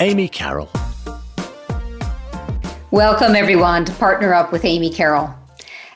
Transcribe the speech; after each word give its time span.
Amy 0.00 0.28
Carroll. 0.28 0.70
Welcome, 2.90 3.36
everyone, 3.36 3.84
to 3.84 3.92
Partner 3.92 4.32
Up 4.32 4.50
with 4.50 4.64
Amy 4.64 4.90
Carroll. 4.90 5.32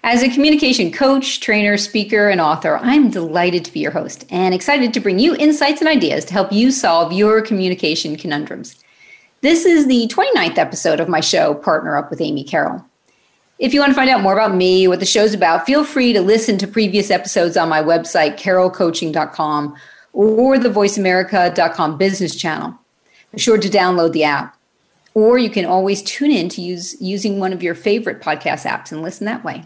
As 0.02 0.22
a 0.22 0.28
communication 0.28 0.92
coach, 0.92 1.40
trainer, 1.40 1.78
speaker, 1.78 2.28
and 2.28 2.38
author, 2.38 2.76
I'm 2.76 3.10
delighted 3.10 3.64
to 3.64 3.72
be 3.72 3.80
your 3.80 3.90
host 3.90 4.26
and 4.28 4.54
excited 4.54 4.92
to 4.92 5.00
bring 5.00 5.18
you 5.18 5.34
insights 5.36 5.80
and 5.80 5.88
ideas 5.88 6.26
to 6.26 6.34
help 6.34 6.52
you 6.52 6.70
solve 6.70 7.14
your 7.14 7.40
communication 7.40 8.14
conundrums. 8.16 8.76
This 9.40 9.64
is 9.64 9.86
the 9.86 10.06
29th 10.08 10.58
episode 10.58 11.00
of 11.00 11.08
my 11.08 11.20
show, 11.20 11.54
Partner 11.54 11.96
Up 11.96 12.10
with 12.10 12.20
Amy 12.20 12.44
Carroll. 12.44 12.84
If 13.58 13.72
you 13.72 13.80
want 13.80 13.90
to 13.90 13.96
find 13.96 14.10
out 14.10 14.20
more 14.20 14.34
about 14.34 14.54
me, 14.54 14.86
what 14.86 15.00
the 15.00 15.06
show's 15.06 15.32
about, 15.32 15.64
feel 15.64 15.84
free 15.84 16.12
to 16.12 16.20
listen 16.20 16.58
to 16.58 16.66
previous 16.66 17.10
episodes 17.10 17.56
on 17.56 17.70
my 17.70 17.82
website, 17.82 18.38
carrollcoaching.com 18.38 19.74
or 20.12 20.58
the 20.58 20.68
voiceamerica.com 20.68 21.96
business 21.96 22.36
channel. 22.36 22.78
Sure 23.36 23.58
to 23.58 23.68
download 23.68 24.12
the 24.12 24.24
app. 24.24 24.56
Or 25.14 25.38
you 25.38 25.50
can 25.50 25.64
always 25.64 26.02
tune 26.02 26.32
in 26.32 26.48
to 26.50 26.60
use 26.60 27.00
using 27.00 27.38
one 27.38 27.52
of 27.52 27.62
your 27.62 27.74
favorite 27.74 28.20
podcast 28.20 28.68
apps 28.68 28.90
and 28.90 29.02
listen 29.02 29.26
that 29.26 29.44
way. 29.44 29.64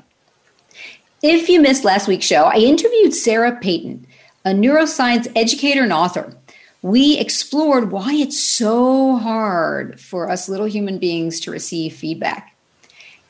If 1.22 1.48
you 1.48 1.60
missed 1.60 1.84
last 1.84 2.06
week's 2.06 2.26
show, 2.26 2.44
I 2.44 2.56
interviewed 2.56 3.14
Sarah 3.14 3.56
Payton, 3.56 4.06
a 4.44 4.50
neuroscience 4.50 5.30
educator 5.34 5.82
and 5.82 5.92
author. 5.92 6.36
We 6.82 7.18
explored 7.18 7.90
why 7.90 8.12
it's 8.12 8.40
so 8.40 9.16
hard 9.16 9.98
for 10.00 10.30
us 10.30 10.48
little 10.48 10.66
human 10.66 10.98
beings 10.98 11.40
to 11.40 11.50
receive 11.50 11.94
feedback 11.94 12.54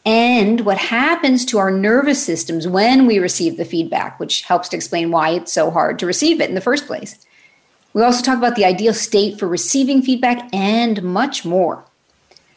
and 0.08 0.62
what 0.62 0.78
happens 0.78 1.44
to 1.44 1.58
our 1.58 1.70
nervous 1.70 2.24
systems 2.24 2.66
when 2.66 3.06
we 3.06 3.18
receive 3.18 3.58
the 3.58 3.64
feedback, 3.66 4.18
which 4.18 4.40
helps 4.40 4.70
to 4.70 4.76
explain 4.76 5.10
why 5.10 5.30
it's 5.30 5.52
so 5.52 5.70
hard 5.70 5.98
to 5.98 6.06
receive 6.06 6.40
it 6.40 6.48
in 6.48 6.54
the 6.54 6.62
first 6.62 6.86
place. 6.86 7.26
We 7.98 8.04
also 8.04 8.22
talk 8.22 8.38
about 8.38 8.54
the 8.54 8.64
ideal 8.64 8.94
state 8.94 9.40
for 9.40 9.48
receiving 9.48 10.02
feedback 10.02 10.48
and 10.54 11.02
much 11.02 11.44
more. 11.44 11.84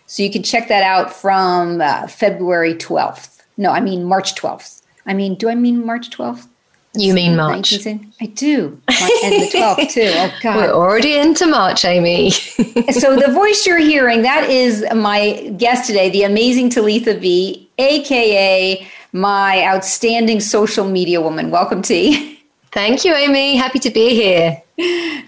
So 0.05 0.21
you 0.21 0.29
can 0.29 0.43
check 0.43 0.67
that 0.67 0.83
out 0.83 1.11
from 1.11 1.81
uh, 1.81 2.05
February 2.05 2.75
12th. 2.75 3.41
No, 3.57 3.71
I 3.71 3.79
mean 3.79 4.03
March 4.03 4.35
12th. 4.35 4.83
I 5.07 5.15
mean, 5.15 5.33
do 5.33 5.49
I 5.49 5.55
mean 5.55 5.83
March 5.83 6.11
12th? 6.11 6.45
That's 6.93 7.05
you 7.05 7.15
mean 7.15 7.35
March? 7.35 7.73
I 7.73 8.25
do. 8.35 8.79
and 8.87 9.41
the 9.41 9.49
12th 9.51 9.89
too. 9.89 10.11
Oh 10.13 10.31
God. 10.43 10.57
We're 10.57 10.73
already 10.73 11.17
into 11.17 11.47
March, 11.47 11.85
Amy. 11.85 12.29
so 12.91 13.15
the 13.15 13.31
voice 13.33 13.65
you're 13.65 13.79
hearing, 13.79 14.21
that 14.21 14.47
is 14.47 14.85
my 14.93 15.55
guest 15.57 15.87
today, 15.87 16.11
the 16.11 16.21
amazing 16.21 16.69
Talitha 16.69 17.15
V, 17.15 17.67
aka 17.79 18.87
my 19.11 19.65
outstanding 19.65 20.39
social 20.39 20.87
media 20.87 21.19
woman. 21.19 21.49
Welcome, 21.49 21.81
T. 21.81 22.37
Thank 22.71 23.03
you, 23.03 23.13
Amy. 23.13 23.57
Happy 23.57 23.79
to 23.79 23.89
be 23.89 24.15
here. 24.15 24.61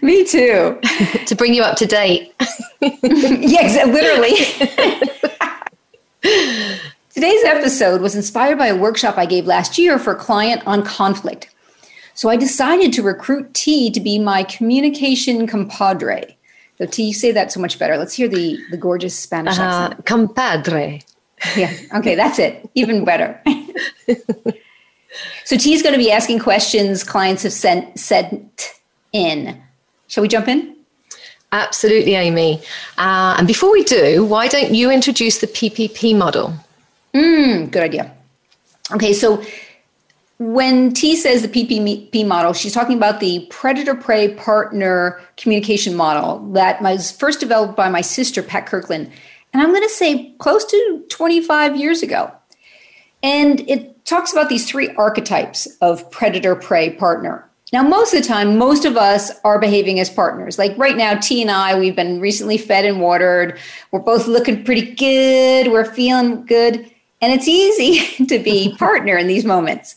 Me 0.02 0.24
too. 0.24 0.80
to 1.26 1.36
bring 1.36 1.54
you 1.54 1.62
up 1.62 1.76
to 1.78 1.86
date. 1.86 2.34
yes, 2.82 3.86
literally. 3.86 4.36
Today's 7.14 7.44
episode 7.44 8.02
was 8.02 8.16
inspired 8.16 8.58
by 8.58 8.68
a 8.68 8.76
workshop 8.76 9.18
I 9.18 9.26
gave 9.26 9.46
last 9.46 9.78
year 9.78 10.00
for 10.00 10.14
a 10.14 10.16
client 10.16 10.64
on 10.66 10.84
conflict. 10.84 11.54
So 12.14 12.30
I 12.30 12.38
decided 12.38 12.94
to 12.94 13.04
recruit 13.04 13.54
T 13.54 13.92
to 13.92 14.00
be 14.00 14.20
my 14.20 14.44
communication 14.44 15.46
compadre. 15.46 16.38
So 16.78 16.86
T, 16.86 17.04
you 17.04 17.14
say 17.14 17.32
that 17.34 17.52
so 17.52 17.60
much 17.60 17.78
better. 17.78 17.98
Let's 17.98 18.14
hear 18.14 18.28
the, 18.30 18.58
the 18.72 18.78
gorgeous 18.78 19.18
Spanish 19.18 19.60
uh, 19.60 19.64
accent. 19.64 20.06
Compadre. 20.06 21.02
Yeah. 21.58 21.74
Okay, 21.96 22.16
that's 22.16 22.40
it. 22.40 22.70
Even 22.74 23.04
better. 23.04 23.42
So 25.46 25.58
T 25.58 25.74
is 25.74 25.82
going 25.82 25.94
to 25.94 26.00
be 26.00 26.12
asking 26.12 26.40
questions 26.40 27.04
clients 27.04 27.44
have 27.44 27.54
sent 27.54 28.00
sent 28.00 28.74
in. 29.12 29.62
Shall 30.08 30.22
we 30.22 30.28
jump 30.28 30.48
in? 30.48 30.76
Absolutely, 31.52 32.16
Amy. 32.16 32.62
Uh, 32.98 33.36
and 33.38 33.48
before 33.48 33.72
we 33.72 33.84
do, 33.84 34.26
why 34.26 34.48
don't 34.48 34.74
you 34.74 34.90
introduce 34.90 35.38
the 35.38 35.48
PPP 35.48 36.18
model? 36.18 36.54
Mm, 37.14 37.70
good 37.70 37.84
idea. 37.84 38.12
Okay, 38.92 39.14
so 39.14 39.44
when 40.40 40.94
T 40.94 41.16
says 41.16 41.44
the 41.44 41.48
PPP 41.48 42.26
model, 42.28 42.54
she's 42.54 42.74
talking 42.74 42.98
about 42.98 43.20
the 43.20 43.48
predator 43.52 43.94
prey 43.94 44.34
partner 44.34 45.22
communication 45.38 45.96
model 45.96 46.40
that 46.54 46.82
was 46.82 47.12
first 47.12 47.40
developed 47.40 47.76
by 47.76 47.88
my 47.88 48.02
sister, 48.02 48.42
Pat 48.42 48.66
Kirkland. 48.66 49.12
And 49.54 49.62
I'm 49.62 49.70
going 49.70 49.84
to 49.84 49.90
say 49.90 50.34
close 50.40 50.66
to 50.66 51.04
25 51.10 51.78
years 51.78 52.02
ago. 52.02 52.32
And 53.22 53.62
it 53.70 53.93
talks 54.06 54.32
about 54.32 54.50
these 54.50 54.68
three 54.68 54.90
archetypes 54.96 55.68
of 55.82 56.10
predator 56.12 56.56
prey 56.56 56.92
partner. 56.92 57.50
Now, 57.72 57.82
most 57.82 58.14
of 58.14 58.22
the 58.22 58.28
time, 58.28 58.58
most 58.58 58.86
of 58.86 58.98
us 58.98 59.32
are 59.44 59.58
behaving 59.58 60.00
as 60.00 60.08
partners. 60.08 60.60
Like 60.60 60.78
right 60.78 60.96
now, 60.96 61.16
T 61.16 61.42
and 61.42 61.50
I, 61.50 61.78
we've 61.78 61.96
been 61.96 62.20
recently 62.20 62.58
fed 62.58 62.86
and 62.86 63.02
watered. 63.02 63.58
We're 63.92 64.00
both 64.00 64.28
looking 64.28 64.64
pretty 64.64 64.94
good. 64.94 65.72
We're 65.72 65.86
feeling 65.86 66.46
good. 66.46 66.76
And 67.20 67.34
it's 67.34 67.48
easy 67.48 68.26
to 68.28 68.38
be 68.38 68.76
partner 68.80 69.18
in 69.18 69.28
these 69.28 69.44
moments. 69.44 69.96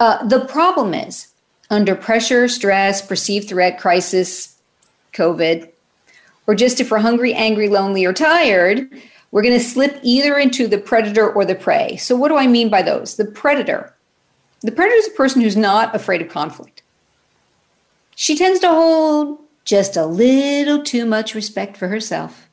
Uh, 0.00 0.26
the 0.26 0.46
problem 0.46 0.94
is 0.94 1.28
under 1.70 1.94
pressure, 1.94 2.48
stress, 2.48 3.04
perceived 3.04 3.48
threat, 3.48 3.78
crisis, 3.78 4.56
COVID, 5.12 5.70
or 6.46 6.54
just 6.54 6.80
if 6.80 6.90
we're 6.90 6.98
hungry, 6.98 7.34
angry, 7.34 7.68
lonely, 7.68 8.06
or 8.06 8.14
tired, 8.14 8.88
we're 9.30 9.42
going 9.42 9.58
to 9.58 9.64
slip 9.64 9.98
either 10.02 10.38
into 10.38 10.66
the 10.66 10.78
predator 10.78 11.30
or 11.30 11.44
the 11.44 11.54
prey. 11.54 11.96
So, 11.96 12.16
what 12.16 12.28
do 12.28 12.36
I 12.36 12.46
mean 12.46 12.68
by 12.68 12.82
those? 12.82 13.16
The 13.16 13.24
predator 13.24 13.94
the 14.60 14.72
predator 14.72 14.96
is 14.96 15.08
a 15.08 15.12
person 15.12 15.40
who's 15.40 15.56
not 15.56 15.94
afraid 15.94 16.20
of 16.20 16.28
conflict. 16.28 16.82
She 18.16 18.36
tends 18.36 18.58
to 18.60 18.68
hold 18.68 19.38
just 19.64 19.96
a 19.96 20.04
little 20.04 20.82
too 20.82 21.06
much 21.06 21.34
respect 21.34 21.76
for 21.76 21.88
herself 21.88 22.48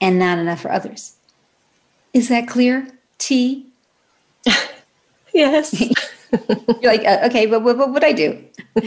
and 0.00 0.18
not 0.18 0.38
enough 0.38 0.60
for 0.60 0.72
others. 0.72 1.14
Is 2.12 2.28
that 2.28 2.48
clear, 2.48 2.88
T? 3.18 3.66
yes. 5.32 5.80
You're 6.80 6.92
like, 6.92 7.04
uh, 7.04 7.20
okay, 7.26 7.46
but 7.46 7.62
what 7.62 7.92
would 7.92 8.04
I 8.04 8.12
do? 8.12 8.44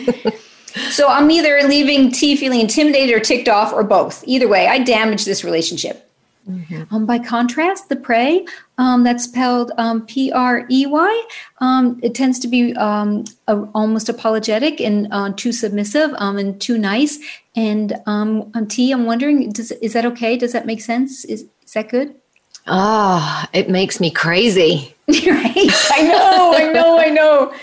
so 0.89 1.07
I'm 1.07 1.31
either 1.31 1.61
leaving 1.63 2.11
T 2.11 2.35
feeling 2.35 2.59
intimidated 2.59 3.15
or 3.15 3.19
ticked 3.19 3.47
off 3.47 3.71
or 3.71 3.83
both. 3.83 4.23
Either 4.27 4.49
way, 4.49 4.67
I 4.67 4.79
damage 4.79 5.23
this 5.23 5.43
relationship. 5.43 6.10
Mm-hmm. 6.49 6.93
Um, 6.93 7.05
by 7.05 7.19
contrast, 7.19 7.89
the 7.89 7.95
prey, 7.95 8.45
um, 8.77 9.03
that's 9.03 9.25
spelled 9.25 9.71
um, 9.77 10.05
P 10.05 10.31
R 10.31 10.65
E 10.69 10.85
Y, 10.85 11.27
um, 11.59 11.99
it 12.01 12.15
tends 12.15 12.39
to 12.39 12.47
be 12.47 12.75
um, 12.75 13.25
a, 13.47 13.61
almost 13.75 14.09
apologetic 14.09 14.81
and 14.81 15.07
uh, 15.11 15.31
too 15.35 15.51
submissive 15.51 16.11
um, 16.17 16.37
and 16.37 16.59
too 16.59 16.77
nice. 16.77 17.19
And 17.55 17.95
um, 18.05 18.51
T, 18.67 18.91
I'm 18.91 19.05
wondering, 19.05 19.51
does, 19.51 19.71
is 19.71 19.93
that 19.93 20.05
okay? 20.05 20.35
Does 20.37 20.53
that 20.53 20.65
make 20.65 20.81
sense? 20.81 21.25
Is, 21.25 21.45
is 21.63 21.73
that 21.73 21.89
good? 21.89 22.15
Ah, 22.67 23.45
oh, 23.45 23.49
it 23.53 23.69
makes 23.69 23.99
me 23.99 24.11
crazy. 24.11 24.95
right? 25.07 25.69
I 25.91 26.01
know, 26.03 26.53
I 26.55 26.71
know, 26.71 26.99
I 26.99 27.09
know. 27.09 27.53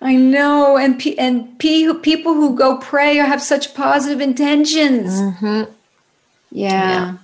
I 0.00 0.16
know, 0.16 0.78
and 0.78 0.98
P, 0.98 1.18
and 1.18 1.58
P, 1.58 1.92
people 2.02 2.34
who 2.34 2.56
go 2.56 2.78
prey 2.78 3.16
have 3.16 3.42
such 3.42 3.74
positive 3.74 4.20
intentions. 4.20 5.12
Mm-hmm. 5.12 5.70
Yeah. 6.50 6.90
yeah. 6.90 7.16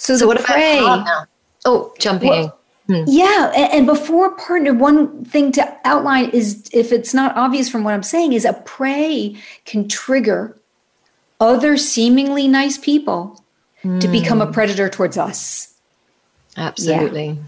So, 0.00 0.16
so 0.16 0.26
what 0.26 0.40
prey, 0.40 0.78
about 0.78 1.28
Oh, 1.66 1.92
jumping 1.98 2.30
well, 2.30 2.60
Hmm. 2.90 3.04
Yeah, 3.06 3.52
and, 3.54 3.86
before 3.86 4.34
partner, 4.34 4.74
one 4.74 5.24
thing 5.24 5.52
to 5.52 5.78
outline 5.84 6.30
is 6.30 6.68
if 6.72 6.90
it's 6.90 7.14
not 7.14 7.36
obvious 7.36 7.68
from 7.68 7.84
what 7.84 7.94
I'm 7.94 8.02
saying, 8.02 8.32
is 8.32 8.44
a 8.44 8.54
prey 8.54 9.36
can 9.64 9.86
trigger 9.86 10.58
other 11.38 11.76
seemingly 11.76 12.48
nice 12.48 12.78
people 12.78 13.44
mm. 13.84 14.00
to 14.00 14.08
become 14.08 14.42
a 14.42 14.46
hmm. 14.46 14.52
predator 14.52 14.88
towards 14.88 15.16
us. 15.16 15.72
Absolutely. 16.56 17.38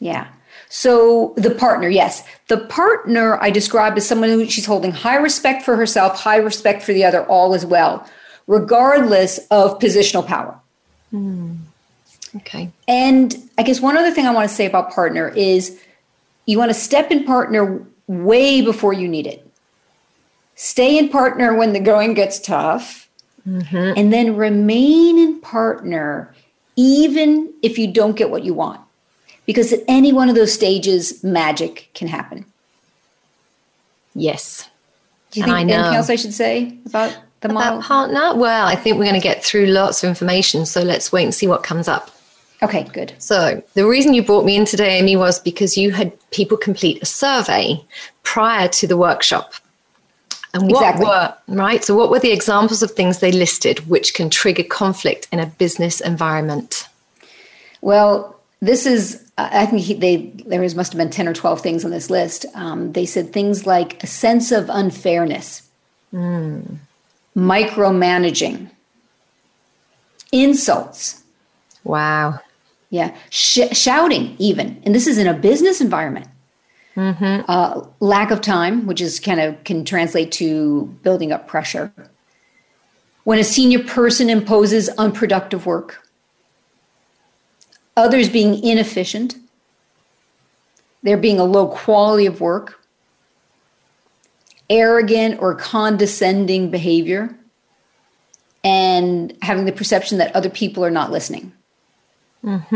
Yeah. 0.00 0.12
yeah. 0.12 0.26
So 0.68 1.32
the 1.38 1.50
partner, 1.50 1.88
yes, 1.88 2.22
the 2.48 2.58
partner 2.58 3.42
I 3.42 3.48
describe 3.48 3.96
as 3.96 4.06
someone 4.06 4.28
who 4.28 4.44
she's 4.46 4.66
holding 4.66 4.92
high 4.92 5.16
respect 5.16 5.62
for 5.62 5.76
herself, 5.76 6.20
high 6.20 6.36
respect 6.36 6.82
for 6.82 6.92
the 6.92 7.06
other, 7.06 7.24
all 7.24 7.54
as 7.54 7.64
well, 7.64 8.06
regardless 8.46 9.38
of 9.50 9.78
positional 9.78 10.26
power. 10.26 10.60
Mm. 11.10 11.58
Okay. 12.36 12.70
And 12.88 13.36
I 13.58 13.62
guess 13.62 13.80
one 13.80 13.96
other 13.96 14.10
thing 14.10 14.26
I 14.26 14.32
want 14.32 14.48
to 14.48 14.54
say 14.54 14.66
about 14.66 14.90
partner 14.92 15.28
is 15.28 15.80
you 16.46 16.58
want 16.58 16.70
to 16.70 16.74
step 16.74 17.10
in 17.10 17.24
partner 17.24 17.84
way 18.06 18.60
before 18.60 18.92
you 18.92 19.08
need 19.08 19.26
it. 19.26 19.48
Stay 20.56 20.98
in 20.98 21.08
partner 21.08 21.54
when 21.56 21.72
the 21.72 21.80
going 21.80 22.14
gets 22.14 22.38
tough, 22.38 23.08
mm-hmm. 23.46 23.92
and 23.96 24.12
then 24.12 24.36
remain 24.36 25.18
in 25.18 25.40
partner 25.40 26.34
even 26.76 27.52
if 27.62 27.78
you 27.78 27.92
don't 27.92 28.16
get 28.16 28.30
what 28.30 28.44
you 28.44 28.54
want. 28.54 28.80
Because 29.46 29.72
at 29.72 29.80
any 29.88 30.12
one 30.12 30.28
of 30.28 30.34
those 30.34 30.52
stages, 30.52 31.22
magic 31.22 31.90
can 31.94 32.08
happen. 32.08 32.46
Yes. 34.14 34.68
Do 35.30 35.40
you 35.40 35.44
and 35.44 35.52
think 35.52 35.70
anything 35.70 35.94
else 35.94 36.08
I 36.08 36.16
should 36.16 36.32
say 36.32 36.78
about 36.86 37.16
the 37.40 37.48
model? 37.48 37.78
About 37.78 37.84
partner? 37.84 38.36
Well, 38.36 38.66
I 38.66 38.74
think 38.74 38.96
we're 38.96 39.04
going 39.04 39.14
to 39.14 39.20
get 39.20 39.44
through 39.44 39.66
lots 39.66 40.02
of 40.02 40.08
information, 40.08 40.66
so 40.66 40.82
let's 40.82 41.12
wait 41.12 41.24
and 41.24 41.34
see 41.34 41.46
what 41.46 41.62
comes 41.62 41.88
up. 41.88 42.10
Okay, 42.64 42.84
good. 42.94 43.12
So, 43.18 43.62
the 43.74 43.86
reason 43.86 44.14
you 44.14 44.22
brought 44.22 44.46
me 44.46 44.56
in 44.56 44.64
today, 44.64 44.98
Amy, 44.98 45.16
was 45.16 45.38
because 45.38 45.76
you 45.76 45.90
had 45.90 46.12
people 46.30 46.56
complete 46.56 47.02
a 47.02 47.06
survey 47.06 47.84
prior 48.22 48.68
to 48.68 48.86
the 48.86 48.96
workshop. 48.96 49.52
And 50.54 50.70
what 50.70 50.80
exactly. 50.82 51.04
were, 51.04 51.34
right? 51.48 51.84
So, 51.84 51.94
what 51.94 52.10
were 52.10 52.20
the 52.20 52.32
examples 52.32 52.82
of 52.82 52.92
things 52.92 53.18
they 53.18 53.32
listed 53.32 53.80
which 53.86 54.14
can 54.14 54.30
trigger 54.30 54.62
conflict 54.62 55.28
in 55.30 55.40
a 55.40 55.46
business 55.46 56.00
environment? 56.00 56.88
Well, 57.82 58.40
this 58.60 58.86
is, 58.86 59.22
I 59.36 59.66
think 59.66 60.00
they, 60.00 60.32
there 60.46 60.62
was, 60.62 60.74
must 60.74 60.92
have 60.92 60.98
been 60.98 61.10
10 61.10 61.28
or 61.28 61.34
12 61.34 61.60
things 61.60 61.84
on 61.84 61.90
this 61.90 62.08
list. 62.08 62.46
Um, 62.54 62.92
they 62.92 63.04
said 63.04 63.30
things 63.30 63.66
like 63.66 64.02
a 64.02 64.06
sense 64.06 64.52
of 64.52 64.70
unfairness, 64.70 65.68
mm. 66.14 66.78
micromanaging, 67.36 68.70
insults. 70.32 71.22
Wow. 71.84 72.40
Yeah. 72.94 73.12
Sh- 73.28 73.72
shouting, 73.72 74.36
even. 74.38 74.80
And 74.84 74.94
this 74.94 75.08
is 75.08 75.18
in 75.18 75.26
a 75.26 75.34
business 75.34 75.80
environment. 75.80 76.28
Mm-hmm. 76.94 77.40
Uh, 77.48 77.88
lack 77.98 78.30
of 78.30 78.40
time, 78.40 78.86
which 78.86 79.00
is 79.00 79.18
kind 79.18 79.40
of 79.40 79.64
can 79.64 79.84
translate 79.84 80.30
to 80.32 80.84
building 81.02 81.32
up 81.32 81.48
pressure. 81.48 81.92
When 83.24 83.40
a 83.40 83.42
senior 83.42 83.82
person 83.82 84.30
imposes 84.30 84.88
unproductive 84.90 85.66
work, 85.66 86.06
others 87.96 88.28
being 88.28 88.62
inefficient, 88.62 89.38
there 91.02 91.16
being 91.16 91.40
a 91.40 91.44
low 91.44 91.66
quality 91.66 92.26
of 92.26 92.40
work, 92.40 92.80
arrogant 94.70 95.40
or 95.40 95.56
condescending 95.56 96.70
behavior, 96.70 97.36
and 98.62 99.36
having 99.42 99.64
the 99.64 99.72
perception 99.72 100.18
that 100.18 100.36
other 100.36 100.48
people 100.48 100.84
are 100.84 100.92
not 100.92 101.10
listening. 101.10 101.52
Mm-hmm. 102.44 102.74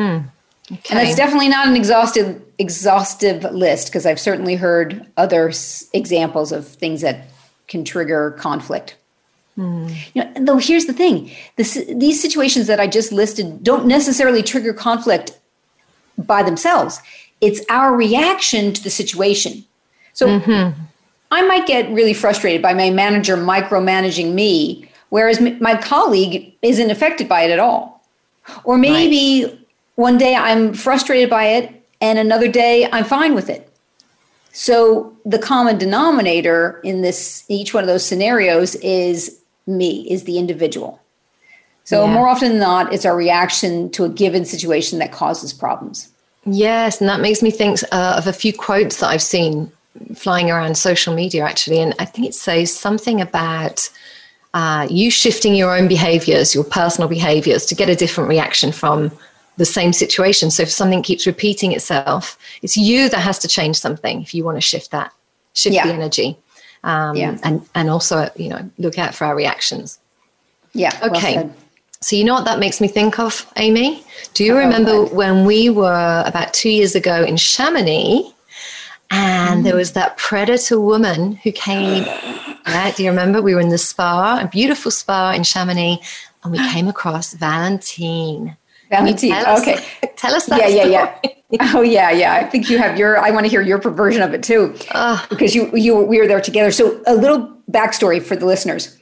Okay. 0.71 0.83
And 0.91 0.99
that's 0.99 1.17
definitely 1.17 1.49
not 1.49 1.67
an 1.67 1.77
exhaustive 1.77 2.43
exhaustive 2.59 3.45
list 3.45 3.89
because 3.89 4.05
I've 4.05 4.21
certainly 4.21 4.57
heard 4.57 5.07
other 5.17 5.49
s- 5.49 5.89
examples 5.93 6.53
of 6.53 6.67
things 6.67 7.01
that 7.01 7.29
can 7.69 7.85
trigger 7.85 8.33
conflict. 8.33 8.97
Mm. 9.57 9.95
You 10.15 10.25
know, 10.25 10.33
though 10.45 10.57
here's 10.59 10.87
the 10.87 10.93
thing: 10.93 11.31
this, 11.57 11.83
these 11.89 12.21
situations 12.21 12.67
that 12.67 12.81
I 12.81 12.87
just 12.87 13.13
listed 13.13 13.63
don't 13.63 13.87
necessarily 13.87 14.43
trigger 14.43 14.75
conflict 14.75 15.39
by 16.19 16.43
themselves. 16.43 17.01
It's 17.41 17.61
our 17.71 17.95
reaction 17.95 18.73
to 18.73 18.83
the 18.83 18.91
situation. 18.91 19.65
So 20.13 20.27
mm-hmm. 20.27 20.81
I 21.31 21.43
might 21.47 21.67
get 21.67 21.89
really 21.91 22.15
frustrated 22.15 22.61
by 22.61 22.75
my 22.75 22.91
manager 22.91 23.37
micromanaging 23.37 24.33
me, 24.35 24.91
whereas 25.11 25.41
my 25.41 25.77
colleague 25.77 26.55
isn't 26.63 26.91
affected 26.91 27.29
by 27.29 27.43
it 27.43 27.51
at 27.51 27.59
all. 27.59 28.03
Or 28.65 28.79
maybe 28.79 29.45
right. 29.45 29.58
One 29.99 30.17
day 30.17 30.37
I'm 30.37 30.75
frustrated 30.75 31.29
by 31.29 31.47
it, 31.47 31.85
and 32.01 32.21
another 32.21 32.47
day 32.47 32.89
I'm 32.93 33.05
fine 33.05 33.35
with 33.35 33.51
it. 33.51 33.69
So 34.53 35.13
the 35.25 35.41
common 35.41 35.77
denominator 35.77 36.81
in 36.85 37.03
this 37.03 37.45
each 37.49 37.75
one 37.75 37.83
of 37.83 37.89
those 37.89 38.07
scenarios 38.07 38.77
is 38.77 39.41
me, 39.67 40.09
is 40.09 40.23
the 40.23 40.39
individual. 40.39 41.01
So 41.83 42.05
yeah. 42.05 42.13
more 42.13 42.29
often 42.29 42.51
than 42.51 42.61
not, 42.61 42.93
it's 42.93 43.05
our 43.05 43.17
reaction 43.17 43.91
to 43.91 44.05
a 44.05 44.09
given 44.09 44.45
situation 44.45 45.01
that 45.01 45.11
causes 45.11 45.53
problems. 45.53 46.09
Yes, 46.47 47.01
and 47.01 47.11
that 47.11 47.21
makes 47.21 47.43
me 47.43 47.51
think 47.51 47.81
uh, 47.91 48.15
of 48.19 48.29
a 48.29 48.33
few 48.33 48.53
quotes 48.53 49.01
that 49.01 49.09
I've 49.09 49.21
seen 49.21 49.73
flying 50.15 50.49
around 50.49 50.77
social 50.77 51.13
media 51.13 51.43
actually, 51.43 51.81
and 51.81 51.93
I 51.99 52.05
think 52.05 52.29
it 52.29 52.35
says 52.35 52.73
something 52.73 53.21
about 53.21 53.91
uh, 54.55 54.87
you 54.89 55.11
shifting 55.11 55.57
your 55.57 55.77
own 55.77 55.89
behaviors, 55.89 56.55
your 56.55 56.63
personal 56.63 57.09
behaviors, 57.09 57.67
to 57.67 57.75
get 57.75 57.89
a 57.89 57.97
different 57.97 58.31
reaction 58.31 58.71
from 58.71 59.11
the 59.59 59.65
same 59.65 59.93
situation. 59.93 60.51
So 60.51 60.63
if 60.63 60.71
something 60.71 61.03
keeps 61.03 61.27
repeating 61.27 61.73
itself, 61.73 62.39
it's 62.63 62.77
you 62.77 63.09
that 63.11 63.21
has 63.21 63.39
to 63.41 63.49
change 63.49 63.77
something 63.77 64.23
if 64.23 64.35
you 64.35 64.45
want 64.45 64.57
to 64.57 64.63
shift 64.63 64.91
that, 64.91 65.13
shift 65.53 65.75
yeah. 65.75 65.87
the 65.87 65.93
energy. 65.93 66.39
Um, 66.85 67.17
yeah. 67.17 67.37
and, 67.43 67.69
and 67.75 67.91
also, 67.91 68.31
you 68.37 68.49
know, 68.49 68.71
look 68.79 68.99
out 68.99 69.15
for 69.15 69.27
our 69.27 69.37
reactions. 69.37 69.99
Yeah. 70.73 70.97
Okay. 71.03 71.37
Well 71.37 71.55
so 72.01 72.15
you 72.15 72.25
know 72.25 72.35
what 72.35 72.45
that 72.45 72.61
makes 72.61 72.81
me 72.81 72.87
think 72.87 73.19
of, 73.19 73.51
Amy? 73.57 74.05
Do 74.35 74.45
you 74.45 74.55
oh, 74.55 74.59
remember 74.59 75.05
when 75.05 75.45
we 75.45 75.69
were 75.69 76.23
about 76.25 76.55
two 76.55 76.71
years 76.71 76.95
ago 76.95 77.25
in 77.25 77.37
Chamonix 77.37 78.33
and 79.11 79.61
mm. 79.61 79.65
there 79.65 79.75
was 79.75 79.93
that 79.93 80.17
predator 80.17 80.81
woman 80.81 81.37
who 81.37 81.51
came, 81.51 82.05
right? 82.67 82.95
Do 82.95 83.03
you 83.03 83.11
remember? 83.11 83.43
We 83.43 83.55
were 83.55 83.61
in 83.61 83.71
the 83.71 83.79
spa, 83.79 84.39
a 84.41 84.47
beautiful 84.47 84.93
spa 84.93 85.33
in 85.33 85.43
Chamonix, 85.43 85.99
and 86.45 86.53
we 86.53 86.59
came 86.71 86.87
across 86.87 87.33
Valentine. 87.33 88.57
Valentine. 88.91 89.31
Tell 89.31 89.61
okay. 89.61 89.75
Us, 89.75 89.85
tell 90.17 90.35
us 90.35 90.47
that. 90.47 90.59
Yeah, 90.59 90.69
story. 90.69 90.93
yeah, 90.93 91.19
yeah. 91.23 91.31
Oh 91.75 91.81
yeah, 91.81 92.11
yeah. 92.11 92.35
I 92.35 92.45
think 92.45 92.69
you 92.69 92.77
have 92.77 92.99
your. 92.99 93.19
I 93.19 93.31
want 93.31 93.47
to 93.47 93.51
hear 93.51 93.63
your 93.63 93.79
version 93.79 94.21
of 94.21 94.35
it 94.35 94.43
too, 94.43 94.75
uh, 94.91 95.25
because 95.31 95.55
you 95.55 95.75
you 95.75 95.97
we 95.97 96.19
were 96.19 96.27
there 96.27 96.43
together. 96.43 96.71
So 96.71 97.03
a 97.07 97.15
little 97.15 97.57
backstory 97.71 98.23
for 98.23 98.37
the 98.37 98.45
listeners. 98.45 98.99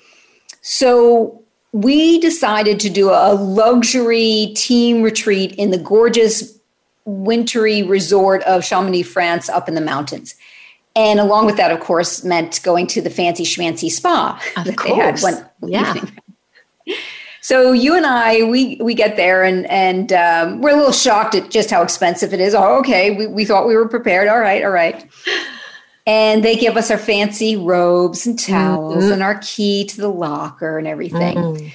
So 0.62 1.42
we 1.72 2.20
decided 2.20 2.78
to 2.80 2.90
do 2.90 3.10
a 3.10 3.34
luxury 3.34 4.52
team 4.54 5.02
retreat 5.02 5.52
in 5.56 5.72
the 5.72 5.78
gorgeous 5.78 6.56
wintry 7.04 7.82
resort 7.82 8.42
of 8.44 8.64
Chamonix, 8.64 9.02
France, 9.02 9.48
up 9.48 9.68
in 9.68 9.74
the 9.74 9.80
mountains. 9.80 10.34
And 10.94 11.20
along 11.20 11.46
with 11.46 11.58
that, 11.58 11.70
of 11.70 11.80
course, 11.80 12.24
meant 12.24 12.60
going 12.62 12.86
to 12.88 13.02
the 13.02 13.10
fancy 13.10 13.44
schmancy 13.44 13.90
spa 13.90 14.40
of 14.56 14.64
that 14.64 14.76
course. 14.76 15.22
they 15.22 15.30
had 15.30 15.42
one 15.60 15.70
yeah. 15.70 15.94
evening. 15.94 16.18
So 17.46 17.70
you 17.70 17.94
and 17.94 18.04
I, 18.04 18.42
we 18.42 18.76
we 18.80 18.92
get 18.92 19.14
there 19.14 19.44
and 19.44 19.70
and 19.70 20.12
um, 20.12 20.60
we're 20.60 20.70
a 20.70 20.76
little 20.76 20.90
shocked 20.90 21.36
at 21.36 21.48
just 21.48 21.70
how 21.70 21.80
expensive 21.80 22.34
it 22.34 22.40
is. 22.40 22.56
Oh, 22.56 22.80
okay, 22.80 23.12
we, 23.12 23.28
we 23.28 23.44
thought 23.44 23.68
we 23.68 23.76
were 23.76 23.86
prepared. 23.86 24.26
All 24.26 24.40
right, 24.40 24.64
all 24.64 24.72
right. 24.72 25.08
And 26.08 26.44
they 26.44 26.54
give 26.54 26.76
us 26.76 26.88
our 26.92 26.98
fancy 26.98 27.56
robes 27.56 28.28
and 28.28 28.38
towels 28.38 29.02
mm-hmm. 29.02 29.14
and 29.14 29.22
our 29.24 29.40
key 29.42 29.84
to 29.86 29.96
the 29.96 30.08
locker 30.08 30.78
and 30.78 30.86
everything. 30.86 31.36
Mm-hmm. 31.36 31.68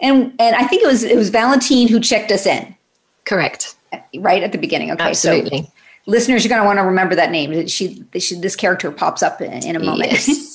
And 0.00 0.34
and 0.38 0.56
I 0.56 0.66
think 0.66 0.82
it 0.82 0.86
was 0.86 1.04
it 1.04 1.16
was 1.16 1.30
Valentine 1.30 1.88
who 1.88 1.98
checked 1.98 2.30
us 2.30 2.44
in. 2.44 2.74
Correct. 3.24 3.76
Right 4.18 4.42
at 4.42 4.52
the 4.52 4.58
beginning. 4.58 4.90
Okay, 4.90 5.04
absolutely. 5.04 5.62
So 5.62 5.72
listeners, 6.06 6.44
you're 6.44 6.50
going 6.50 6.60
to 6.60 6.66
want 6.66 6.78
to 6.78 6.84
remember 6.84 7.14
that 7.14 7.30
name. 7.30 7.66
She, 7.66 8.04
she 8.18 8.34
this 8.34 8.56
character 8.56 8.90
pops 8.90 9.22
up 9.22 9.40
in, 9.40 9.52
in 9.64 9.74
a 9.74 9.80
moment. 9.80 10.12
Yes. 10.12 10.47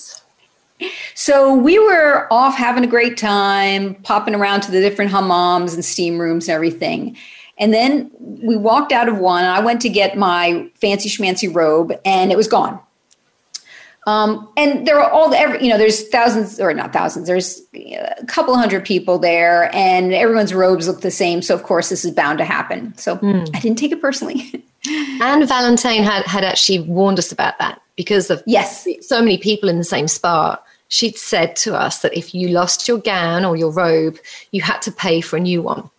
So 1.15 1.55
we 1.55 1.79
were 1.79 2.27
off 2.31 2.55
having 2.55 2.83
a 2.83 2.87
great 2.87 3.17
time, 3.17 3.95
popping 3.95 4.35
around 4.35 4.61
to 4.61 4.71
the 4.71 4.81
different 4.81 5.11
hammams 5.11 5.73
and 5.73 5.83
steam 5.83 6.19
rooms 6.19 6.47
and 6.47 6.55
everything. 6.55 7.17
And 7.57 7.73
then 7.73 8.11
we 8.19 8.55
walked 8.55 8.91
out 8.91 9.07
of 9.07 9.17
one. 9.17 9.43
And 9.43 9.53
I 9.53 9.59
went 9.59 9.81
to 9.81 9.89
get 9.89 10.17
my 10.17 10.69
fancy 10.75 11.09
schmancy 11.09 11.53
robe, 11.53 11.93
and 12.03 12.31
it 12.31 12.37
was 12.37 12.47
gone. 12.47 12.79
Um, 14.05 14.49
and 14.57 14.85
there 14.85 14.99
are 14.99 15.09
all 15.09 15.29
the, 15.29 15.39
every, 15.39 15.63
you 15.63 15.69
know, 15.69 15.77
there's 15.77 16.09
thousands 16.09 16.59
or 16.59 16.73
not 16.73 16.91
thousands, 16.91 17.25
there's 17.25 17.61
a 17.73 18.25
couple 18.27 18.53
hundred 18.57 18.83
people 18.83 19.17
there, 19.17 19.73
and 19.73 20.13
everyone's 20.13 20.53
robes 20.53 20.87
look 20.87 21.01
the 21.01 21.11
same. 21.11 21.41
So, 21.41 21.55
of 21.55 21.63
course, 21.63 21.89
this 21.89 22.03
is 22.03 22.11
bound 22.11 22.39
to 22.39 22.45
happen. 22.45 22.93
So, 22.97 23.15
mm. 23.17 23.49
I 23.55 23.59
didn't 23.59 23.77
take 23.77 23.93
it 23.93 24.01
personally. 24.01 24.61
and 25.21 25.47
Valentine 25.47 26.03
had, 26.03 26.25
had 26.25 26.43
actually 26.43 26.81
warned 26.81 27.17
us 27.17 27.31
about 27.31 27.57
that 27.59 27.81
because 27.95 28.29
of 28.29 28.43
yes, 28.45 28.85
so 28.99 29.19
many 29.21 29.37
people 29.37 29.69
in 29.69 29.77
the 29.77 29.85
same 29.85 30.09
spa 30.09 30.61
she'd 30.93 31.17
said 31.17 31.55
to 31.55 31.75
us 31.75 31.99
that 31.99 32.15
if 32.15 32.35
you 32.35 32.49
lost 32.49 32.87
your 32.87 32.99
gown 32.99 33.43
or 33.43 33.55
your 33.55 33.71
robe, 33.71 34.19
you 34.51 34.61
had 34.61 34.79
to 34.79 34.91
pay 34.91 35.21
for 35.21 35.37
a 35.37 35.39
new 35.39 35.59
one. 35.59 35.89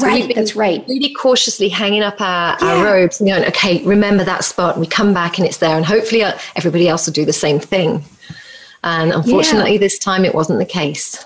Right, 0.00 0.24
so 0.24 0.32
that's 0.34 0.56
right. 0.56 0.84
Really 0.88 1.14
cautiously 1.14 1.68
hanging 1.68 2.02
up 2.02 2.20
our, 2.20 2.58
yeah. 2.60 2.66
our 2.66 2.84
robes 2.84 3.20
and 3.20 3.30
going, 3.30 3.44
okay, 3.44 3.82
remember 3.84 4.24
that 4.24 4.42
spot. 4.44 4.74
And 4.74 4.80
we 4.80 4.88
come 4.88 5.14
back 5.14 5.38
and 5.38 5.46
it's 5.46 5.58
there. 5.58 5.76
And 5.76 5.86
hopefully 5.86 6.24
uh, 6.24 6.36
everybody 6.56 6.88
else 6.88 7.06
will 7.06 7.12
do 7.12 7.24
the 7.24 7.32
same 7.32 7.60
thing. 7.60 8.04
And 8.82 9.12
unfortunately, 9.12 9.74
yeah. 9.74 9.78
this 9.78 9.98
time 9.98 10.24
it 10.24 10.34
wasn't 10.34 10.58
the 10.58 10.66
case. 10.66 11.24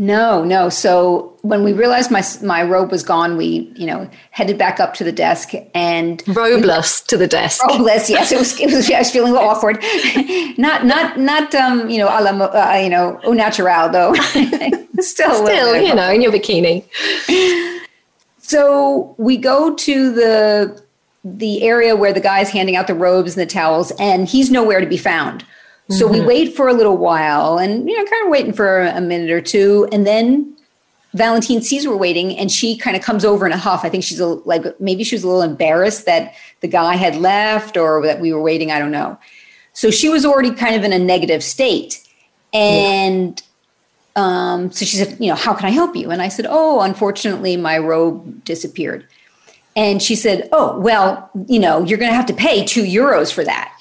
No, 0.00 0.44
no. 0.44 0.68
So 0.68 1.36
when 1.42 1.64
we 1.64 1.72
realized 1.72 2.12
my 2.12 2.22
my 2.40 2.62
robe 2.62 2.92
was 2.92 3.02
gone, 3.02 3.36
we 3.36 3.72
you 3.74 3.84
know 3.84 4.08
headed 4.30 4.56
back 4.56 4.78
up 4.78 4.94
to 4.94 5.04
the 5.04 5.10
desk 5.10 5.52
and 5.74 6.24
robeless 6.26 7.04
to 7.06 7.16
the 7.16 7.26
desk. 7.26 7.60
Robeless, 7.64 8.08
yes. 8.08 8.30
It 8.30 8.38
was. 8.38 8.58
It 8.60 8.66
was. 8.66 8.88
I 8.88 9.00
was 9.00 9.10
feeling 9.10 9.32
a 9.32 9.34
little 9.34 9.48
awkward. 9.48 9.82
not 10.58 10.86
not 10.86 11.18
not 11.18 11.52
um 11.56 11.90
you 11.90 11.98
know 11.98 12.06
a 12.06 12.22
la, 12.22 12.30
uh, 12.30 12.76
you 12.76 12.88
know 12.88 13.20
au 13.24 13.32
natural 13.32 13.88
though. 13.88 14.14
Still, 15.00 15.46
still 15.46 15.80
you 15.80 15.94
know 15.94 16.10
in 16.10 16.20
your 16.22 16.32
bikini. 16.32 16.84
So 18.38 19.14
we 19.16 19.36
go 19.36 19.72
to 19.74 20.12
the 20.12 20.82
the 21.22 21.62
area 21.62 21.94
where 21.94 22.12
the 22.12 22.20
guy's 22.20 22.50
handing 22.50 22.74
out 22.74 22.88
the 22.88 22.94
robes 22.94 23.36
and 23.36 23.42
the 23.42 23.52
towels, 23.52 23.92
and 24.00 24.26
he's 24.26 24.50
nowhere 24.50 24.80
to 24.80 24.86
be 24.86 24.96
found. 24.96 25.44
So 25.90 26.06
we 26.06 26.20
wait 26.20 26.54
for 26.54 26.68
a 26.68 26.74
little 26.74 26.98
while 26.98 27.58
and, 27.58 27.88
you 27.88 27.96
know, 27.96 28.04
kind 28.10 28.24
of 28.26 28.30
waiting 28.30 28.52
for 28.52 28.82
a 28.82 29.00
minute 29.00 29.30
or 29.30 29.40
two. 29.40 29.88
And 29.90 30.06
then 30.06 30.54
Valentine 31.14 31.62
sees 31.62 31.88
we're 31.88 31.96
waiting 31.96 32.36
and 32.36 32.50
she 32.50 32.76
kind 32.76 32.94
of 32.94 33.02
comes 33.02 33.24
over 33.24 33.46
in 33.46 33.52
a 33.52 33.56
huff. 33.56 33.84
I 33.84 33.88
think 33.88 34.04
she's 34.04 34.20
a, 34.20 34.26
like, 34.26 34.78
maybe 34.78 35.02
she 35.02 35.14
was 35.14 35.24
a 35.24 35.26
little 35.26 35.40
embarrassed 35.40 36.04
that 36.04 36.34
the 36.60 36.68
guy 36.68 36.96
had 36.96 37.16
left 37.16 37.78
or 37.78 38.04
that 38.04 38.20
we 38.20 38.34
were 38.34 38.42
waiting. 38.42 38.70
I 38.70 38.78
don't 38.78 38.90
know. 38.90 39.18
So 39.72 39.90
she 39.90 40.10
was 40.10 40.26
already 40.26 40.50
kind 40.50 40.74
of 40.74 40.84
in 40.84 40.92
a 40.92 40.98
negative 40.98 41.42
state. 41.42 42.06
And 42.52 43.42
um, 44.14 44.70
so 44.72 44.84
she 44.84 44.96
said, 44.96 45.16
you 45.20 45.28
know, 45.28 45.36
how 45.36 45.54
can 45.54 45.66
I 45.66 45.70
help 45.70 45.96
you? 45.96 46.10
And 46.10 46.20
I 46.20 46.28
said, 46.28 46.46
oh, 46.48 46.80
unfortunately, 46.80 47.56
my 47.56 47.78
robe 47.78 48.44
disappeared. 48.44 49.06
And 49.76 50.02
she 50.02 50.16
said, 50.16 50.48
oh, 50.52 50.78
well, 50.80 51.30
you 51.46 51.60
know, 51.60 51.84
you're 51.84 51.98
going 51.98 52.10
to 52.10 52.16
have 52.16 52.26
to 52.26 52.34
pay 52.34 52.64
two 52.64 52.82
euros 52.82 53.32
for 53.32 53.44
that. 53.44 53.72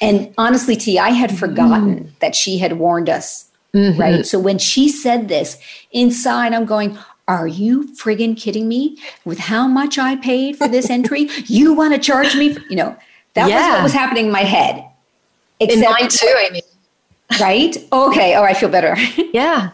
And 0.00 0.32
honestly, 0.38 0.76
T, 0.76 0.98
I 0.98 1.10
had 1.10 1.36
forgotten 1.36 2.04
mm 2.04 2.10
that 2.20 2.34
she 2.34 2.58
had 2.58 2.78
warned 2.78 3.08
us. 3.08 3.46
Mm-hmm. 3.74 4.00
Right. 4.00 4.26
So 4.26 4.38
when 4.38 4.58
she 4.58 4.90
said 4.90 5.28
this 5.28 5.56
inside, 5.90 6.52
I'm 6.52 6.66
going, 6.66 6.98
are 7.26 7.46
you 7.46 7.84
friggin' 7.94 8.36
kidding 8.36 8.68
me 8.68 8.98
with 9.24 9.38
how 9.38 9.66
much 9.66 9.96
I 9.96 10.16
paid 10.16 10.58
for 10.58 10.68
this 10.68 10.90
entry? 10.98 11.30
you 11.46 11.72
want 11.72 11.94
to 11.94 12.00
charge 12.00 12.36
me? 12.36 12.52
For, 12.52 12.60
you 12.68 12.76
know, 12.76 12.96
that 13.34 13.48
yeah. 13.48 13.68
was 13.68 13.74
what 13.74 13.82
was 13.84 13.92
happening 13.92 14.26
in 14.26 14.32
my 14.32 14.42
head. 14.42 14.84
Except, 15.60 15.82
in 15.82 15.90
mine 15.90 16.08
too, 16.08 16.34
Amy. 16.48 16.62
Right? 17.40 17.76
Okay. 17.92 18.34
Oh, 18.36 18.42
I 18.42 18.54
feel 18.54 18.68
better. 18.68 18.96
yeah. 19.32 19.70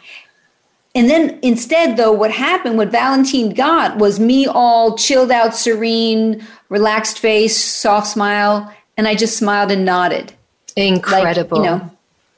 And 0.94 1.10
then 1.10 1.38
instead, 1.42 1.96
though, 1.96 2.12
what 2.12 2.30
happened, 2.30 2.76
what 2.76 2.90
Valentine 2.90 3.50
got 3.50 3.98
was 3.98 4.20
me 4.20 4.46
all 4.46 4.96
chilled 4.96 5.30
out, 5.30 5.54
serene, 5.54 6.46
relaxed 6.68 7.18
face, 7.18 7.56
soft 7.56 8.06
smile 8.06 8.72
and 8.96 9.06
I 9.06 9.14
just 9.14 9.36
smiled 9.36 9.70
and 9.70 9.84
nodded. 9.84 10.32
Incredible. 10.76 11.58
Like, 11.58 11.64
you 11.64 11.70
know, 11.70 11.90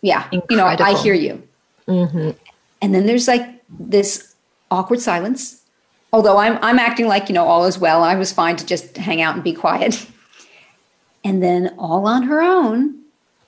yeah. 0.03 0.29
Incredible. 0.33 0.47
You 0.51 0.57
know, 0.57 0.85
I 0.85 1.03
hear 1.03 1.15
you. 1.15 1.43
Mm-hmm. 1.87 2.31
And 2.81 2.95
then 2.95 3.07
there's 3.07 3.27
like 3.29 3.45
this 3.69 4.35
awkward 4.71 5.01
silence. 5.01 5.63
Although 6.13 6.39
I'm 6.39 6.59
I'm 6.63 6.79
acting 6.79 7.07
like 7.07 7.29
you 7.29 7.35
know 7.35 7.45
all 7.45 7.67
is 7.67 7.79
well. 7.79 8.03
I 8.03 8.15
was 8.15 8.33
fine 8.33 8.57
to 8.57 8.67
just 8.67 8.97
hang 8.97 9.21
out 9.21 9.35
and 9.35 9.45
be 9.45 9.53
quiet. 9.53 10.07
And 11.25 11.43
then 11.43 11.75
all 11.79 12.07
on 12.07 12.23
her 12.23 12.41
own, 12.41 12.95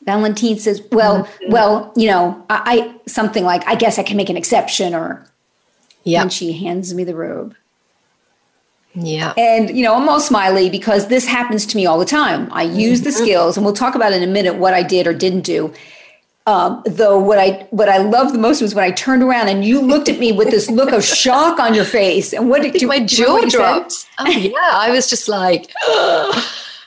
Valentine 0.02 0.58
says, 0.58 0.82
"Well, 0.90 1.24
mm-hmm. 1.24 1.52
well, 1.52 1.92
you 1.96 2.08
know, 2.08 2.44
I, 2.50 2.62
I, 2.66 3.08
something 3.08 3.44
like 3.44 3.66
I 3.66 3.76
guess 3.76 3.96
I 3.96 4.02
can 4.02 4.16
make 4.16 4.28
an 4.28 4.36
exception." 4.36 4.92
Or 4.92 5.24
yeah, 6.02 6.20
and 6.20 6.32
she 6.32 6.52
hands 6.52 6.92
me 6.92 7.04
the 7.04 7.14
robe. 7.14 7.54
Yeah. 8.94 9.34
And, 9.36 9.76
you 9.76 9.84
know, 9.84 9.94
I'm 9.94 10.08
all 10.08 10.20
smiley 10.20 10.68
because 10.68 11.08
this 11.08 11.26
happens 11.26 11.64
to 11.66 11.76
me 11.76 11.86
all 11.86 11.98
the 11.98 12.04
time. 12.04 12.48
I 12.52 12.62
use 12.62 13.02
the 13.02 13.10
mm-hmm. 13.10 13.22
skills, 13.22 13.56
and 13.56 13.64
we'll 13.64 13.74
talk 13.74 13.94
about 13.94 14.12
in 14.12 14.22
a 14.22 14.26
minute 14.26 14.56
what 14.56 14.74
I 14.74 14.82
did 14.82 15.06
or 15.06 15.14
didn't 15.14 15.42
do. 15.42 15.72
Um, 16.46 16.82
though 16.86 17.18
what 17.18 17.38
I 17.38 17.66
what 17.70 17.88
I 17.88 17.98
loved 17.98 18.34
the 18.34 18.38
most 18.38 18.62
was 18.62 18.74
when 18.74 18.82
I 18.82 18.90
turned 18.90 19.22
around 19.22 19.48
and 19.48 19.64
you 19.64 19.80
looked 19.80 20.08
at 20.08 20.18
me 20.18 20.32
with 20.32 20.50
this 20.50 20.70
look 20.70 20.90
of 20.90 21.04
shock 21.04 21.60
on 21.60 21.74
your 21.74 21.84
face. 21.84 22.32
And 22.32 22.48
what 22.48 22.62
did 22.62 22.74
you? 22.82 22.88
My 22.88 23.04
jaw 23.04 23.42
dropped. 23.42 24.08
Oh 24.18 24.28
yeah, 24.28 24.56
I 24.58 24.90
was 24.90 25.08
just 25.08 25.28
like, 25.28 25.70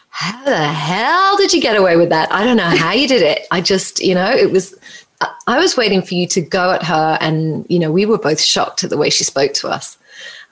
how 0.10 0.43
the 0.43 0.67
hell 0.67 1.38
did 1.38 1.53
you 1.53 1.62
get 1.62 1.77
away 1.77 1.95
with 1.95 2.10
that? 2.10 2.31
I 2.31 2.43
don't 2.43 2.57
know 2.57 2.63
how 2.63 2.91
you 2.91 3.07
did 3.07 3.22
it. 3.22 3.48
I 3.51 3.62
just, 3.62 4.01
you 4.01 4.15
know, 4.15 4.31
it 4.31 4.51
was. 4.51 4.75
I 5.48 5.57
was 5.57 5.77
waiting 5.77 6.01
for 6.01 6.15
you 6.15 6.27
to 6.27 6.41
go 6.41 6.72
at 6.72 6.83
her, 6.83 7.17
and 7.22 7.65
you 7.69 7.79
know, 7.79 7.91
we 7.91 8.05
were 8.05 8.17
both 8.17 8.41
shocked 8.41 8.83
at 8.83 8.89
the 8.89 8.98
way 8.98 9.10
she 9.10 9.24
spoke 9.24 9.53
to 9.53 9.69
us. 9.69 9.98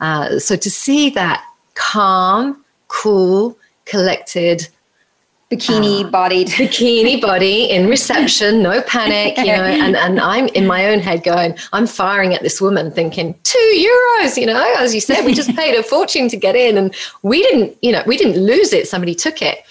Uh, 0.02 0.40
so 0.40 0.56
to 0.56 0.70
see 0.70 1.10
that 1.12 1.44
calm, 1.76 2.64
cool, 2.88 3.58
collected, 3.86 4.68
bikini 5.52 6.06
uh, 6.06 6.10
bodied. 6.10 6.48
Bikini 6.62 7.22
body 7.22 7.70
in 7.70 7.88
reception 7.88 8.64
no 8.64 8.82
panic 8.84 9.38
you 9.38 9.48
know 9.48 9.64
and, 9.64 9.98
and 9.98 10.20
i'm 10.22 10.48
in 10.48 10.66
my 10.66 10.88
own 10.88 11.00
head 11.00 11.24
going 11.24 11.58
i'm 11.74 11.86
firing 11.86 12.34
at 12.34 12.42
this 12.42 12.62
woman 12.62 12.90
thinking 12.90 13.38
two 13.44 13.58
euros 13.76 14.38
you 14.38 14.46
know 14.46 14.76
as 14.80 14.96
you 14.96 15.02
said 15.02 15.26
we 15.26 15.34
just 15.34 15.54
paid 15.56 15.78
a 15.78 15.84
fortune 15.84 16.30
to 16.30 16.38
get 16.38 16.56
in 16.56 16.78
and 16.78 16.96
we 17.24 17.44
didn't 17.44 17.78
you 17.82 17.92
know 17.92 18.02
we 18.08 18.16
didn't 18.16 18.42
lose 18.42 18.72
it 18.72 18.88
somebody 18.88 19.14
took 19.14 19.42
it. 19.42 19.66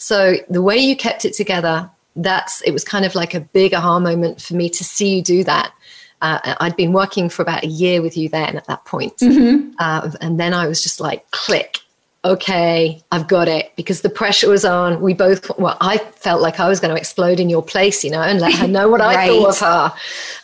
So 0.00 0.36
the 0.48 0.62
way 0.62 0.76
you 0.78 0.96
kept 0.96 1.24
it 1.24 1.34
together 1.34 1.90
that's 2.16 2.62
it 2.62 2.72
was 2.72 2.84
kind 2.84 3.04
of 3.04 3.14
like 3.14 3.34
a 3.34 3.40
big 3.40 3.74
aha 3.74 4.00
moment 4.00 4.40
for 4.40 4.54
me 4.54 4.68
to 4.70 4.84
see 4.84 5.16
you 5.16 5.22
do 5.22 5.44
that 5.44 5.72
uh, 6.20 6.54
I'd 6.60 6.76
been 6.76 6.92
working 6.92 7.28
for 7.28 7.42
about 7.42 7.64
a 7.64 7.68
year 7.68 8.02
with 8.02 8.16
you 8.16 8.28
then 8.28 8.56
at 8.56 8.66
that 8.66 8.84
point. 8.84 9.16
Mm-hmm. 9.18 9.70
Uh, 9.78 10.10
and 10.20 10.38
then 10.38 10.52
I 10.52 10.66
was 10.66 10.82
just 10.82 11.00
like, 11.00 11.30
click, 11.30 11.78
okay, 12.24 13.02
I've 13.12 13.28
got 13.28 13.48
it 13.48 13.72
because 13.76 14.00
the 14.00 14.10
pressure 14.10 14.48
was 14.48 14.64
on. 14.64 15.00
We 15.00 15.14
both, 15.14 15.56
well, 15.58 15.76
I 15.80 15.98
felt 15.98 16.42
like 16.42 16.58
I 16.58 16.68
was 16.68 16.80
going 16.80 16.92
to 16.94 16.96
explode 16.96 17.38
in 17.38 17.48
your 17.48 17.62
place, 17.62 18.02
you 18.02 18.10
know, 18.10 18.22
and 18.22 18.40
let 18.40 18.54
her 18.54 18.66
know 18.66 18.88
what 18.88 19.00
right. 19.00 19.16
I 19.16 19.28
thought 19.42 19.48
of 19.48 19.58
her. 19.60 19.94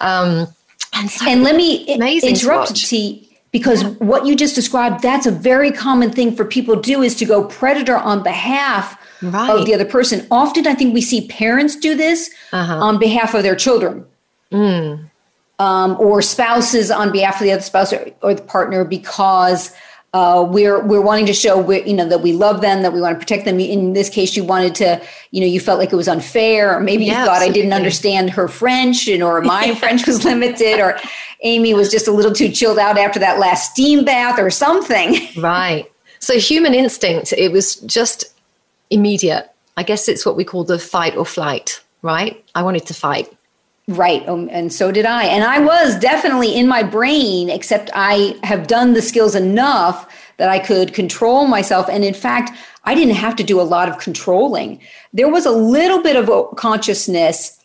Um, 0.00 0.46
and, 0.94 1.10
so 1.10 1.28
and 1.28 1.42
let 1.42 1.56
me 1.56 1.84
interrupt 1.84 2.76
T 2.76 3.28
because 3.50 3.82
yeah. 3.82 3.90
what 3.98 4.26
you 4.26 4.36
just 4.36 4.54
described, 4.54 5.02
that's 5.02 5.26
a 5.26 5.32
very 5.32 5.72
common 5.72 6.10
thing 6.10 6.34
for 6.36 6.44
people 6.44 6.76
to 6.76 6.82
do 6.82 7.02
is 7.02 7.16
to 7.16 7.24
go 7.24 7.44
predator 7.44 7.96
on 7.96 8.22
behalf 8.22 8.96
right. 9.22 9.50
of 9.50 9.66
the 9.66 9.74
other 9.74 9.84
person. 9.84 10.24
Often 10.30 10.68
I 10.68 10.74
think 10.74 10.94
we 10.94 11.00
see 11.00 11.26
parents 11.26 11.74
do 11.74 11.96
this 11.96 12.30
uh-huh. 12.52 12.78
on 12.78 12.98
behalf 12.98 13.34
of 13.34 13.42
their 13.42 13.56
children. 13.56 14.06
Mm 14.52 15.10
um, 15.58 15.96
or 16.00 16.22
spouses 16.22 16.90
on 16.90 17.12
behalf 17.12 17.40
of 17.40 17.44
the 17.44 17.52
other 17.52 17.62
spouse 17.62 17.92
or, 17.92 18.06
or 18.22 18.34
the 18.34 18.42
partner 18.42 18.84
because 18.84 19.74
uh, 20.14 20.46
we're 20.48 20.80
we're 20.86 21.00
wanting 21.00 21.26
to 21.26 21.34
show 21.34 21.60
we, 21.60 21.82
you 21.84 21.92
know 21.92 22.08
that 22.08 22.20
we 22.20 22.32
love 22.32 22.60
them, 22.60 22.82
that 22.82 22.92
we 22.92 23.00
want 23.00 23.12
to 23.12 23.18
protect 23.18 23.44
them. 23.44 23.58
In 23.58 23.94
this 23.94 24.08
case, 24.08 24.36
you 24.36 24.44
wanted 24.44 24.72
to, 24.76 25.02
you 25.32 25.40
know, 25.40 25.46
you 25.46 25.58
felt 25.58 25.80
like 25.80 25.92
it 25.92 25.96
was 25.96 26.06
unfair, 26.06 26.76
or 26.76 26.80
maybe 26.80 27.04
yeah, 27.04 27.18
you 27.18 27.26
thought 27.26 27.36
absolutely. 27.38 27.50
I 27.50 27.62
didn't 27.62 27.72
understand 27.72 28.30
her 28.30 28.46
French, 28.46 29.08
and 29.08 29.24
or 29.24 29.42
my 29.42 29.74
French 29.80 30.06
was 30.06 30.24
limited, 30.24 30.78
or 30.78 31.00
Amy 31.42 31.74
was 31.74 31.90
just 31.90 32.06
a 32.06 32.12
little 32.12 32.32
too 32.32 32.48
chilled 32.48 32.78
out 32.78 32.96
after 32.96 33.18
that 33.18 33.40
last 33.40 33.72
steam 33.72 34.04
bath, 34.04 34.38
or 34.38 34.50
something. 34.50 35.16
Right. 35.36 35.90
So 36.20 36.38
human 36.38 36.72
instinct, 36.72 37.34
it 37.36 37.52
was 37.52 37.76
just 37.76 38.24
immediate. 38.88 39.50
I 39.76 39.82
guess 39.82 40.08
it's 40.08 40.24
what 40.24 40.36
we 40.36 40.44
call 40.44 40.64
the 40.64 40.78
fight 40.78 41.16
or 41.16 41.26
flight. 41.26 41.82
Right. 42.00 42.42
I 42.54 42.62
wanted 42.62 42.86
to 42.86 42.94
fight. 42.94 43.36
Right. 43.86 44.26
Um, 44.28 44.48
and 44.50 44.72
so 44.72 44.90
did 44.90 45.04
I. 45.04 45.24
And 45.24 45.44
I 45.44 45.58
was 45.58 45.98
definitely 45.98 46.54
in 46.54 46.66
my 46.66 46.82
brain, 46.82 47.50
except 47.50 47.90
I 47.94 48.38
have 48.42 48.66
done 48.66 48.94
the 48.94 49.02
skills 49.02 49.34
enough 49.34 50.10
that 50.38 50.48
I 50.48 50.58
could 50.58 50.94
control 50.94 51.46
myself. 51.46 51.88
And 51.88 52.02
in 52.02 52.14
fact, 52.14 52.56
I 52.84 52.94
didn't 52.94 53.14
have 53.16 53.36
to 53.36 53.44
do 53.44 53.60
a 53.60 53.62
lot 53.62 53.88
of 53.88 53.98
controlling. 53.98 54.80
There 55.12 55.28
was 55.28 55.44
a 55.46 55.50
little 55.50 56.02
bit 56.02 56.16
of 56.16 56.56
consciousness 56.56 57.62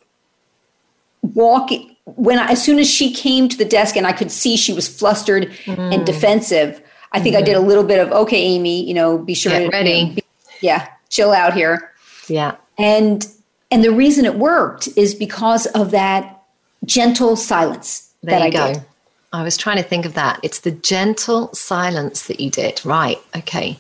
walking 1.21 1.95
when 2.05 2.39
I, 2.39 2.51
as 2.51 2.63
soon 2.63 2.79
as 2.79 2.89
she 2.89 3.13
came 3.13 3.47
to 3.49 3.57
the 3.57 3.65
desk 3.65 3.95
and 3.95 4.05
I 4.05 4.11
could 4.11 4.31
see 4.31 4.57
she 4.57 4.73
was 4.73 4.87
flustered 4.87 5.51
mm. 5.65 5.93
and 5.93 6.05
defensive. 6.05 6.81
I 7.11 7.19
think 7.19 7.35
mm-hmm. 7.35 7.43
I 7.43 7.45
did 7.45 7.55
a 7.55 7.61
little 7.61 7.83
bit 7.83 7.99
of 7.99 8.11
okay, 8.11 8.41
Amy, 8.41 8.85
you 8.85 8.93
know, 8.93 9.17
be 9.17 9.33
sure 9.33 9.51
Get 9.51 9.59
to 9.59 9.69
ready. 9.69 9.91
You 9.91 10.05
know, 10.05 10.13
be, 10.15 10.23
yeah, 10.61 10.87
chill 11.09 11.31
out 11.31 11.53
here. 11.53 11.91
Yeah. 12.27 12.55
And 12.77 13.27
and 13.71 13.83
the 13.83 13.91
reason 13.91 14.25
it 14.25 14.35
worked 14.35 14.89
is 14.95 15.13
because 15.13 15.65
of 15.67 15.91
that 15.91 16.43
gentle 16.85 17.35
silence 17.35 18.13
there 18.23 18.39
that 18.39 18.45
I 18.45 18.49
go. 18.49 18.73
did. 18.73 18.83
I 19.31 19.43
was 19.43 19.57
trying 19.57 19.77
to 19.77 19.83
think 19.83 20.05
of 20.05 20.15
that. 20.15 20.39
It's 20.41 20.59
the 20.59 20.71
gentle 20.71 21.53
silence 21.53 22.27
that 22.27 22.39
you 22.39 22.49
did. 22.49 22.81
Right. 22.83 23.19
Okay. 23.35 23.79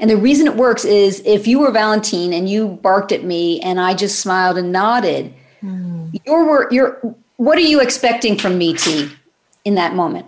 And 0.00 0.10
the 0.10 0.16
reason 0.16 0.46
it 0.46 0.56
works 0.56 0.84
is 0.84 1.22
if 1.24 1.46
you 1.46 1.60
were 1.60 1.70
Valentine 1.70 2.32
and 2.32 2.48
you 2.48 2.68
barked 2.68 3.12
at 3.12 3.24
me 3.24 3.60
and 3.60 3.78
I 3.78 3.94
just 3.94 4.20
smiled 4.20 4.56
and 4.56 4.72
nodded, 4.72 5.32
mm. 5.62 6.20
you're, 6.24 6.72
you're, 6.72 7.14
what 7.36 7.58
are 7.58 7.62
you 7.62 7.80
expecting 7.80 8.38
from 8.38 8.58
me, 8.58 8.74
T, 8.74 9.10
in 9.64 9.74
that 9.74 9.94
moment? 9.94 10.26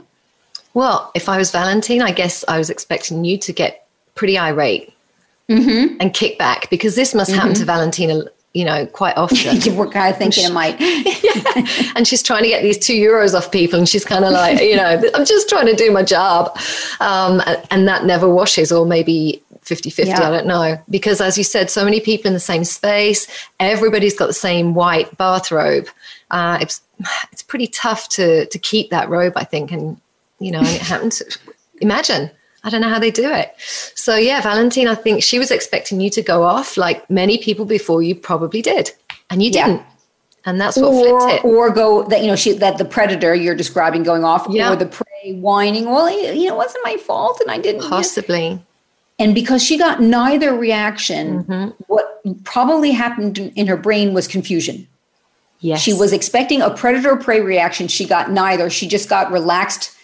Well, 0.75 1.11
if 1.15 1.29
I 1.29 1.39
was 1.39 1.51
Valentine, 1.51 2.03
I 2.03 2.13
guess 2.13 2.45
I 2.47 2.59
was 2.59 2.69
expecting 2.69 3.25
you 3.25 3.39
to 3.39 3.53
get 3.53 3.89
pretty 4.15 4.39
irate 4.39 4.93
mm-hmm. 5.49 5.97
and 6.01 6.13
kick 6.13 6.39
back 6.39 6.69
because 6.69 6.95
this 6.95 7.15
must 7.15 7.31
mm-hmm. 7.31 7.41
happen 7.41 7.55
to 7.55 7.65
Valentina 7.65 8.25
you 8.57 8.65
know, 8.65 8.87
quite 8.87 9.17
often. 9.19 9.61
you 9.61 9.75
were 9.75 9.89
kind 9.89 10.11
of 10.11 10.17
thinking 10.17 10.45
it 10.45 10.53
might. 10.53 10.81
yeah. 10.81 11.93
And 11.95 12.09
she's 12.09 12.23
trying 12.23 12.43
to 12.45 12.49
get 12.49 12.63
these 12.63 12.79
two 12.79 12.95
euros 12.95 13.35
off 13.35 13.53
people, 13.53 13.79
and 13.79 13.89
she's 13.89 14.05
kind 14.05 14.25
of 14.25 14.33
like, 14.33 14.61
you 14.61 14.77
know, 14.77 15.03
I'm 15.15 15.27
just 15.27 15.49
trying 15.49 15.67
to 15.67 15.75
do 15.75 15.93
my 15.93 16.03
job. 16.03 16.59
Um, 17.01 17.43
and 17.71 17.87
that 17.87 18.05
never 18.05 18.29
washes, 18.29 18.73
or 18.73 18.87
maybe 18.87 19.43
50 19.63 19.91
50, 19.91 20.11
yeah. 20.11 20.27
I 20.27 20.31
don't 20.31 20.47
know. 20.47 20.83
Because 20.89 21.21
as 21.21 21.37
you 21.37 21.45
said, 21.45 21.71
so 21.71 21.85
many 21.85 22.01
people 22.01 22.29
in 22.29 22.35
the 22.35 22.41
same 22.41 22.65
space, 22.65 23.27
everybody's 23.61 24.17
got 24.17 24.29
the 24.29 24.33
same 24.33 24.75
white 24.75 25.15
bathrobe. 25.19 25.89
Uh, 26.31 26.59
it's, 26.61 26.81
it's 27.31 27.43
pretty 27.43 27.67
tough 27.67 28.09
to, 28.11 28.47
to 28.47 28.59
keep 28.59 28.91
that 28.91 29.09
robe, 29.11 29.35
I 29.37 29.45
think. 29.45 29.71
And, 29.71 30.01
you 30.39 30.51
know, 30.51 30.63
it 30.63 30.81
happens. 30.81 31.23
Imagine 31.81 32.31
I 32.67 32.69
don't 32.69 32.81
know 32.81 32.89
how 32.89 32.99
they 32.99 33.13
do 33.13 33.33
it. 33.33 33.55
So 33.95 34.17
yeah, 34.17 34.41
Valentine, 34.41 34.89
I 34.89 34.97
think 34.97 35.23
she 35.23 35.39
was 35.39 35.53
expecting 35.53 36.01
you 36.01 36.11
to 36.11 36.21
go 36.21 36.43
off 36.43 36.77
like 36.77 37.09
many 37.09 37.39
people 37.39 37.65
before 37.65 38.03
you 38.03 38.17
probably 38.17 38.61
did, 38.61 38.91
and 39.31 39.41
you 39.41 39.53
didn't. 39.53 39.83
And 40.45 40.61
that's 40.61 40.77
what 40.77 40.93
or, 40.93 41.21
flipped 41.21 41.45
it. 41.45 41.49
Or 41.49 41.71
go 41.71 42.03
that 42.09 42.23
you 42.23 42.27
know 42.27 42.35
she 42.35 42.53
that 42.55 42.79
the 42.79 42.85
predator 42.85 43.37
you're 43.37 43.55
describing 43.55 44.03
going 44.03 44.25
off, 44.25 44.49
yeah. 44.51 44.73
or 44.73 44.77
the 44.77 44.87
prey 44.87 45.35
whining. 45.35 45.85
Well, 45.85 46.11
you 46.11 46.49
know, 46.49 46.55
it 46.55 46.57
wasn't 46.57 46.85
my 46.85 46.97
fault, 46.97 47.41
and 47.41 47.53
I 47.53 47.59
didn't 47.59 47.89
possibly. 47.89 48.61
And 49.19 49.35
because 49.35 49.63
she 49.65 49.79
got 49.79 50.03
neither 50.03 50.53
reaction, 50.55 51.45
mm-hmm. 51.45 51.83
what 51.87 52.21
probably 52.45 52.91
happened 52.91 53.39
in 53.39 53.69
her 53.69 53.77
brain 53.77 54.13
was 54.13 54.27
confusion. 54.27 54.89
Yes. 55.61 55.81
She 55.81 55.95
was 55.95 56.13
expecting 56.13 56.61
a 56.61 56.71
predator 56.71 57.17
prey 57.17 57.41
reaction. 57.41 57.89
She 57.89 58.07
got 58.07 58.31
neither. 58.31 58.69
She 58.69 58.87
just 58.87 59.09
got 59.09 59.33
relaxed 59.33 59.96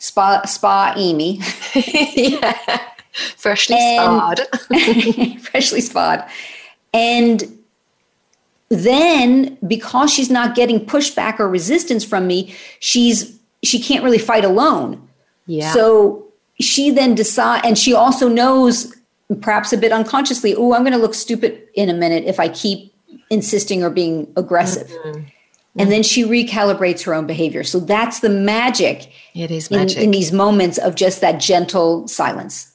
spa 0.00 0.42
spa 0.46 0.92
Amy. 0.96 1.40
yeah. 2.16 2.80
Freshly 3.36 3.76
And- 3.76 4.38
sparred. 4.38 5.40
freshly 5.42 5.80
spot. 5.80 6.28
And 6.92 7.44
then 8.68 9.56
because 9.66 10.12
she's 10.12 10.30
not 10.30 10.54
getting 10.54 10.84
pushback 10.84 11.38
or 11.40 11.48
resistance 11.48 12.04
from 12.04 12.26
me, 12.26 12.54
she's 12.80 13.38
she 13.62 13.80
can't 13.80 14.02
really 14.02 14.18
fight 14.18 14.44
alone. 14.44 15.08
yeah. 15.46 15.72
So 15.72 16.26
she 16.60 16.90
then 16.90 17.14
decide 17.14 17.64
and 17.64 17.78
she 17.78 17.94
also 17.94 18.28
knows 18.28 18.94
perhaps 19.40 19.72
a 19.72 19.78
bit 19.78 19.92
unconsciously, 19.92 20.54
oh, 20.54 20.74
I'm 20.74 20.82
going 20.82 20.92
to 20.92 20.98
look 20.98 21.14
stupid 21.14 21.62
in 21.74 21.88
a 21.88 21.94
minute 21.94 22.24
if 22.24 22.38
I 22.40 22.48
keep 22.48 22.92
insisting 23.30 23.82
or 23.82 23.90
being 23.90 24.30
aggressive. 24.36 24.88
Mm-hmm. 24.88 25.22
And 25.80 25.90
then 25.90 26.02
she 26.02 26.24
recalibrates 26.24 27.02
her 27.04 27.14
own 27.14 27.26
behavior. 27.26 27.64
So 27.64 27.80
that's 27.80 28.20
the 28.20 28.28
magic, 28.28 29.10
it 29.34 29.50
is 29.50 29.68
in, 29.68 29.76
magic. 29.78 29.98
in 30.02 30.10
these 30.10 30.32
moments 30.32 30.78
of 30.78 30.94
just 30.94 31.20
that 31.20 31.40
gentle 31.40 32.06
silence. 32.08 32.72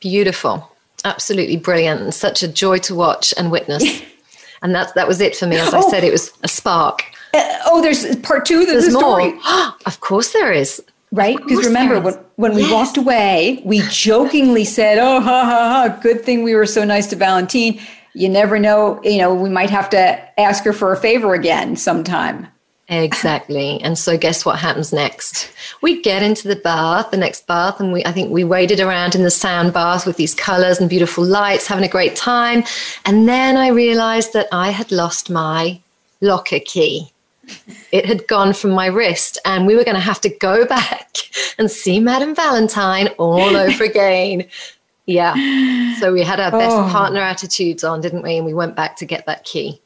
Beautiful. 0.00 0.70
Absolutely 1.04 1.56
brilliant. 1.56 2.00
And 2.02 2.14
such 2.14 2.42
a 2.42 2.48
joy 2.48 2.78
to 2.78 2.94
watch 2.94 3.32
and 3.36 3.50
witness. 3.50 3.84
and 4.62 4.74
that's 4.74 4.92
that 4.92 5.08
was 5.08 5.20
it 5.20 5.36
for 5.36 5.46
me. 5.46 5.56
As 5.56 5.72
I 5.74 5.78
Oh. 5.80 5.90
said, 5.90 6.04
it 6.04 6.12
was 6.12 6.32
a 6.42 6.48
spark. 6.48 7.02
Uh, 7.34 7.42
oh, 7.66 7.82
there's 7.82 8.16
part 8.16 8.44
two 8.46 8.60
of 8.60 8.66
the 8.66 8.72
There's 8.74 8.90
story. 8.96 9.32
more. 9.32 9.42
of 9.86 10.00
course 10.00 10.32
there 10.32 10.52
is. 10.52 10.82
Right? 11.12 11.36
Because 11.38 11.64
remember, 11.64 12.00
when, 12.00 12.14
when 12.36 12.54
we 12.54 12.62
Yes. 12.62 12.72
walked 12.72 12.96
away, 12.98 13.62
we 13.64 13.80
jokingly 13.90 14.64
said, 14.64 14.98
oh, 14.98 15.20
ha, 15.20 15.44
ha, 15.44 15.88
ha, 15.88 15.98
good 16.02 16.24
thing 16.24 16.42
we 16.42 16.54
were 16.54 16.66
so 16.66 16.84
nice 16.84 17.06
to 17.08 17.16
Valentine. 17.16 17.78
You 18.16 18.30
never 18.30 18.58
know, 18.58 19.00
you 19.04 19.18
know, 19.18 19.34
we 19.34 19.50
might 19.50 19.68
have 19.70 19.90
to 19.90 20.40
ask 20.40 20.64
her 20.64 20.72
for 20.72 20.92
a 20.92 20.96
favor 20.96 21.34
again 21.34 21.76
sometime. 21.76 22.48
Exactly. 22.88 23.80
And 23.82 23.98
so 23.98 24.16
guess 24.16 24.46
what 24.46 24.58
happens 24.58 24.92
next? 24.92 25.52
We 25.82 26.00
get 26.02 26.22
into 26.22 26.46
the 26.46 26.56
bath, 26.56 27.10
the 27.10 27.16
next 27.16 27.46
bath, 27.46 27.80
and 27.80 27.92
we 27.92 28.04
I 28.04 28.12
think 28.12 28.30
we 28.30 28.44
waded 28.44 28.80
around 28.80 29.14
in 29.14 29.22
the 29.22 29.30
sound 29.30 29.72
bath 29.72 30.06
with 30.06 30.16
these 30.16 30.34
colors 30.34 30.78
and 30.78 30.88
beautiful 30.88 31.24
lights, 31.24 31.66
having 31.66 31.84
a 31.84 31.88
great 31.88 32.14
time. 32.14 32.62
And 33.04 33.28
then 33.28 33.56
I 33.56 33.68
realized 33.68 34.32
that 34.34 34.46
I 34.52 34.70
had 34.70 34.92
lost 34.92 35.28
my 35.28 35.80
locker 36.20 36.60
key. 36.60 37.10
It 37.92 38.06
had 38.06 38.26
gone 38.28 38.52
from 38.52 38.70
my 38.70 38.86
wrist, 38.86 39.38
and 39.44 39.66
we 39.66 39.76
were 39.76 39.84
going 39.84 39.94
to 39.94 40.00
have 40.00 40.20
to 40.22 40.28
go 40.28 40.64
back 40.78 41.16
and 41.58 41.70
see 41.70 42.00
Madame 42.00 42.34
Valentine 42.34 43.08
all 43.18 43.56
over 43.56 43.84
again. 43.84 44.46
Yeah. 45.06 45.34
So 46.00 46.12
we 46.12 46.22
had 46.22 46.40
our 46.40 46.50
best 46.50 46.74
Oh. 46.76 46.88
partner 46.90 47.20
attitudes 47.20 47.84
on, 47.84 48.00
didn't 48.00 48.22
we? 48.22 48.36
And 48.36 48.44
we 48.44 48.52
went 48.54 48.74
back 48.76 48.96
to 48.96 49.04
get 49.06 49.24
that 49.26 49.44
key. 49.44 49.80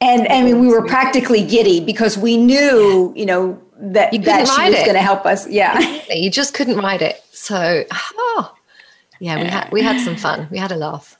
And 0.00 0.26
I 0.28 0.42
mean, 0.42 0.60
we 0.60 0.66
were 0.68 0.86
practically 0.86 1.42
giddy 1.44 1.80
because 1.80 2.18
we 2.18 2.36
knew, 2.36 3.12
you 3.16 3.24
know, 3.24 3.58
that, 3.78 4.12
You 4.12 4.18
that 4.22 4.46
she 4.48 4.70
was 4.70 4.80
going 4.80 4.94
to 4.94 5.00
help 5.02 5.24
us. 5.24 5.48
Yeah. 5.48 5.78
You 6.10 6.30
just 6.30 6.52
couldn't 6.52 6.76
ride 6.76 7.00
it. 7.02 7.22
So, 7.32 7.84
oh, 7.92 8.54
yeah, 9.20 9.40
we 9.42 9.48
had 9.48 9.72
we 9.72 9.82
had 9.82 10.00
some 10.04 10.16
fun. 10.16 10.48
We 10.50 10.58
had 10.58 10.72
a 10.72 10.76
laugh. 10.76 11.18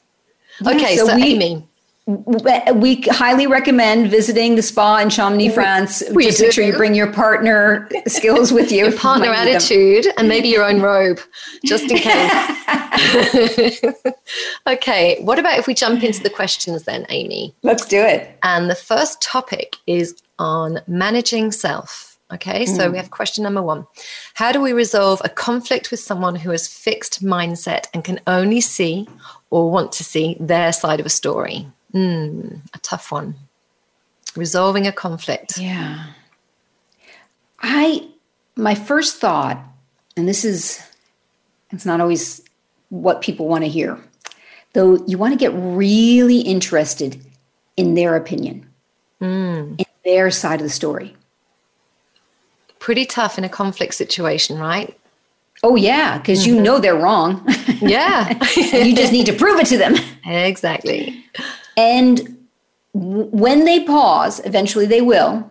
Okay, 0.66 0.96
so 0.96 1.06
so, 1.06 1.14
we- 1.16 1.22
Amy, 1.34 1.66
we 2.06 3.02
highly 3.08 3.48
recommend 3.48 4.10
visiting 4.10 4.54
the 4.54 4.62
spa 4.62 4.98
in 4.98 5.10
Chamonix, 5.10 5.52
France. 5.52 6.04
we 6.12 6.26
Just 6.26 6.40
make 6.40 6.52
sure 6.52 6.64
you 6.64 6.76
bring 6.76 6.94
your 6.94 7.12
partner 7.12 7.88
skills 8.06 8.52
with 8.52 8.70
you. 8.70 8.84
your 8.84 8.92
partner 8.96 9.26
You 9.26 9.32
might 9.32 9.44
them. 9.46 9.56
attitude, 9.56 10.06
and 10.16 10.28
maybe 10.28 10.46
your 10.48 10.62
own 10.64 10.80
robe, 10.80 11.18
just 11.64 11.90
in 11.90 11.98
case. 11.98 13.82
okay, 14.68 15.20
what 15.22 15.40
about 15.40 15.58
if 15.58 15.66
we 15.66 15.74
jump 15.74 16.04
into 16.04 16.22
the 16.22 16.30
questions 16.30 16.84
then, 16.84 17.06
Amy? 17.08 17.52
Let's 17.62 17.84
do 17.84 18.00
it. 18.00 18.38
And 18.44 18.70
the 18.70 18.76
first 18.76 19.20
topic 19.20 19.76
is 19.88 20.14
on 20.38 20.78
managing 20.86 21.50
self. 21.50 22.18
Okay, 22.32 22.66
so 22.66 22.86
hmm. 22.86 22.92
we 22.92 22.98
have 22.98 23.10
question 23.10 23.42
number 23.42 23.62
one 23.62 23.84
How 24.34 24.52
do 24.52 24.60
we 24.60 24.72
resolve 24.72 25.20
a 25.24 25.28
conflict 25.28 25.90
with 25.90 25.98
someone 25.98 26.36
who 26.36 26.50
has 26.50 26.68
fixed 26.68 27.24
mindset 27.24 27.86
and 27.92 28.04
can 28.04 28.20
only 28.28 28.60
see 28.60 29.08
or 29.50 29.70
want 29.70 29.90
to 29.92 30.04
see 30.04 30.36
their 30.38 30.72
side 30.72 31.00
of 31.00 31.06
a 31.06 31.10
story? 31.10 31.66
Hmm, 31.96 32.56
a 32.74 32.78
tough 32.80 33.10
one. 33.10 33.36
Resolving 34.36 34.86
a 34.86 34.92
conflict. 34.92 35.56
Yeah. 35.56 36.08
I, 37.62 38.06
my 38.54 38.74
first 38.74 39.16
thought, 39.16 39.58
and 40.14 40.28
this 40.28 40.44
is, 40.44 40.82
it's 41.70 41.86
not 41.86 42.02
always 42.02 42.42
what 42.90 43.22
people 43.22 43.48
want 43.48 43.64
to 43.64 43.70
hear, 43.70 43.98
though 44.74 45.02
you 45.06 45.16
want 45.16 45.32
to 45.32 45.38
get 45.38 45.52
really 45.54 46.40
interested 46.40 47.18
in 47.78 47.94
their 47.94 48.14
opinion, 48.14 48.68
in 49.78 49.86
their 50.04 50.30
side 50.30 50.60
of 50.60 50.64
the 50.64 50.70
story. 50.70 51.16
Pretty 52.78 53.06
tough 53.06 53.38
in 53.38 53.44
a 53.44 53.48
conflict 53.48 53.94
situation, 53.94 54.58
right? 54.58 54.94
Oh, 55.62 55.76
yeah, 55.76 56.18
because 56.18 56.46
you 56.46 56.60
know 56.60 56.78
they're 56.78 56.94
wrong. 56.94 57.42
Yeah, 57.80 58.28
you 58.56 58.94
just 58.94 59.12
need 59.12 59.24
to 59.26 59.32
prove 59.32 59.58
it 59.60 59.66
to 59.68 59.78
them. 59.78 59.94
exactly. 60.26 61.24
And 61.76 62.46
when 62.92 63.64
they 63.64 63.84
pause, 63.84 64.40
eventually 64.44 64.86
they 64.86 65.00
will, 65.00 65.50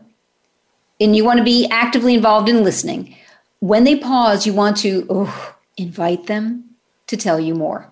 and 1.00 1.16
you 1.16 1.24
want 1.24 1.38
to 1.38 1.44
be 1.44 1.68
actively 1.70 2.14
involved 2.16 2.50
in 2.50 2.64
listening. 2.64 3.16
When 3.60 3.84
they 3.84 3.98
pause, 3.98 4.46
you 4.46 4.54
want 4.54 4.78
to 4.78 5.06
oh, 5.10 5.56
invite 5.78 6.28
them 6.28 6.64
to 7.08 7.18
tell 7.18 7.40
you 7.40 7.54
more. 7.54 7.92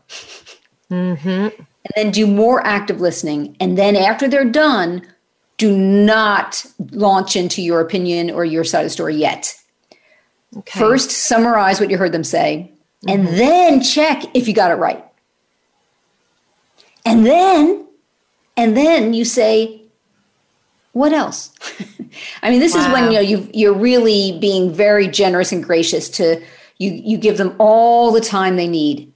Mm-hmm. 0.89 1.29
And 1.29 1.91
then 1.95 2.11
do 2.11 2.25
more 2.25 2.65
active 2.65 3.01
listening. 3.01 3.57
And 3.59 3.77
then 3.77 3.95
after 3.95 4.27
they're 4.27 4.45
done, 4.45 5.05
do 5.57 5.75
not 5.75 6.65
launch 6.91 7.35
into 7.35 7.61
your 7.61 7.81
opinion 7.81 8.31
or 8.31 8.45
your 8.45 8.63
side 8.63 8.81
of 8.81 8.85
the 8.85 8.89
story 8.89 9.15
yet. 9.15 9.55
Okay. 10.57 10.79
First, 10.79 11.11
summarize 11.11 11.79
what 11.79 11.89
you 11.89 11.97
heard 11.97 12.11
them 12.11 12.23
say, 12.23 12.71
and 13.07 13.27
mm-hmm. 13.27 13.37
then 13.37 13.81
check 13.81 14.23
if 14.35 14.47
you 14.47 14.53
got 14.53 14.71
it 14.71 14.75
right. 14.75 15.03
And 17.05 17.25
then, 17.25 17.82
and 18.57 18.77
then 18.77 19.13
you 19.13 19.25
say, 19.25 19.81
what 20.91 21.13
else? 21.13 21.51
I 22.43 22.49
mean, 22.49 22.59
this 22.59 22.75
is 22.75 22.85
when 22.87 23.05
you 23.11 23.17
know 23.17 23.19
you 23.21 23.49
you're 23.53 23.73
really 23.73 24.37
being 24.39 24.71
very 24.71 25.07
generous 25.07 25.51
and 25.51 25.63
gracious 25.63 26.09
to 26.11 26.41
you. 26.77 26.91
You 26.91 27.17
give 27.17 27.37
them 27.37 27.55
all 27.57 28.11
the 28.11 28.21
time 28.21 28.55
they 28.55 28.67
need 28.67 29.13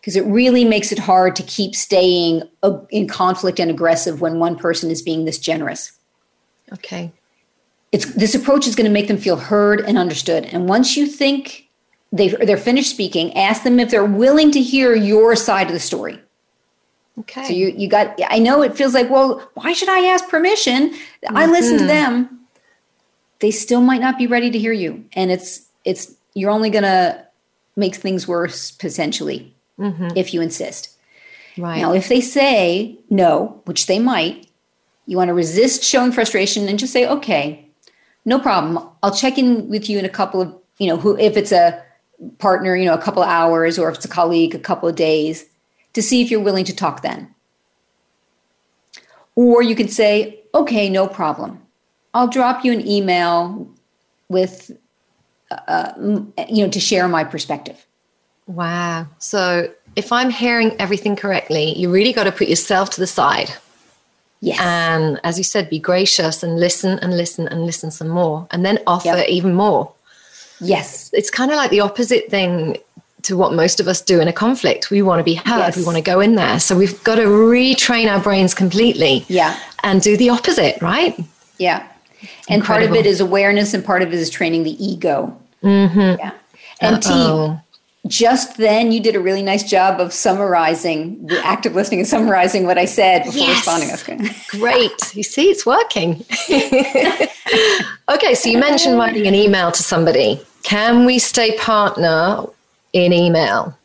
because 0.00 0.16
it 0.16 0.24
really 0.24 0.64
makes 0.64 0.90
it 0.90 0.98
hard 0.98 1.36
to 1.36 1.42
keep 1.42 1.74
staying 1.74 2.42
in 2.90 3.06
conflict 3.08 3.60
and 3.60 3.70
aggressive 3.70 4.20
when 4.20 4.38
one 4.38 4.56
person 4.56 4.90
is 4.90 5.02
being 5.02 5.26
this 5.26 5.38
generous 5.38 5.92
Okay. 6.72 7.12
it's 7.92 8.06
this 8.14 8.34
approach 8.34 8.66
is 8.66 8.74
going 8.74 8.86
to 8.86 8.92
make 8.92 9.08
them 9.08 9.18
feel 9.18 9.36
heard 9.36 9.80
and 9.80 9.98
understood 9.98 10.44
and 10.46 10.68
once 10.68 10.96
you 10.96 11.06
think 11.06 11.68
they 12.12 12.28
they're 12.28 12.56
finished 12.56 12.90
speaking 12.90 13.36
ask 13.36 13.64
them 13.64 13.78
if 13.78 13.90
they're 13.90 14.04
willing 14.04 14.50
to 14.52 14.62
hear 14.62 14.94
your 14.94 15.36
side 15.36 15.66
of 15.66 15.72
the 15.72 15.80
story 15.80 16.18
Okay. 17.20 17.44
so 17.44 17.52
you 17.52 17.74
you 17.76 17.88
got 17.88 18.18
i 18.28 18.38
know 18.38 18.62
it 18.62 18.76
feels 18.76 18.94
like 18.94 19.10
well 19.10 19.50
why 19.54 19.72
should 19.72 19.88
i 19.88 20.06
ask 20.06 20.28
permission? 20.28 20.94
I 21.28 21.46
listen 21.46 21.78
to 21.78 21.84
mm-hmm. 21.84 21.88
them. 21.88 22.40
They 23.40 23.50
still 23.50 23.80
might 23.80 24.00
not 24.00 24.18
be 24.18 24.26
ready 24.26 24.50
to 24.50 24.58
hear 24.58 24.72
you. 24.72 25.04
And 25.12 25.30
it's 25.30 25.66
it's 25.84 26.14
you're 26.34 26.50
only 26.50 26.70
going 26.70 26.84
to 26.84 27.24
make 27.76 27.94
things 27.94 28.26
worse 28.26 28.70
potentially 28.70 29.54
mm-hmm. 29.78 30.08
if 30.16 30.34
you 30.34 30.40
insist. 30.40 30.94
Right. 31.56 31.80
now, 31.80 31.92
if 31.92 32.08
they 32.08 32.20
say 32.20 32.98
no, 33.10 33.62
which 33.64 33.86
they 33.86 33.98
might, 33.98 34.46
you 35.06 35.16
want 35.16 35.28
to 35.28 35.34
resist 35.34 35.82
showing 35.82 36.12
frustration 36.12 36.68
and 36.68 36.78
just 36.78 36.92
say, 36.92 37.06
okay, 37.08 37.68
no 38.24 38.38
problem. 38.38 38.88
I'll 39.02 39.14
check 39.14 39.38
in 39.38 39.68
with 39.68 39.90
you 39.90 39.98
in 39.98 40.04
a 40.04 40.08
couple 40.10 40.40
of, 40.40 40.54
you 40.78 40.86
know, 40.86 40.96
who 40.96 41.16
if 41.18 41.36
it's 41.36 41.50
a 41.50 41.82
partner, 42.38 42.76
you 42.76 42.84
know, 42.84 42.94
a 42.94 43.02
couple 43.02 43.22
of 43.22 43.28
hours, 43.28 43.76
or 43.78 43.88
if 43.88 43.96
it's 43.96 44.04
a 44.04 44.08
colleague, 44.08 44.54
a 44.54 44.58
couple 44.58 44.88
of 44.88 44.94
days, 44.94 45.46
to 45.98 46.02
see 46.02 46.22
if 46.22 46.30
you're 46.30 46.46
willing 46.48 46.64
to 46.64 46.74
talk 46.84 47.02
then. 47.02 47.20
Or 49.34 49.62
you 49.62 49.74
could 49.74 49.92
say, 49.92 50.40
okay, 50.54 50.88
no 50.88 51.06
problem. 51.06 51.60
I'll 52.14 52.28
drop 52.28 52.64
you 52.64 52.72
an 52.72 52.86
email 52.86 53.68
with, 54.28 54.70
uh, 55.50 55.92
you 55.98 56.64
know, 56.64 56.70
to 56.70 56.80
share 56.80 57.06
my 57.08 57.24
perspective. 57.24 57.78
Wow. 58.46 59.06
So 59.18 59.70
if 59.96 60.10
I'm 60.12 60.30
hearing 60.30 60.74
everything 60.78 61.14
correctly, 61.16 61.76
you 61.78 61.90
really 61.90 62.12
got 62.12 62.24
to 62.24 62.32
put 62.32 62.48
yourself 62.48 62.90
to 62.90 63.00
the 63.00 63.06
side. 63.06 63.50
Yes. 64.40 64.58
And 64.60 65.20
as 65.24 65.36
you 65.38 65.44
said, 65.44 65.68
be 65.68 65.80
gracious 65.80 66.42
and 66.44 66.58
listen 66.60 66.98
and 67.00 67.16
listen 67.16 67.48
and 67.48 67.66
listen 67.66 67.90
some 67.90 68.08
more 68.08 68.46
and 68.52 68.64
then 68.64 68.78
offer 68.86 69.08
Yep. 69.18 69.28
even 69.28 69.54
more. 69.54 69.92
yes. 70.60 71.10
It's 71.12 71.30
kind 71.30 71.50
of 71.50 71.56
like 71.56 71.70
the 71.70 71.80
opposite 71.80 72.30
thing 72.30 72.76
to 73.28 73.36
what 73.36 73.52
most 73.52 73.78
of 73.78 73.86
us 73.88 74.00
do 74.00 74.20
in 74.20 74.26
a 74.26 74.32
conflict. 74.32 74.90
We 74.90 75.02
want 75.02 75.20
to 75.20 75.24
be 75.24 75.34
heard, 75.34 75.58
Yes. 75.58 75.76
we 75.76 75.84
want 75.84 75.96
to 75.96 76.02
go 76.02 76.18
in 76.18 76.34
there. 76.34 76.58
So 76.58 76.74
we've 76.74 77.02
got 77.04 77.16
to 77.16 77.24
retrain 77.24 78.10
our 78.10 78.20
brains 78.20 78.54
completely 78.54 79.26
Yeah. 79.28 79.54
and 79.84 80.00
do 80.00 80.16
the 80.16 80.30
opposite, 80.30 80.80
right? 80.80 81.14
Yeah. 81.58 81.86
And 82.48 82.64
part 82.64 82.82
of 82.82 82.94
it 82.94 83.04
is 83.04 83.20
awareness 83.20 83.74
and 83.74 83.84
part 83.84 84.00
of 84.00 84.08
it 84.08 84.14
is 84.14 84.30
training 84.30 84.62
the 84.64 84.82
ego. 84.82 85.38
Mm-hmm. 85.62 86.18
Yeah. 86.18 86.30
And 86.80 87.02
T, 87.02 87.60
just 88.06 88.56
then 88.56 88.92
you 88.92 89.00
did 89.00 89.14
a 89.14 89.20
really 89.20 89.42
nice 89.42 89.62
job 89.62 90.00
of 90.00 90.14
summarizing 90.14 91.26
the 91.26 91.44
active 91.44 91.74
listening 91.74 92.00
and 92.00 92.08
summarizing 92.08 92.64
what 92.64 92.78
I 92.78 92.86
said 92.86 93.24
before 93.24 93.40
yes. 93.40 93.66
responding. 93.66 94.30
Great. 94.48 95.14
You 95.14 95.22
see, 95.22 95.50
it's 95.50 95.66
working. 95.66 96.24
okay, 98.08 98.34
so 98.34 98.48
you 98.48 98.56
mentioned 98.58 98.96
writing 98.96 99.26
an 99.26 99.34
email 99.34 99.70
to 99.70 99.82
somebody. 99.82 100.40
Can 100.62 101.04
we 101.04 101.18
stay 101.18 101.56
partner 101.58 102.46
in 103.04 103.12
email? 103.12 103.76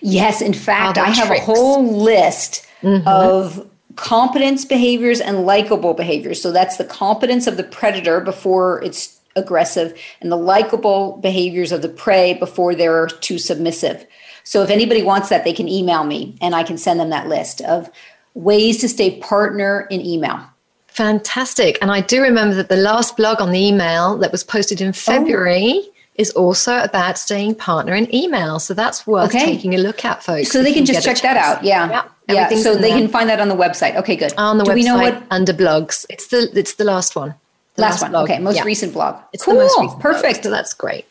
Yes, 0.00 0.42
in 0.42 0.52
fact, 0.52 0.98
I 0.98 1.10
have 1.10 1.28
tricks? 1.28 1.42
a 1.42 1.44
whole 1.44 2.02
list 2.02 2.66
mm-hmm. 2.82 3.06
of 3.06 3.68
competence 3.96 4.64
behaviors 4.64 5.20
and 5.20 5.46
likable 5.46 5.94
behaviors. 5.94 6.40
So 6.40 6.50
that's 6.50 6.76
the 6.76 6.84
competence 6.84 7.46
of 7.46 7.56
the 7.56 7.64
predator 7.64 8.20
before 8.20 8.82
it's 8.82 9.20
aggressive 9.36 9.98
and 10.20 10.30
the 10.30 10.36
likable 10.36 11.18
behaviors 11.18 11.72
of 11.72 11.82
the 11.82 11.88
prey 11.88 12.34
before 12.34 12.74
they're 12.74 13.06
too 13.06 13.38
submissive. 13.38 14.06
So 14.44 14.62
if 14.62 14.70
anybody 14.70 15.02
wants 15.02 15.28
that, 15.28 15.44
they 15.44 15.52
can 15.52 15.68
email 15.68 16.04
me 16.04 16.36
and 16.40 16.54
I 16.54 16.62
can 16.64 16.78
send 16.78 17.00
them 17.00 17.10
that 17.10 17.28
list 17.28 17.60
of 17.62 17.88
ways 18.34 18.78
to 18.80 18.88
stay 18.88 19.18
partner 19.20 19.86
in 19.90 20.00
email. 20.00 20.40
Fantastic. 20.88 21.78
And 21.80 21.90
I 21.90 22.00
do 22.00 22.20
remember 22.20 22.54
that 22.56 22.68
the 22.68 22.76
last 22.76 23.16
blog 23.16 23.40
on 23.40 23.50
the 23.50 23.58
email 23.58 24.18
that 24.18 24.32
was 24.32 24.44
posted 24.44 24.80
in 24.80 24.92
February 24.92 25.72
oh. 25.76 25.92
Is 26.22 26.30
also 26.30 26.78
about 26.82 27.18
staying 27.18 27.56
partner 27.56 27.94
in 27.94 28.12
email. 28.14 28.58
So 28.58 28.72
that's 28.72 29.06
worth 29.06 29.28
okay. 29.28 29.44
taking 29.44 29.74
a 29.74 29.78
look 29.78 30.04
at, 30.04 30.22
folks. 30.22 30.50
So 30.50 30.62
they 30.62 30.72
can 30.72 30.86
just 30.86 31.04
check 31.04 31.20
that 31.20 31.36
out. 31.36 31.62
Yeah. 31.62 31.90
Yeah. 31.90 32.48
yeah. 32.50 32.56
So 32.56 32.74
they 32.74 32.88
there. 32.88 32.98
can 32.98 33.08
find 33.08 33.28
that 33.28 33.40
on 33.40 33.48
the 33.48 33.56
website. 33.56 33.96
Okay, 33.96 34.16
good. 34.16 34.32
On 34.38 34.56
the 34.56 34.64
do 34.64 34.70
website 34.70 34.74
we 34.74 34.84
know 34.84 34.96
what 34.96 35.22
under 35.30 35.52
blogs. 35.52 36.06
It's 36.08 36.28
the 36.28 36.50
it's 36.54 36.74
the 36.74 36.84
last 36.84 37.14
one. 37.14 37.34
The 37.74 37.82
last, 37.82 37.94
last 37.94 38.02
one. 38.02 38.10
Blog. 38.12 38.30
Okay, 38.30 38.38
most 38.38 38.56
yeah. 38.56 38.64
recent 38.64 38.92
blog. 38.94 39.20
It's 39.34 39.44
cool. 39.44 39.56
Perfect. 40.00 40.22
Blog, 40.22 40.44
so 40.44 40.50
that's 40.50 40.72
great. 40.72 41.04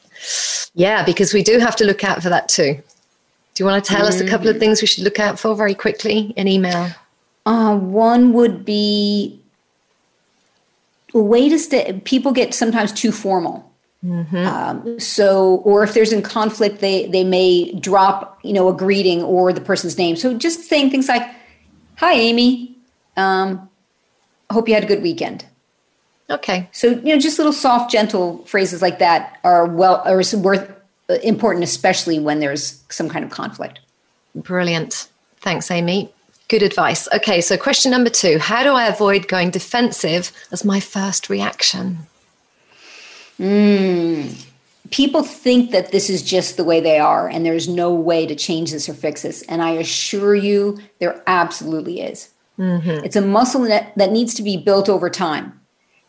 Yeah, 0.74 1.04
because 1.04 1.34
we 1.34 1.43
do 1.43 1.60
have 1.60 1.76
to 1.78 1.86
look 1.86 2.04
out 2.04 2.24
for 2.24 2.30
that 2.30 2.50
too. 2.50 2.82
Do 3.54 3.63
you 3.63 3.65
want 3.65 3.84
to 3.84 3.93
tell 3.93 4.06
mm. 4.06 4.10
us 4.10 4.21
a 4.21 4.28
couple 4.28 4.47
of 4.47 4.56
mm. 4.56 4.60
things 4.60 4.82
we 4.82 4.88
should 4.88 5.04
look 5.04 5.19
out 5.19 5.38
for 5.38 5.56
very 5.56 5.76
quickly 5.76 6.34
in 6.38 6.47
email? 6.47 6.89
Uh, 7.45 7.76
one 7.78 8.34
would 8.34 8.63
be 8.63 9.39
a 11.13 11.19
way 11.19 11.50
to 11.50 11.60
stay. 11.60 12.00
People 12.06 12.32
get 12.32 12.54
sometimes 12.54 12.93
too 12.93 13.12
formal. 13.12 13.70
Mm-hmm. 14.03 14.35
Um, 14.35 14.99
so, 14.99 15.57
or 15.57 15.83
if 15.83 15.93
there's 15.93 16.11
in 16.11 16.23
conflict, 16.23 16.79
they 16.79 17.05
they 17.07 17.23
may 17.23 17.71
drop 17.73 18.39
you 18.43 18.53
know 18.53 18.67
a 18.67 18.73
greeting 18.73 19.21
or 19.21 19.53
the 19.53 19.61
person's 19.61 19.97
name. 19.97 20.15
So 20.15 20.35
just 20.35 20.63
saying 20.67 20.89
things 20.89 21.07
like, 21.07 21.29
"Hi, 21.97 22.13
Amy. 22.13 22.75
Um, 23.15 23.69
hope 24.49 24.67
you 24.67 24.73
had 24.73 24.83
a 24.83 24.87
good 24.87 25.03
weekend." 25.03 25.45
Okay. 26.31 26.67
So 26.71 26.87
you 26.87 27.13
know, 27.13 27.19
just 27.19 27.37
little 27.37 27.53
soft, 27.53 27.91
gentle 27.91 28.43
phrases 28.45 28.81
like 28.81 28.97
that 28.99 29.39
are 29.43 29.67
well 29.67 30.01
are 30.05 30.23
worth 30.37 30.71
uh, 31.09 31.13
important, 31.23 31.63
especially 31.63 32.17
when 32.17 32.39
there's 32.39 32.83
some 32.89 33.07
kind 33.07 33.23
of 33.23 33.29
conflict. 33.29 33.81
Brilliant. 34.33 35.09
Thanks, 35.41 35.69
Amy. 35.69 36.11
Good 36.47 36.63
advice. 36.63 37.07
Okay, 37.13 37.39
so 37.39 37.55
question 37.55 37.91
number 37.91 38.09
two: 38.09 38.39
How 38.39 38.63
do 38.63 38.71
I 38.71 38.87
avoid 38.87 39.27
going 39.27 39.51
defensive 39.51 40.31
as 40.51 40.65
my 40.65 40.79
first 40.79 41.29
reaction? 41.29 41.99
Mm. 43.41 44.47
People 44.91 45.23
think 45.23 45.71
that 45.71 45.91
this 45.91 46.10
is 46.10 46.21
just 46.21 46.58
the 46.58 46.63
way 46.63 46.80
they 46.80 46.99
are, 46.99 47.27
and 47.27 47.45
there's 47.45 47.67
no 47.67 47.93
way 47.93 48.27
to 48.27 48.36
change 48.36 48.71
this 48.71 48.88
or 48.88 48.93
fix 48.93 49.23
this. 49.23 49.41
And 49.43 49.62
I 49.62 49.71
assure 49.71 50.36
you, 50.36 50.80
there 50.99 51.23
absolutely 51.27 52.01
is. 52.01 52.30
Mm-hmm. 52.60 53.06
It's 53.06 53.15
a 53.15 53.21
muscle 53.21 53.62
that, 53.63 53.93
that 53.97 54.12
needs 54.12 54.34
to 54.36 54.43
be 54.43 54.58
built 54.58 54.89
over 54.89 55.10
time. 55.10 55.60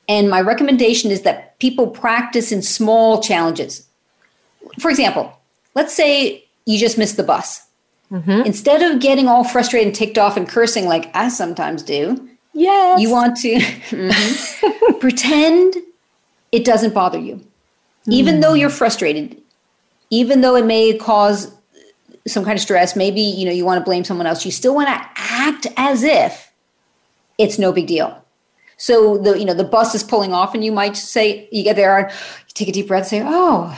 And 0.09 0.29
my 0.29 0.41
recommendation 0.41 1.11
is 1.11 1.23
that 1.23 1.59
people 1.59 1.87
practice 1.87 2.53
in 2.53 2.61
small 2.61 3.23
challenges. 3.23 3.87
For 4.79 4.91
example, 4.91 5.39
let's 5.75 5.95
say 5.95 6.45
you 6.67 6.79
just 6.79 6.99
missed 6.99 7.17
the 7.17 7.23
bus. 7.23 7.67
Mm-hmm. 8.11 8.43
Instead 8.45 8.83
of 8.83 9.01
getting 9.01 9.27
all 9.27 9.45
frustrated 9.45 9.89
and 9.89 9.97
ticked 9.97 10.19
off 10.19 10.37
and 10.37 10.47
cursing 10.47 10.87
like 10.87 11.15
I 11.17 11.29
sometimes 11.29 11.83
do, 11.83 12.29
yes. 12.53 13.01
you 13.01 13.11
want 13.11 13.37
to 13.39 13.55
mm-hmm, 13.55 14.99
pretend 15.01 15.77
it 16.53 16.65
doesn't 16.65 16.95
bother 16.95 17.19
you. 17.19 17.37
Mm. 18.07 18.13
Even 18.13 18.41
though 18.41 18.55
you're 18.55 18.71
frustrated, 18.71 19.41
even 20.11 20.43
though 20.43 20.55
it 20.55 20.67
may 20.67 20.97
cause 20.97 21.53
some 22.27 22.45
kind 22.45 22.57
of 22.57 22.63
stress, 22.63 22.95
maybe 22.95 23.21
you 23.21 23.45
know 23.45 23.53
you 23.53 23.65
want 23.65 23.81
to 23.81 23.85
blame 23.85 24.05
someone 24.05 24.27
else, 24.27 24.45
you 24.45 24.53
still 24.53 24.75
want 24.75 24.89
to 24.89 25.11
act 25.17 25.67
as 25.77 26.05
if 26.05 26.53
it's 27.39 27.59
no 27.59 27.73
big 27.73 27.87
deal. 27.87 28.23
So 28.77 29.17
the 29.17 29.39
you 29.39 29.45
know 29.45 29.55
the 29.55 29.65
bus 29.65 29.95
is 29.95 30.05
pulling 30.05 30.33
off, 30.33 30.55
and 30.55 30.65
you 30.65 30.73
might 30.73 30.97
say 30.97 31.49
you 31.51 31.65
get 31.65 31.77
there, 31.77 31.99
and 31.99 32.11
you 32.11 32.53
take 32.55 32.69
a 32.69 32.73
deep 32.73 32.89
breath, 32.89 33.07
say, 33.07 33.23
"Oh, 33.25 33.77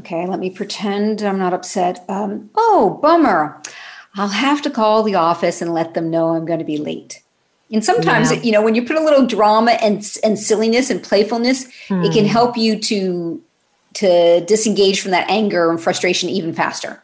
okay, 0.00 0.26
let 0.26 0.38
me 0.38 0.50
pretend 0.50 1.22
I'm 1.22 1.38
not 1.38 1.54
upset. 1.54 2.04
Um, 2.08 2.50
oh, 2.54 2.98
bummer. 3.02 3.60
I'll 4.18 4.28
have 4.28 4.62
to 4.62 4.70
call 4.70 5.02
the 5.02 5.14
office 5.14 5.60
and 5.60 5.74
let 5.74 5.92
them 5.94 6.10
know 6.10 6.30
I'm 6.30 6.44
going 6.44 6.58
to 6.58 6.64
be 6.64 6.78
late." 6.78 7.22
And 7.72 7.84
sometimes, 7.84 8.32
yeah. 8.32 8.42
you 8.42 8.52
know, 8.52 8.62
when 8.62 8.74
you 8.74 8.84
put 8.84 8.96
a 8.96 9.02
little 9.02 9.26
drama 9.26 9.72
and 9.72 10.08
and 10.22 10.38
silliness 10.38 10.90
and 10.90 11.02
playfulness, 11.02 11.66
it 11.88 12.12
can 12.12 12.24
hmm. 12.24 12.30
help 12.30 12.56
you 12.56 12.78
to 12.80 13.42
to 13.94 14.44
disengage 14.44 15.00
from 15.00 15.10
that 15.10 15.28
anger 15.30 15.70
and 15.70 15.80
frustration 15.80 16.28
even 16.28 16.52
faster 16.52 17.02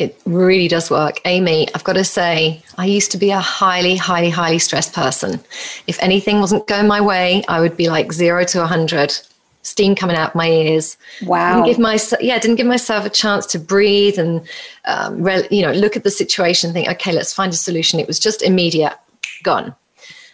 it 0.00 0.18
really 0.24 0.66
does 0.66 0.90
work. 0.90 1.20
Amy, 1.26 1.68
I've 1.74 1.84
got 1.84 1.92
to 1.92 2.04
say, 2.04 2.62
I 2.78 2.86
used 2.86 3.10
to 3.12 3.18
be 3.18 3.30
a 3.30 3.38
highly, 3.38 3.96
highly, 3.96 4.30
highly 4.30 4.58
stressed 4.58 4.94
person. 4.94 5.38
If 5.86 6.02
anything 6.02 6.40
wasn't 6.40 6.66
going 6.66 6.88
my 6.88 7.02
way, 7.02 7.44
I 7.48 7.60
would 7.60 7.76
be 7.76 7.90
like 7.90 8.10
zero 8.10 8.44
to 8.44 8.60
100, 8.60 9.12
steam 9.60 9.94
coming 9.94 10.16
out 10.16 10.30
of 10.30 10.34
my 10.34 10.48
ears. 10.48 10.96
Wow. 11.22 11.56
Didn't 11.56 11.66
give 11.66 11.78
myself, 11.78 12.22
yeah, 12.22 12.38
didn't 12.38 12.56
give 12.56 12.66
myself 12.66 13.04
a 13.04 13.10
chance 13.10 13.44
to 13.48 13.58
breathe 13.58 14.18
and, 14.18 14.40
um, 14.86 15.22
re- 15.22 15.46
you 15.50 15.60
know, 15.60 15.72
look 15.72 15.96
at 15.96 16.02
the 16.02 16.10
situation, 16.10 16.72
think, 16.72 16.88
okay, 16.88 17.12
let's 17.12 17.34
find 17.34 17.52
a 17.52 17.56
solution. 17.56 18.00
It 18.00 18.06
was 18.06 18.18
just 18.18 18.40
immediate, 18.40 18.94
gone. 19.42 19.74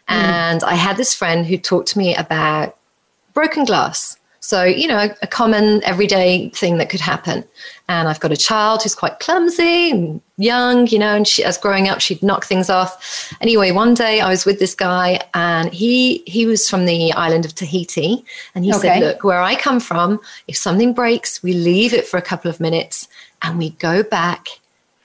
Mm. 0.09 0.14
And 0.14 0.64
I 0.64 0.75
had 0.75 0.97
this 0.97 1.14
friend 1.14 1.47
who 1.47 1.59
talked 1.59 1.88
to 1.88 1.99
me 1.99 2.14
about 2.14 2.77
broken 3.35 3.64
glass. 3.64 4.19
So, 4.40 4.62
you 4.62 4.87
know, 4.87 5.09
a 5.23 5.27
common 5.27 5.83
everyday 5.83 6.51
thing 6.51 6.79
that 6.79 6.88
could 6.88 7.01
happen. 7.01 7.45
And 7.88 8.07
I've 8.07 8.21
got 8.21 8.31
a 8.31 8.37
child 8.37 8.81
who's 8.81 8.95
quite 8.95 9.19
clumsy 9.19 9.90
and 9.90 10.21
young, 10.37 10.87
you 10.87 11.01
know, 11.01 11.16
and 11.16 11.27
she, 11.27 11.42
as 11.42 11.59
growing 11.59 11.88
up, 11.88 12.01
she'd 12.01 12.23
knock 12.23 12.45
things 12.45 12.71
off. 12.71 13.35
Anyway, 13.40 13.73
one 13.73 13.95
day 13.95 14.21
I 14.21 14.29
was 14.29 14.45
with 14.45 14.61
this 14.61 14.73
guy 14.73 15.21
and 15.35 15.75
he, 15.75 16.19
he 16.29 16.47
was 16.47 16.71
from 16.71 16.87
the 16.87 17.12
island 17.14 17.45
of 17.45 17.57
Tahiti. 17.57 18.25
And 18.55 18.64
he 18.64 18.73
okay. 18.73 18.83
said, 18.83 19.01
look, 19.01 19.25
where 19.25 19.42
I 19.42 19.57
come 19.57 19.81
from, 19.81 20.21
if 20.47 20.57
something 20.57 20.92
breaks, 20.92 21.42
we 21.42 21.53
leave 21.53 21.92
it 21.92 22.07
for 22.07 22.16
a 22.16 22.23
couple 22.23 22.49
of 22.49 22.61
minutes 22.61 23.09
and 23.42 23.59
we 23.59 23.71
go 23.71 24.05
back 24.05 24.47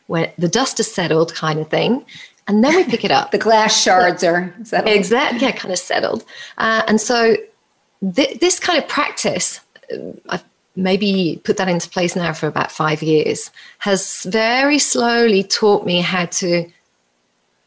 when 0.06 0.30
the 0.38 0.50
dust 0.50 0.78
has 0.78 0.92
settled 0.92 1.34
kind 1.34 1.60
of 1.60 1.70
thing 1.70 2.06
and 2.52 2.64
then 2.64 2.76
we 2.76 2.84
pick 2.84 3.06
it 3.06 3.12
up. 3.12 3.32
the 3.32 3.38
glass 3.38 3.82
shards 3.82 4.24
are 4.24 4.54
settled. 4.64 4.96
Exactly, 4.96 5.40
yeah, 5.40 5.52
kind 5.52 5.72
of 5.72 5.80
settled. 5.80 6.26
Uh, 6.58 6.84
and 6.88 7.00
so 7.00 7.36
th- 8.16 8.40
this 8.40 8.60
kind 8.60 8.82
of 8.82 8.88
practice, 8.90 9.60
uh, 9.94 9.98
I've 10.30 10.44
maybe 10.76 11.42
put 11.44 11.58
that 11.58 11.68
into 11.68 11.90
place 11.90 12.16
now 12.16 12.34
for 12.34 12.48
about 12.48 12.72
five 12.72 13.02
years, 13.02 13.52
has 13.80 14.24
very 14.24 14.80
slowly 14.80 15.44
taught 15.44 15.86
me 15.86 16.02
how 16.02 16.26
to 16.26 16.70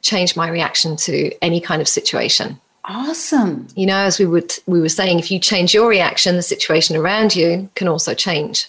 change 0.03 0.37
my 0.37 0.49
reaction 0.49 0.97
to 0.97 1.33
any 1.42 1.61
kind 1.61 1.81
of 1.81 1.88
situation. 1.88 2.61
Awesome. 2.85 3.66
You 3.77 3.87
know, 3.87 3.97
as 3.97 4.18
we 4.18 4.27
would 4.27 4.53
we 4.66 4.81
were 4.81 4.90
saying, 4.90 5.18
if 5.18 5.31
you 5.31 5.38
change 5.38 5.73
your 5.73 5.88
reaction, 5.88 6.37
the 6.37 6.42
situation 6.42 6.97
around 6.97 7.35
you 7.35 7.68
can 7.75 7.88
also 7.88 8.12
change. 8.12 8.68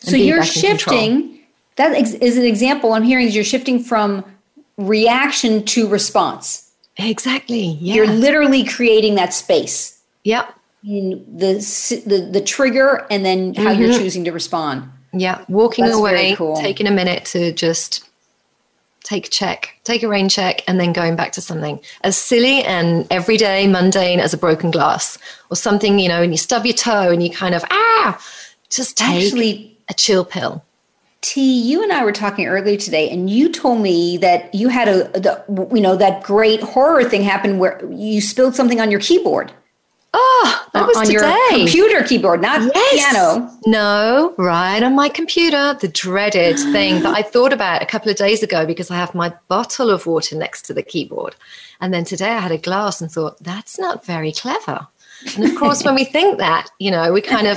So 0.00 0.16
you're 0.16 0.44
shifting. 0.44 1.38
That 1.76 1.96
is 1.96 2.38
an 2.38 2.44
example 2.44 2.92
I'm 2.92 3.02
hearing 3.02 3.26
is 3.26 3.34
you're 3.34 3.44
shifting 3.44 3.82
from 3.82 4.24
reaction 4.76 5.64
to 5.64 5.88
response. 5.88 6.70
Exactly. 6.96 7.78
Yeah. 7.80 7.94
You're 7.94 8.06
literally 8.06 8.64
creating 8.64 9.16
that 9.16 9.34
space. 9.34 10.00
Yep 10.22 10.54
the, 10.84 12.02
the 12.06 12.28
the 12.32 12.40
trigger 12.40 13.06
and 13.10 13.24
then 13.24 13.54
how 13.54 13.72
mm-hmm. 13.72 13.82
you're 13.82 13.92
choosing 13.98 14.24
to 14.24 14.32
respond. 14.32 14.90
Yeah, 15.12 15.44
walking 15.48 15.86
That's 15.86 15.96
away, 15.96 16.34
cool. 16.34 16.56
taking 16.56 16.86
a 16.86 16.90
minute 16.90 17.24
to 17.26 17.52
just 17.52 18.08
take 19.04 19.26
a 19.26 19.30
check, 19.30 19.78
take 19.84 20.02
a 20.02 20.08
rain 20.08 20.28
check, 20.28 20.62
and 20.66 20.80
then 20.80 20.92
going 20.92 21.14
back 21.14 21.32
to 21.32 21.40
something 21.40 21.80
as 22.02 22.16
silly 22.16 22.62
and 22.64 23.06
everyday, 23.10 23.66
mundane 23.66 24.18
as 24.18 24.34
a 24.34 24.38
broken 24.38 24.70
glass 24.70 25.18
or 25.50 25.56
something, 25.56 25.98
you 25.98 26.08
know, 26.08 26.22
and 26.22 26.32
you 26.32 26.38
stub 26.38 26.66
your 26.66 26.74
toe 26.74 27.10
and 27.10 27.22
you 27.22 27.30
kind 27.30 27.54
of, 27.54 27.62
ah, 27.70 28.20
just 28.70 28.96
take 28.96 29.26
Actually, 29.26 29.78
a 29.88 29.94
chill 29.94 30.24
pill. 30.24 30.64
T, 31.24 31.40
you 31.62 31.82
and 31.82 31.90
I 31.90 32.04
were 32.04 32.12
talking 32.12 32.46
earlier 32.46 32.76
today, 32.76 33.08
and 33.08 33.30
you 33.30 33.50
told 33.50 33.80
me 33.80 34.18
that 34.18 34.54
you 34.54 34.68
had 34.68 34.88
a, 34.88 35.04
the, 35.18 35.42
you 35.74 35.80
know, 35.80 35.96
that 35.96 36.22
great 36.22 36.60
horror 36.60 37.02
thing 37.02 37.22
happen 37.22 37.58
where 37.58 37.82
you 37.90 38.20
spilled 38.20 38.54
something 38.54 38.78
on 38.78 38.90
your 38.90 39.00
keyboard. 39.00 39.50
Oh, 40.12 40.66
that 40.74 40.86
was 40.86 40.96
on 40.98 41.06
today. 41.06 41.22
your 41.22 41.58
computer 41.58 42.04
keyboard, 42.04 42.42
not 42.42 42.60
yes. 42.74 43.12
piano. 43.12 43.50
No, 43.66 44.34
right 44.36 44.82
on 44.82 44.94
my 44.94 45.08
computer. 45.08 45.76
The 45.80 45.88
dreaded 45.88 46.58
thing 46.72 47.02
that 47.02 47.16
I 47.16 47.22
thought 47.22 47.54
about 47.54 47.82
a 47.82 47.86
couple 47.86 48.10
of 48.10 48.16
days 48.16 48.42
ago 48.42 48.66
because 48.66 48.90
I 48.90 48.96
have 48.96 49.14
my 49.14 49.32
bottle 49.48 49.90
of 49.90 50.06
water 50.06 50.36
next 50.36 50.62
to 50.66 50.74
the 50.74 50.82
keyboard. 50.82 51.34
And 51.80 51.92
then 51.92 52.04
today 52.04 52.30
I 52.32 52.38
had 52.38 52.52
a 52.52 52.58
glass 52.58 53.00
and 53.00 53.10
thought, 53.10 53.42
that's 53.42 53.78
not 53.78 54.04
very 54.04 54.30
clever. 54.30 54.86
And 55.36 55.44
of 55.44 55.56
course, 55.56 55.84
when 55.84 55.94
we 55.94 56.04
think 56.04 56.38
that, 56.38 56.68
you 56.78 56.90
know, 56.90 57.12
we 57.12 57.20
kind 57.20 57.46
of, 57.46 57.56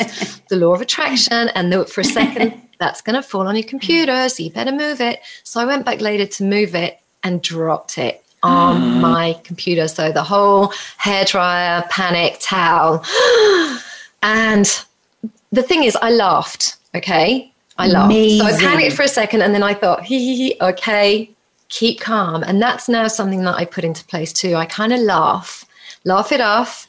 the 0.49 0.55
law 0.55 0.73
of 0.73 0.81
attraction, 0.81 1.49
and 1.49 1.71
the, 1.71 1.85
for 1.85 2.01
a 2.01 2.05
second, 2.05 2.53
that's 2.79 3.01
going 3.01 3.15
to 3.15 3.23
fall 3.23 3.47
on 3.47 3.55
your 3.55 3.65
computer. 3.65 4.29
So 4.29 4.43
you 4.43 4.51
better 4.51 4.71
move 4.71 5.01
it. 5.01 5.19
So 5.43 5.59
I 5.59 5.65
went 5.65 5.85
back 5.85 6.01
later 6.01 6.25
to 6.25 6.43
move 6.43 6.75
it 6.75 6.99
and 7.23 7.41
dropped 7.41 7.97
it 7.97 8.23
on 8.43 9.01
my 9.01 9.39
computer. 9.43 9.87
So 9.87 10.11
the 10.11 10.23
whole 10.23 10.69
hairdryer, 11.01 11.87
panic, 11.89 12.37
towel. 12.39 13.03
and 14.23 14.85
the 15.51 15.63
thing 15.63 15.83
is, 15.83 15.97
I 16.01 16.11
laughed. 16.11 16.77
Okay. 16.95 17.51
I 17.77 17.87
laughed. 17.87 18.11
Amazing. 18.11 18.47
So 18.47 18.55
I 18.55 18.59
panicked 18.59 18.95
for 18.95 19.03
a 19.03 19.07
second 19.07 19.41
and 19.41 19.53
then 19.53 19.63
I 19.63 19.73
thought, 19.73 20.03
hee 20.03 20.19
hee 20.19 20.35
hee, 20.35 20.57
okay, 20.61 21.29
keep 21.69 21.99
calm. 21.99 22.43
And 22.43 22.61
that's 22.61 22.89
now 22.89 23.07
something 23.07 23.43
that 23.43 23.55
I 23.55 23.65
put 23.65 23.83
into 23.83 24.03
place 24.05 24.33
too. 24.33 24.55
I 24.55 24.65
kind 24.65 24.93
of 24.93 24.99
laugh, 24.99 25.65
laugh 26.03 26.31
it 26.31 26.41
off, 26.41 26.87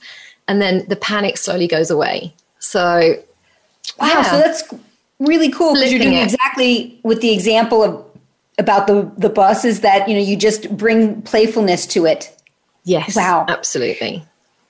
and 0.48 0.60
then 0.60 0.86
the 0.88 0.96
panic 0.96 1.36
slowly 1.36 1.68
goes 1.68 1.90
away. 1.90 2.34
So, 2.58 3.22
wow. 4.00 4.06
Yeah. 4.06 4.22
So 4.22 4.38
that's 4.38 4.64
really 5.20 5.50
cool 5.50 5.74
because 5.74 5.92
you're 5.92 6.00
doing 6.00 6.14
it. 6.14 6.24
exactly 6.24 6.98
with 7.04 7.20
the 7.20 7.32
example 7.32 7.82
of 7.82 8.04
about 8.58 8.88
the 8.88 9.10
the 9.16 9.28
bus 9.28 9.64
is 9.64 9.82
that 9.82 10.08
you 10.08 10.14
know 10.14 10.20
you 10.20 10.36
just 10.36 10.76
bring 10.76 11.22
playfulness 11.22 11.86
to 11.88 12.06
it. 12.06 12.34
Yes. 12.84 13.14
Wow. 13.14 13.44
Absolutely. 13.48 14.24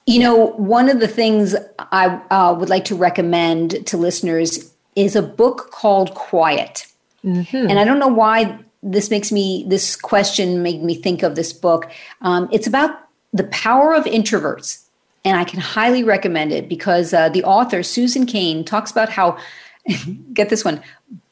You 0.07 0.21
know, 0.21 0.47
one 0.57 0.88
of 0.88 1.01
the 1.01 1.09
things 1.09 1.55
I 1.79 2.07
uh, 2.31 2.57
would 2.59 2.71
like 2.71 2.87
to 2.87 2.95
recommend 2.95 3.87
to 3.87 3.99
listeners 3.99 4.73
is 4.97 5.14
a 5.14 5.23
book 5.23 5.71
called 5.71 6.14
Quiet. 6.14 6.87
Mm-hmm. 7.23 7.69
And 7.69 7.79
I 7.79 7.85
don't 7.85 7.99
know 7.99 8.09
why 8.09 8.59
this 8.83 9.11
makes 9.11 9.31
me, 9.31 9.67
this 9.69 9.97
question 9.97 10.62
made 10.62 10.83
me 10.83 10.95
think 10.95 11.23
of 11.23 11.35
this 11.35 11.53
book. 11.53 11.91
Um, 12.23 12.49
it's 12.51 12.67
about 12.67 12.99
the 13.35 13.45
power 13.45 13.95
of 13.95 14.05
introverts. 14.05 14.83
And 15.24 15.37
I 15.37 15.44
can 15.44 15.61
highly 15.61 16.04
recommend 16.04 16.52
it 16.52 16.68
because 16.68 17.12
uh, 17.12 17.28
the 17.28 17.44
author, 17.44 17.83
Susan 17.83 18.24
Cain, 18.26 18.64
talks 18.64 18.90
about 18.90 19.09
how, 19.09 19.38
get 20.33 20.48
this 20.48 20.64
one, 20.64 20.81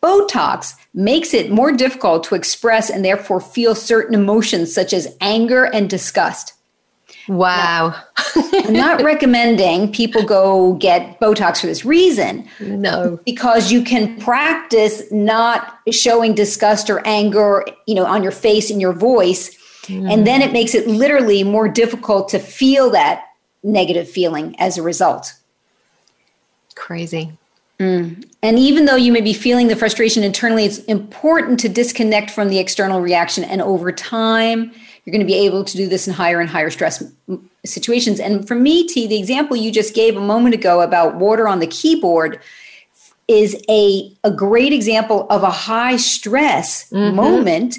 Botox 0.03 0.75
makes 0.95 1.35
it 1.35 1.51
more 1.51 1.73
difficult 1.73 2.25
to 2.25 2.35
express 2.35 2.91
and 2.91 3.05
therefore 3.05 3.41
feel 3.41 3.75
certain 3.75 4.15
emotions 4.15 4.75
such 4.75 4.93
as 4.93 5.17
anger 5.21 5.65
and 5.65 5.89
disgust. 5.91 6.55
Wow. 7.29 8.01
I'm 8.37 8.73
not 8.73 9.03
recommending 9.05 9.91
people 9.91 10.23
go 10.23 10.75
get 10.75 11.19
Botox 11.21 11.61
for 11.61 11.67
this 11.67 11.85
reason. 11.85 12.49
No. 12.61 13.19
Because 13.25 13.73
you 13.73 13.83
can 13.83 14.19
practice 14.21 15.03
not 15.11 15.79
showing 15.91 16.35
disgust 16.35 16.89
or 16.89 17.05
anger, 17.07 17.65
you 17.87 17.95
know, 17.95 18.07
on 18.07 18.23
your 18.23 18.33
face 18.33 18.71
and 18.71 18.81
your 18.81 18.93
voice. 18.93 19.57
Mm. 19.87 20.13
And 20.13 20.27
then 20.27 20.43
it 20.43 20.53
makes 20.53 20.75
it 20.75 20.87
literally 20.87 21.43
more 21.43 21.69
difficult 21.69 22.29
to 22.31 22.39
feel 22.39 22.91
that 22.91 23.26
negative 23.67 24.09
feeling 24.09 24.55
as 24.59 24.79
a 24.79 24.83
result. 24.83 25.35
Crazy. 26.75 27.37
Mm. 27.79 28.25
And 28.43 28.59
even 28.59 28.87
though 28.87 28.97
you 28.97 29.13
may 29.13 29.21
be 29.21 29.35
feeling 29.35 29.69
the 29.69 29.77
frustration 29.77 30.23
internally, 30.23 30.65
it's 30.65 30.79
important 30.85 31.61
to 31.61 31.69
disconnect 31.69 32.31
from 32.31 32.49
the 32.49 32.59
external 32.59 33.01
reaction. 33.01 33.45
And 33.45 33.61
over 33.61 33.93
time, 33.93 34.73
you're 35.05 35.13
going 35.13 35.21
to 35.21 35.27
be 35.27 35.47
able 35.47 35.65
to 35.65 35.77
do 35.77 35.87
this 35.87 36.09
in 36.09 36.15
higher 36.15 36.41
and 36.41 36.49
higher 36.49 36.71
stress 36.71 37.05
situations. 37.65 38.19
And 38.19 38.47
for 38.49 38.55
me, 38.55 38.87
T, 38.87 39.07
the 39.07 39.19
example 39.19 39.57
you 39.57 39.71
just 39.71 39.95
gave 39.95 40.17
a 40.17 40.21
moment 40.21 40.55
ago 40.55 40.81
about 40.81 41.17
water 41.17 41.47
on 41.47 41.61
the 41.61 41.67
keyboard 41.67 42.41
is 43.29 43.63
a, 43.69 44.13
a 44.25 44.31
great 44.31 44.73
example 44.73 45.27
of 45.29 45.43
a 45.43 45.51
high 45.51 45.97
stress 45.97 46.89
mm-hmm. 46.91 47.15
moment. 47.15 47.77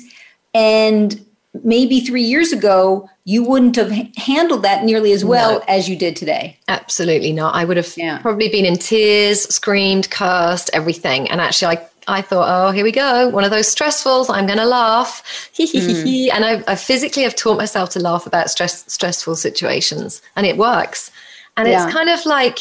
And 0.54 1.26
maybe 1.64 2.00
three 2.00 2.24
years 2.24 2.52
ago, 2.52 3.10
you 3.26 3.44
wouldn't 3.44 3.76
have 3.76 3.92
handled 4.18 4.64
that 4.64 4.84
nearly 4.84 5.12
as 5.12 5.24
well 5.26 5.60
no. 5.60 5.66
as 5.68 5.90
you 5.90 5.96
did 5.96 6.16
today. 6.16 6.58
Absolutely 6.68 7.34
not. 7.34 7.56
I 7.56 7.66
would 7.66 7.78
have 7.78 7.94
yeah. 7.98 8.20
probably 8.20 8.50
been 8.50 8.66
in 8.66 8.78
tears, 8.78 9.44
screamed, 9.44 10.10
cursed, 10.10 10.70
everything. 10.74 11.30
And 11.30 11.42
actually, 11.42 11.78
I 11.78 11.88
I 12.10 12.22
thought, 12.22 12.48
oh, 12.48 12.72
here 12.72 12.86
we 12.86 12.94
go, 12.94 13.28
one 13.30 13.44
of 13.44 13.52
those 13.52 13.74
stressfuls. 13.74 14.30
I'm 14.30 14.46
going 14.46 14.60
to 14.60 14.66
laugh, 14.66 15.52
mm. 15.58 16.30
and 16.34 16.46
I, 16.46 16.64
I, 16.66 16.76
physically 16.76 17.24
have 17.24 17.36
taught 17.36 17.58
myself 17.58 17.90
to 17.92 18.00
laugh 18.00 18.26
about 18.26 18.50
stress, 18.50 18.86
stressful 18.92 19.36
situations, 19.36 20.22
and 20.38 20.46
it 20.46 20.56
works. 20.56 21.12
And 21.58 21.68
yeah. 21.68 21.84
it's 21.84 21.94
kind 21.94 22.10
of 22.10 22.26
like 22.26 22.60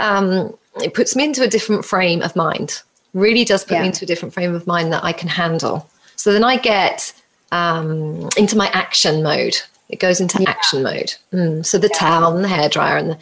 um, 0.00 0.52
it 0.82 0.94
puts 0.94 1.14
me 1.14 1.24
into 1.24 1.44
a 1.44 1.48
different 1.48 1.84
frame 1.84 2.22
of 2.22 2.34
mind. 2.34 2.82
Really 3.14 3.44
does 3.44 3.62
put 3.64 3.74
yeah. 3.74 3.82
me 3.82 3.86
into 3.88 4.04
a 4.04 4.08
different 4.08 4.34
frame 4.34 4.54
of 4.54 4.66
mind 4.66 4.92
that 4.92 5.04
I 5.04 5.12
can 5.12 5.28
handle. 5.28 5.88
So 6.16 6.32
then 6.32 6.42
I 6.42 6.56
get 6.56 7.12
um, 7.52 8.28
into 8.36 8.56
my 8.56 8.68
action 8.72 9.22
mode. 9.22 9.56
It 9.88 10.00
goes 10.00 10.20
into 10.20 10.42
yeah. 10.42 10.50
action 10.50 10.82
mode. 10.82 11.14
Mm. 11.32 11.64
So 11.64 11.78
the 11.78 11.88
towel 11.88 12.34
and 12.34 12.44
the 12.44 12.48
hairdryer 12.48 12.98
and 12.98 13.10
the 13.12 13.18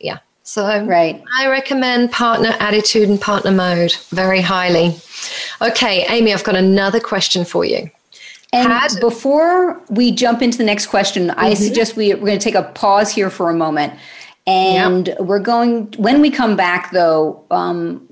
yeah. 0.00 0.18
So 0.42 0.84
right. 0.84 1.22
I 1.36 1.48
recommend 1.48 2.10
partner 2.10 2.56
attitude 2.58 3.08
and 3.08 3.20
partner 3.20 3.50
mode 3.50 3.94
very 4.08 4.40
highly. 4.40 4.96
Okay, 5.60 6.06
Amy, 6.08 6.32
I've 6.32 6.42
got 6.42 6.56
another 6.56 7.00
question 7.00 7.44
for 7.44 7.66
you. 7.66 7.90
And 8.52 8.72
Had, 8.72 8.98
before 8.98 9.78
we 9.90 10.10
jump 10.10 10.40
into 10.40 10.56
the 10.56 10.64
next 10.64 10.86
question, 10.86 11.28
mm-hmm. 11.28 11.38
I 11.38 11.52
suggest 11.52 11.96
we, 11.96 12.14
we're 12.14 12.26
going 12.26 12.38
to 12.38 12.42
take 12.44 12.54
a 12.54 12.62
pause 12.62 13.10
here 13.10 13.28
for 13.28 13.50
a 13.50 13.54
moment. 13.54 13.92
And 14.46 15.08
yep. 15.08 15.20
we're 15.20 15.38
going, 15.38 15.92
when 15.98 16.22
we 16.22 16.30
come 16.30 16.56
back 16.56 16.92
though, 16.92 17.44
um, 17.50 18.08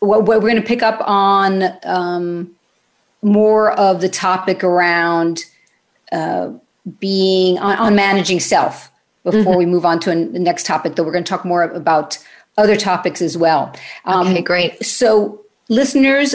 we're, 0.00 0.20
we're 0.20 0.40
going 0.40 0.56
to 0.56 0.62
pick 0.62 0.82
up 0.82 1.00
on 1.08 1.64
um, 1.84 2.54
more 3.22 3.72
of 3.72 4.00
the 4.00 4.08
topic 4.08 4.64
around 4.64 5.40
uh, 6.12 6.50
being 6.98 7.58
on, 7.58 7.76
on 7.78 7.94
managing 7.94 8.40
self 8.40 8.90
before 9.24 9.40
mm-hmm. 9.40 9.58
we 9.58 9.66
move 9.66 9.84
on 9.84 10.00
to 10.00 10.10
the 10.10 10.38
next 10.38 10.64
topic, 10.66 10.96
though 10.96 11.02
we're 11.02 11.12
going 11.12 11.24
to 11.24 11.28
talk 11.28 11.44
more 11.44 11.64
about 11.64 12.18
other 12.56 12.76
topics 12.76 13.20
as 13.22 13.36
well. 13.36 13.74
Um, 14.04 14.28
okay, 14.28 14.42
great. 14.42 14.84
So, 14.84 15.44
listeners, 15.68 16.34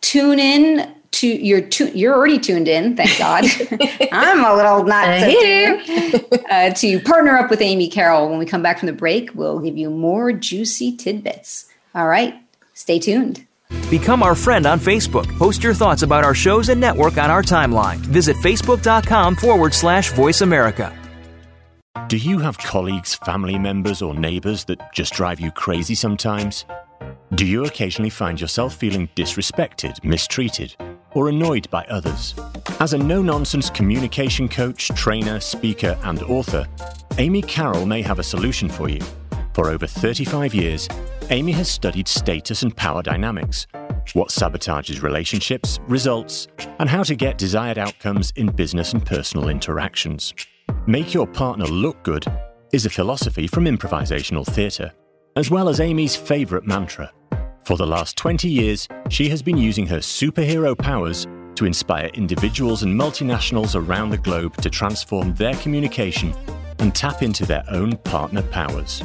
tune 0.00 0.38
in 0.38 0.94
to 1.10 1.26
you're 1.26 1.62
tu- 1.62 1.90
you're 1.94 2.14
already 2.14 2.38
tuned 2.38 2.68
in. 2.68 2.96
Thank 2.96 3.18
God. 3.18 3.44
I'm 4.12 4.44
a 4.44 4.54
little 4.54 4.84
not 4.84 5.20
so 5.20 5.28
here 5.28 5.82
uh, 6.50 6.70
to 6.70 7.00
partner 7.00 7.36
up 7.36 7.50
with 7.50 7.62
Amy 7.62 7.88
Carroll. 7.88 8.28
When 8.28 8.38
we 8.38 8.46
come 8.46 8.62
back 8.62 8.78
from 8.78 8.86
the 8.86 8.92
break, 8.92 9.30
we'll 9.34 9.60
give 9.60 9.76
you 9.76 9.90
more 9.90 10.32
juicy 10.32 10.94
tidbits. 10.94 11.66
All 11.94 12.06
right, 12.06 12.34
stay 12.74 12.98
tuned. 12.98 13.46
Become 13.90 14.22
our 14.22 14.34
friend 14.34 14.66
on 14.66 14.78
Facebook. 14.78 15.26
Post 15.38 15.62
your 15.62 15.74
thoughts 15.74 16.02
about 16.02 16.24
our 16.24 16.34
shows 16.34 16.68
and 16.68 16.80
network 16.80 17.16
on 17.16 17.30
our 17.30 17.42
timeline. 17.42 17.96
Visit 17.96 18.36
facebook.com 18.36 19.36
forward 19.36 19.72
slash 19.72 20.12
voice 20.12 20.42
America. 20.42 20.94
Do 22.08 22.16
you 22.16 22.38
have 22.38 22.56
colleagues, 22.58 23.14
family 23.14 23.58
members, 23.58 24.00
or 24.02 24.14
neighbors 24.14 24.64
that 24.64 24.92
just 24.92 25.14
drive 25.14 25.40
you 25.40 25.50
crazy 25.50 25.94
sometimes? 25.94 26.64
Do 27.34 27.44
you 27.44 27.64
occasionally 27.64 28.10
find 28.10 28.40
yourself 28.40 28.74
feeling 28.74 29.08
disrespected, 29.14 30.02
mistreated, 30.04 30.74
or 31.12 31.28
annoyed 31.28 31.68
by 31.70 31.84
others? 31.90 32.34
As 32.80 32.94
a 32.94 32.98
no 32.98 33.20
nonsense 33.20 33.68
communication 33.68 34.48
coach, 34.48 34.88
trainer, 34.94 35.40
speaker, 35.40 35.98
and 36.04 36.22
author, 36.22 36.66
Amy 37.18 37.42
Carroll 37.42 37.84
may 37.84 38.00
have 38.00 38.18
a 38.18 38.22
solution 38.22 38.68
for 38.68 38.88
you. 38.88 39.00
For 39.52 39.68
over 39.70 39.86
35 39.86 40.54
years, 40.54 40.88
Amy 41.30 41.52
has 41.52 41.68
studied 41.68 42.08
status 42.08 42.62
and 42.62 42.74
power 42.74 43.02
dynamics, 43.02 43.66
what 44.14 44.30
sabotages 44.30 45.02
relationships, 45.02 45.78
results, 45.86 46.48
and 46.78 46.88
how 46.88 47.02
to 47.02 47.14
get 47.14 47.36
desired 47.36 47.76
outcomes 47.76 48.32
in 48.36 48.46
business 48.46 48.94
and 48.94 49.04
personal 49.04 49.50
interactions. 49.50 50.32
Make 50.86 51.12
Your 51.12 51.26
Partner 51.26 51.66
Look 51.66 52.02
Good 52.02 52.24
is 52.72 52.86
a 52.86 52.90
philosophy 52.90 53.46
from 53.46 53.66
improvisational 53.66 54.46
theatre, 54.46 54.90
as 55.36 55.50
well 55.50 55.68
as 55.68 55.80
Amy's 55.80 56.16
favourite 56.16 56.66
mantra. 56.66 57.12
For 57.66 57.76
the 57.76 57.86
last 57.86 58.16
20 58.16 58.48
years, 58.48 58.88
she 59.10 59.28
has 59.28 59.42
been 59.42 59.58
using 59.58 59.86
her 59.86 59.98
superhero 59.98 60.76
powers 60.78 61.26
to 61.56 61.66
inspire 61.66 62.06
individuals 62.14 62.84
and 62.84 62.98
multinationals 62.98 63.74
around 63.74 64.08
the 64.08 64.16
globe 64.16 64.56
to 64.62 64.70
transform 64.70 65.34
their 65.34 65.54
communication 65.56 66.34
and 66.78 66.94
tap 66.94 67.22
into 67.22 67.44
their 67.44 67.64
own 67.68 67.98
partner 67.98 68.40
powers. 68.44 69.02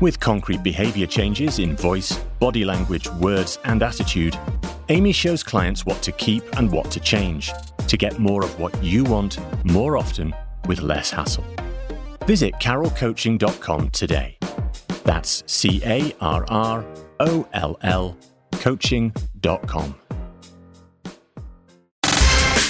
With 0.00 0.18
concrete 0.18 0.62
behavior 0.62 1.06
changes 1.06 1.60
in 1.60 1.76
voice, 1.76 2.16
body 2.40 2.64
language, 2.64 3.08
words, 3.20 3.58
and 3.64 3.82
attitude, 3.82 4.36
Amy 4.88 5.12
shows 5.12 5.42
clients 5.42 5.86
what 5.86 6.02
to 6.02 6.12
keep 6.12 6.42
and 6.56 6.70
what 6.70 6.90
to 6.90 7.00
change 7.00 7.52
to 7.86 7.96
get 7.96 8.18
more 8.18 8.42
of 8.44 8.58
what 8.58 8.82
you 8.82 9.04
want 9.04 9.38
more 9.64 9.96
often 9.96 10.34
with 10.66 10.80
less 10.80 11.10
hassle. 11.10 11.44
Visit 12.26 12.54
carrollcoaching.com 12.54 13.90
today. 13.90 14.36
That's 15.04 15.44
C 15.46 15.80
A 15.84 16.12
R 16.20 16.44
R 16.48 16.84
O 17.20 17.46
L 17.52 17.78
L 17.82 18.16
coaching.com. 18.52 19.94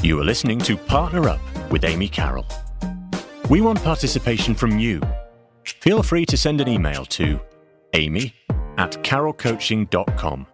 You 0.00 0.20
are 0.20 0.24
listening 0.24 0.60
to 0.60 0.76
Partner 0.76 1.28
Up 1.28 1.40
with 1.72 1.82
Amy 1.84 2.08
Carroll. 2.08 2.46
We 3.50 3.60
want 3.60 3.82
participation 3.82 4.54
from 4.54 4.78
you. 4.78 5.02
Feel 5.64 6.04
free 6.04 6.24
to 6.26 6.36
send 6.36 6.60
an 6.60 6.68
email 6.68 7.04
to 7.06 7.40
amy 7.94 8.32
at 8.76 8.92
carrollcoaching.com. 9.02 10.46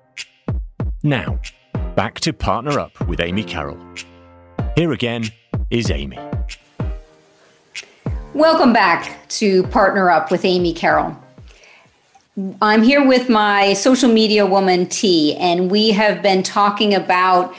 Now, 1.03 1.39
back 1.95 2.21
to 2.21 2.33
Partner 2.33 2.81
Up 2.81 2.99
with 3.07 3.21
Amy 3.21 3.45
Carroll. 3.45 3.79
Here 4.77 4.93
again 4.93 5.27
is 5.69 5.91
Amy. 5.91 6.19
Welcome 8.33 8.73
back 8.73 9.29
to 9.29 9.65
Partner 9.65 10.11
Up 10.11 10.31
with 10.31 10.47
Amy 10.47 10.73
Carroll. 10.73 11.19
I'm 12.63 12.83
here 12.83 13.07
with 13.07 13.29
my 13.29 13.75
social 13.75 14.11
media 14.11 14.47
woman, 14.47 14.87
T, 14.87 15.37
and 15.37 15.71
we 15.71 15.91
have 15.91 16.23
been 16.23 16.43
talking 16.43 16.95
about 16.95 17.55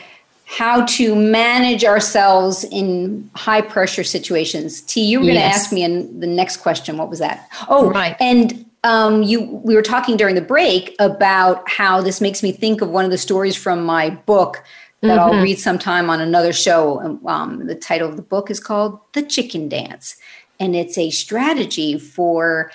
how 0.46 0.86
to 0.86 1.16
manage 1.16 1.84
ourselves 1.84 2.64
in 2.66 3.30
high 3.36 3.62
pressure 3.62 4.04
situations. 4.04 4.82
T, 4.82 5.04
you 5.04 5.20
were 5.20 5.26
going 5.26 5.38
to 5.38 5.44
ask 5.44 5.72
me 5.72 5.84
in 5.84 6.20
the 6.20 6.28
next 6.28 6.58
question. 6.58 6.98
What 6.98 7.10
was 7.10 7.20
that? 7.20 7.50
Oh, 7.68 7.90
Right. 7.90 8.16
And 8.20 8.66
um, 8.84 9.24
you, 9.24 9.44
we 9.44 9.74
were 9.74 9.82
talking 9.82 10.16
during 10.16 10.36
the 10.36 10.42
break 10.42 10.96
about 11.00 11.68
how 11.68 12.02
this 12.02 12.22
makes 12.22 12.44
me 12.44 12.52
think 12.52 12.82
of 12.82 12.90
one 12.90 13.04
of 13.04 13.12
the 13.12 13.18
stories 13.18 13.56
from 13.56 13.84
my 13.84 14.12
book 14.12 14.64
that 15.02 15.20
I'll 15.20 15.42
read 15.42 15.60
sometime 15.60 16.10
on 16.10 16.20
another 16.20 16.52
show. 16.52 17.20
Um, 17.28 17.68
the 17.68 17.76
title 17.76 18.10
of 18.10 18.16
the 18.16 18.24
book 18.24 18.50
is 18.50 18.60
called 18.60 19.00
The 19.14 19.22
Chicken 19.22 19.70
Dance, 19.70 20.16
and 20.60 20.76
it's 20.76 20.98
a 20.98 21.12
strategy 21.12 22.00
for 22.00 22.72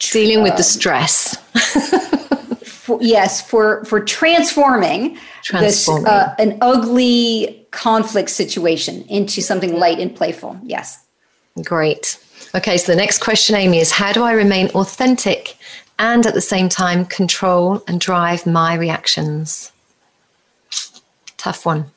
Dealing 0.00 0.42
with 0.42 0.56
the 0.56 0.62
stress. 0.62 1.36
for, 2.98 3.02
yes 3.02 3.40
for 3.42 3.84
for 3.84 4.00
transforming, 4.00 5.16
Transforming. 5.42 6.04
this 6.04 6.12
uh, 6.12 6.34
an 6.38 6.58
ugly 6.60 7.66
conflict 7.70 8.30
situation 8.30 9.02
into 9.08 9.40
something 9.40 9.78
light 9.78 9.98
and 9.98 10.14
playful 10.14 10.58
yes 10.64 11.04
Great. 11.64 12.18
Okay, 12.54 12.78
so 12.78 12.92
the 12.92 12.96
next 12.96 13.18
question, 13.18 13.54
Amy, 13.56 13.78
is 13.80 13.90
how 13.90 14.12
do 14.12 14.22
I 14.22 14.32
remain 14.32 14.68
authentic 14.68 15.56
and 15.98 16.24
at 16.26 16.32
the 16.34 16.40
same 16.40 16.68
time 16.68 17.04
control 17.04 17.82
and 17.86 18.00
drive 18.00 18.46
my 18.46 18.74
reactions? 18.74 19.72
Tough 21.36 21.66
one. 21.66 21.90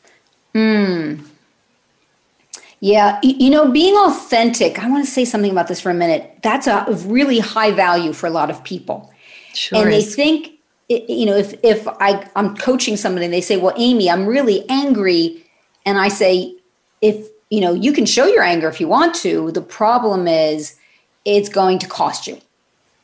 yeah 2.79 3.19
y- 3.23 3.36
you 3.39 3.49
know 3.49 3.71
being 3.71 3.95
authentic 3.97 4.77
i 4.84 4.89
want 4.89 5.03
to 5.06 5.10
say 5.10 5.25
something 5.25 5.49
about 5.51 5.67
this 5.67 5.79
for 5.79 5.89
a 5.89 5.93
minute 5.93 6.38
that's 6.43 6.67
a 6.67 6.86
really 7.08 7.39
high 7.39 7.71
value 7.71 8.13
for 8.13 8.27
a 8.27 8.29
lot 8.29 8.49
of 8.51 8.63
people 8.63 9.12
Sure 9.53 9.82
and 9.82 9.91
they 9.91 10.03
think 10.03 10.51
i- 10.91 11.06
you 11.08 11.26
know 11.26 11.36
if 11.36 11.54
if 11.63 11.88
I, 11.88 12.28
i'm 12.36 12.56
coaching 12.58 12.98
somebody 12.98 13.26
and 13.26 13.34
they 13.34 13.41
say 13.41 13.58
well 13.58 13.74
amy 13.78 14.10
i'm 14.10 14.26
really 14.26 14.67
angry 14.69 15.46
and 15.86 15.98
i 15.98 16.08
say 16.08 16.56
if 17.02 17.28
you 17.50 17.62
know 17.62 17.74
you 17.74 17.93
can 17.93 18.06
show 18.06 18.26
your 18.26 18.43
anger 18.43 18.67
if 18.67 18.80
you 18.80 18.88
want 18.88 19.15
to 19.15 19.52
the 19.52 19.62
problem 19.62 20.28
is 20.28 20.76
it's 21.26 21.48
going 21.50 21.80
to 21.80 21.88
cost 21.88 22.28
you. 22.28 22.38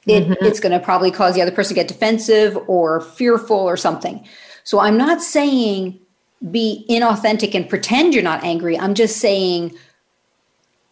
It, 0.08 0.38
it's 0.42 0.60
going 0.60 0.72
to 0.72 0.80
probably 0.84 1.12
cause 1.12 1.36
the 1.36 1.42
other 1.42 1.52
person 1.52 1.76
to 1.76 1.82
get 1.82 1.88
defensive 1.88 2.58
or 2.68 3.00
fearful 3.00 3.58
or 3.58 3.78
something. 3.78 4.26
So 4.64 4.80
i'm 4.80 4.98
not 4.98 5.22
saying 5.22 6.00
be 6.52 6.86
inauthentic 6.90 7.54
and 7.54 7.70
pretend 7.70 8.14
you're 8.14 8.24
not 8.24 8.44
angry. 8.44 8.78
I'm 8.80 8.94
just 8.94 9.18
saying 9.18 9.76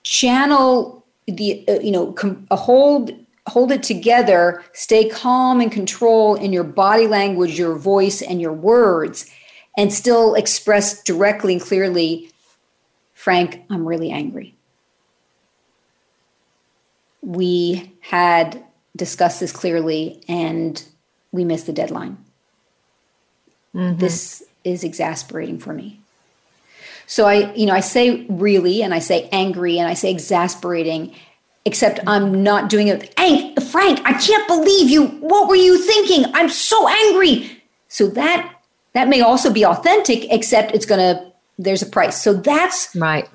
channel 0.04 1.06
the 1.28 1.66
uh, 1.68 1.80
you 1.80 1.92
know 1.92 2.12
com- 2.14 2.48
hold 2.52 3.12
hold 3.48 3.72
it 3.72 3.84
together 3.84 4.64
stay 4.74 5.08
calm 5.10 5.62
and 5.62 5.72
control 5.72 6.36
in 6.36 6.54
your 6.54 6.64
body 6.64 7.08
language 7.08 7.58
your 7.58 7.76
voice 7.76 8.22
and 8.22 8.42
your 8.42 8.54
words 8.54 9.30
and 9.78 9.94
still 9.94 10.36
express 10.36 11.02
directly 11.04 11.54
and 11.54 11.62
clearly 11.62 12.32
frank 13.14 13.64
i'm 13.70 13.88
really 13.88 14.12
angry. 14.12 14.54
We 17.22 17.94
had 18.00 18.64
discussed 18.96 19.40
this 19.40 19.52
clearly 19.52 20.24
and 20.28 20.82
we 21.32 21.44
missed 21.44 21.66
the 21.66 21.74
deadline. 21.74 22.18
Mm-hmm. 23.76 24.00
This 24.00 24.44
is 24.64 24.84
exasperating 24.84 25.60
for 25.60 25.74
me. 25.74 26.00
So 27.06 27.26
I, 27.26 27.54
you 27.54 27.66
know, 27.66 27.74
I 27.74 27.80
say 27.80 28.26
really 28.30 28.82
and 28.82 28.94
I 28.94 29.00
say 29.00 29.30
angry 29.32 29.78
and 29.78 29.88
I 29.88 29.94
say 29.94 30.12
exasperating, 30.12 31.16
except 31.68 32.00
I'm 32.08 32.44
not 32.44 32.70
doing 32.70 32.88
it. 32.88 33.14
Hey, 33.20 33.54
Frank, 33.72 34.00
I 34.06 34.14
can't 34.14 34.48
believe 34.48 34.90
you. 34.90 35.08
What 35.08 35.50
were 35.50 35.56
you 35.58 35.78
thinking? 35.78 36.24
I'm 36.34 36.48
so 36.48 36.88
angry. 36.88 37.62
So 37.90 38.08
that 38.08 38.56
that 38.94 39.10
may 39.10 39.20
also 39.20 39.52
be 39.52 39.66
authentic, 39.66 40.32
except 40.32 40.74
it's 40.74 40.86
gonna 40.86 41.30
there's 41.60 41.82
a 41.82 41.86
price. 41.86 42.22
So 42.22 42.34
that's 42.34 42.96
right. 42.96 43.30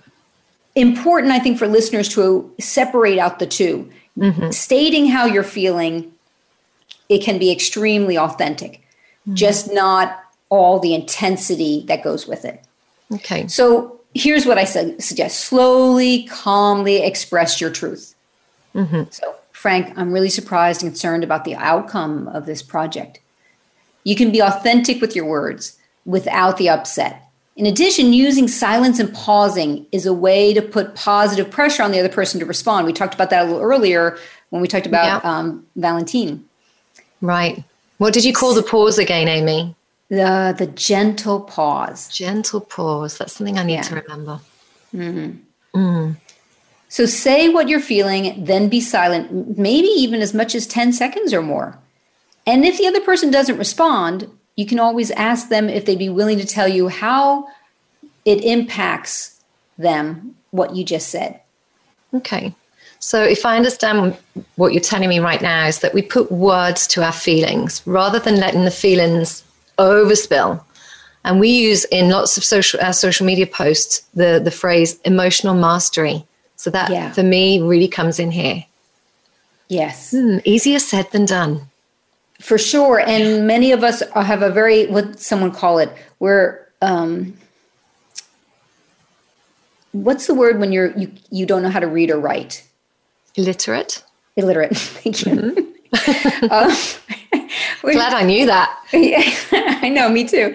important, 0.75 1.33
I 1.33 1.41
think, 1.41 1.59
for 1.59 1.69
listeners 1.69 2.09
to 2.11 2.51
separate 2.59 3.19
out 3.19 3.39
the 3.39 3.47
2 3.47 3.91
mm-hmm. 4.19 4.51
Stating 4.51 5.09
how 5.09 5.27
you're 5.27 5.43
feeling, 5.43 6.13
it 7.11 7.23
can 7.23 7.39
be 7.39 7.53
extremely 7.53 8.17
authentic, 8.17 8.73
mm-hmm. 8.73 9.35
just 9.35 9.73
not 9.73 10.19
all 10.49 10.79
the 10.79 10.95
intensity 10.95 11.85
that 11.89 12.03
goes 12.03 12.27
with 12.27 12.45
it. 12.47 12.65
Okay. 13.13 13.47
So 13.47 14.01
here's 14.15 14.47
what 14.47 14.59
I 14.59 14.65
su- 14.65 14.97
suggest 15.01 15.41
slowly, 15.41 16.25
calmly 16.25 17.03
express 17.03 17.61
your 17.61 17.71
truth. 17.71 18.12
Mm-hmm. 18.75 19.03
So, 19.11 19.35
Frank, 19.53 19.93
I'm 19.97 20.13
really 20.13 20.31
surprised 20.31 20.83
and 20.83 20.91
concerned 20.91 21.25
about 21.25 21.45
the 21.45 21.55
outcome 21.57 22.29
of 22.29 22.47
this 22.47 22.63
project. 22.63 23.21
You 24.05 24.17
can 24.17 24.33
be 24.33 24.41
authentic 24.41 25.01
with 25.01 25.15
your 25.15 25.27
words 25.27 25.79
without 26.05 26.57
the 26.57 26.69
upset. 26.69 27.29
In 27.55 27.67
addition, 27.67 28.13
using 28.15 28.49
silence 28.49 28.99
and 28.99 29.13
pausing 29.13 29.87
is 29.93 30.07
a 30.07 30.13
way 30.13 30.55
to 30.55 30.63
put 30.63 30.95
positive 30.95 31.51
pressure 31.51 31.83
on 31.83 31.93
the 31.93 31.99
other 32.01 32.09
person 32.09 32.41
to 32.41 32.47
respond. 32.47 32.87
We 32.87 32.93
talked 32.95 33.15
about 33.15 33.31
that 33.31 33.43
a 33.43 33.45
little 33.45 33.61
earlier 33.61 34.19
when 34.51 34.63
we 34.63 34.69
talked 34.69 34.87
about 34.87 35.23
Yeah. 35.23 35.31
um, 35.31 35.67
Valentine. 35.77 36.45
Right. 37.21 37.63
What 37.99 38.15
did 38.15 38.25
you 38.25 38.33
call 38.33 38.55
the 38.55 38.63
pause 38.63 38.99
again, 38.99 39.29
Amy? 39.29 39.77
The, 40.09 40.55
the 40.59 40.67
gentle 40.67 41.41
pause. 41.41 42.09
Gentle 42.09 42.63
pause. 42.63 43.19
That's 43.19 43.35
something 43.35 43.59
I 43.59 43.63
need 43.65 43.75
Yeah. 43.75 43.83
to 43.83 43.95
remember. 43.97 44.41
Mm-hmm. 44.95 45.79
Mm. 45.79 46.17
So 46.93 47.07
say 47.07 47.49
what 47.49 47.71
you're 47.71 47.81
feeling, 47.81 48.45
then 48.45 48.69
be 48.69 48.79
silent, 48.79 49.57
maybe 49.57 49.89
even 49.89 50.21
as 50.21 50.35
much 50.35 50.55
as 50.55 50.67
10 50.67 50.93
seconds 50.93 51.33
or 51.33 51.41
more. 51.41 51.79
And 52.47 52.67
if 52.67 52.77
the 52.77 52.87
other 52.87 53.01
person 53.01 53.31
doesn't 53.31 53.57
respond, 53.57 54.29
you 54.57 54.67
can 54.67 54.79
always 54.79 55.11
ask 55.13 55.49
them 55.49 55.71
if 55.71 55.87
they'd 55.87 55.99
be 55.99 56.11
willing 56.11 56.39
to 56.39 56.45
tell 56.45 56.69
you 56.69 56.89
how 56.89 57.49
it 58.27 58.45
impacts 58.45 59.41
them, 59.79 60.35
what 60.51 60.77
you 60.77 60.85
just 60.85 61.09
said. 61.09 61.41
Okay. 62.13 62.55
So, 62.99 63.23
if 63.23 63.47
I 63.47 63.57
understand 63.57 64.15
what 64.57 64.75
you're 64.75 64.83
telling 64.83 65.09
me 65.09 65.19
right 65.19 65.41
now, 65.41 65.67
is 65.69 65.79
that 65.79 65.95
we 65.95 66.03
put 66.03 66.31
words 66.31 66.87
to 66.89 67.03
our 67.03 67.11
feelings 67.11 67.81
rather 67.87 68.19
than 68.19 68.37
letting 68.37 68.67
the 68.67 68.71
feelings 68.71 69.43
overspill. 69.79 70.63
And 71.25 71.41
we 71.41 71.49
use 71.49 71.87
in 71.87 72.11
lots 72.11 72.37
of 72.37 72.45
social 72.45 72.81
our 72.83 72.93
social 72.93 73.25
media 73.25 73.47
posts 73.47 74.03
the 74.13 74.43
the 74.45 74.51
phrase 74.51 75.01
emotional 75.07 75.55
mastery. 75.55 76.27
So 76.57 76.71
that 76.71 76.91
Yeah. 76.91 77.13
for 77.13 77.23
me 77.23 77.61
really 77.61 77.89
comes 77.89 78.19
in 78.19 78.31
here. 78.31 78.65
Yes, 79.69 80.11
Hmm, 80.11 80.39
easier 80.45 80.79
said 80.79 81.11
than 81.13 81.25
done. 81.25 81.63
for 82.41 82.59
sure. 82.59 82.99
And 83.01 83.47
many 83.47 83.71
of 83.73 83.85
us 83.85 84.03
have 84.15 84.43
a 84.43 84.51
very, 84.51 84.87
what 84.87 85.21
someone 85.21 85.53
call 85.53 85.79
it, 85.79 85.91
we're, 86.19 86.59
um, 86.83 87.35
what's 89.93 90.27
the 90.27 90.35
word 90.35 90.59
when 90.59 90.73
you're, 90.73 90.91
you, 90.99 91.11
you 91.31 91.47
don't 91.47 91.63
know 91.63 91.69
how 91.71 91.81
to 91.81 91.87
read 91.87 92.11
or 92.11 92.19
write? 92.19 92.67
Illiterate. 93.37 94.03
Illiterate. 94.37 94.77
Thank 94.77 95.25
you. 95.27 95.69
Um, 96.51 96.73
we- 97.85 97.93
Glad 97.93 98.15
I 98.15 98.23
knew 98.23 98.47
that. 98.47 98.77
Yeah, 98.95 99.23
I 99.83 99.89
know, 99.91 100.09
me 100.09 100.27
too. 100.27 100.55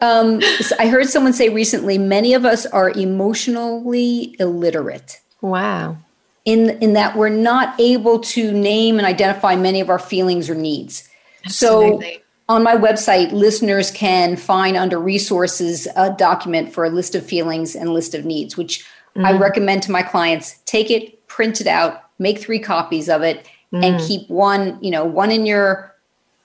Um, 0.00 0.40
so 0.60 0.74
I 0.78 0.88
heard 0.88 1.08
someone 1.08 1.32
say 1.34 1.50
recently 1.50 1.98
many 1.98 2.32
of 2.32 2.44
us 2.46 2.64
are 2.66 2.90
emotionally 2.90 4.34
illiterate 4.40 5.20
Wow. 5.40 5.98
in, 6.44 6.70
in 6.80 6.94
that 6.94 7.14
we're 7.14 7.28
not 7.28 7.78
able 7.78 8.20
to 8.20 8.52
name 8.52 8.96
and 8.96 9.06
identify 9.06 9.54
many 9.54 9.80
of 9.80 9.90
our 9.90 9.98
feelings 9.98 10.48
or 10.48 10.54
needs. 10.54 11.06
Absolutely. 11.44 12.14
So 12.14 12.20
on 12.48 12.62
my 12.62 12.74
website, 12.74 13.32
listeners 13.32 13.90
can 13.90 14.34
find 14.36 14.74
under 14.76 14.98
resources 14.98 15.86
a 15.94 16.10
document 16.10 16.72
for 16.72 16.86
a 16.86 16.90
list 16.90 17.14
of 17.14 17.26
feelings 17.26 17.76
and 17.76 17.92
list 17.92 18.14
of 18.14 18.24
needs, 18.24 18.56
which 18.56 18.86
I 19.16 19.34
mm. 19.34 19.40
recommend 19.40 19.82
to 19.82 19.92
my 19.92 20.02
clients. 20.02 20.58
Take 20.64 20.90
it, 20.90 21.26
print 21.26 21.60
it 21.60 21.66
out, 21.66 22.04
make 22.18 22.38
three 22.38 22.58
copies 22.58 23.10
of 23.10 23.22
it, 23.22 23.46
and 23.72 24.00
mm. 24.00 24.06
keep 24.06 24.30
one, 24.30 24.82
you 24.82 24.90
know, 24.90 25.04
one 25.04 25.30
in 25.30 25.44
your 25.44 25.94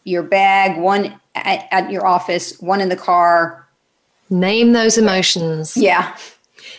your 0.03 0.23
bag, 0.23 0.77
one 0.77 1.17
at, 1.35 1.65
at 1.71 1.89
your 1.89 2.05
office, 2.05 2.59
one 2.59 2.81
in 2.81 2.89
the 2.89 2.97
car. 2.97 3.65
Name 4.29 4.73
those 4.73 4.97
emotions. 4.97 5.77
Yeah. 5.77 6.17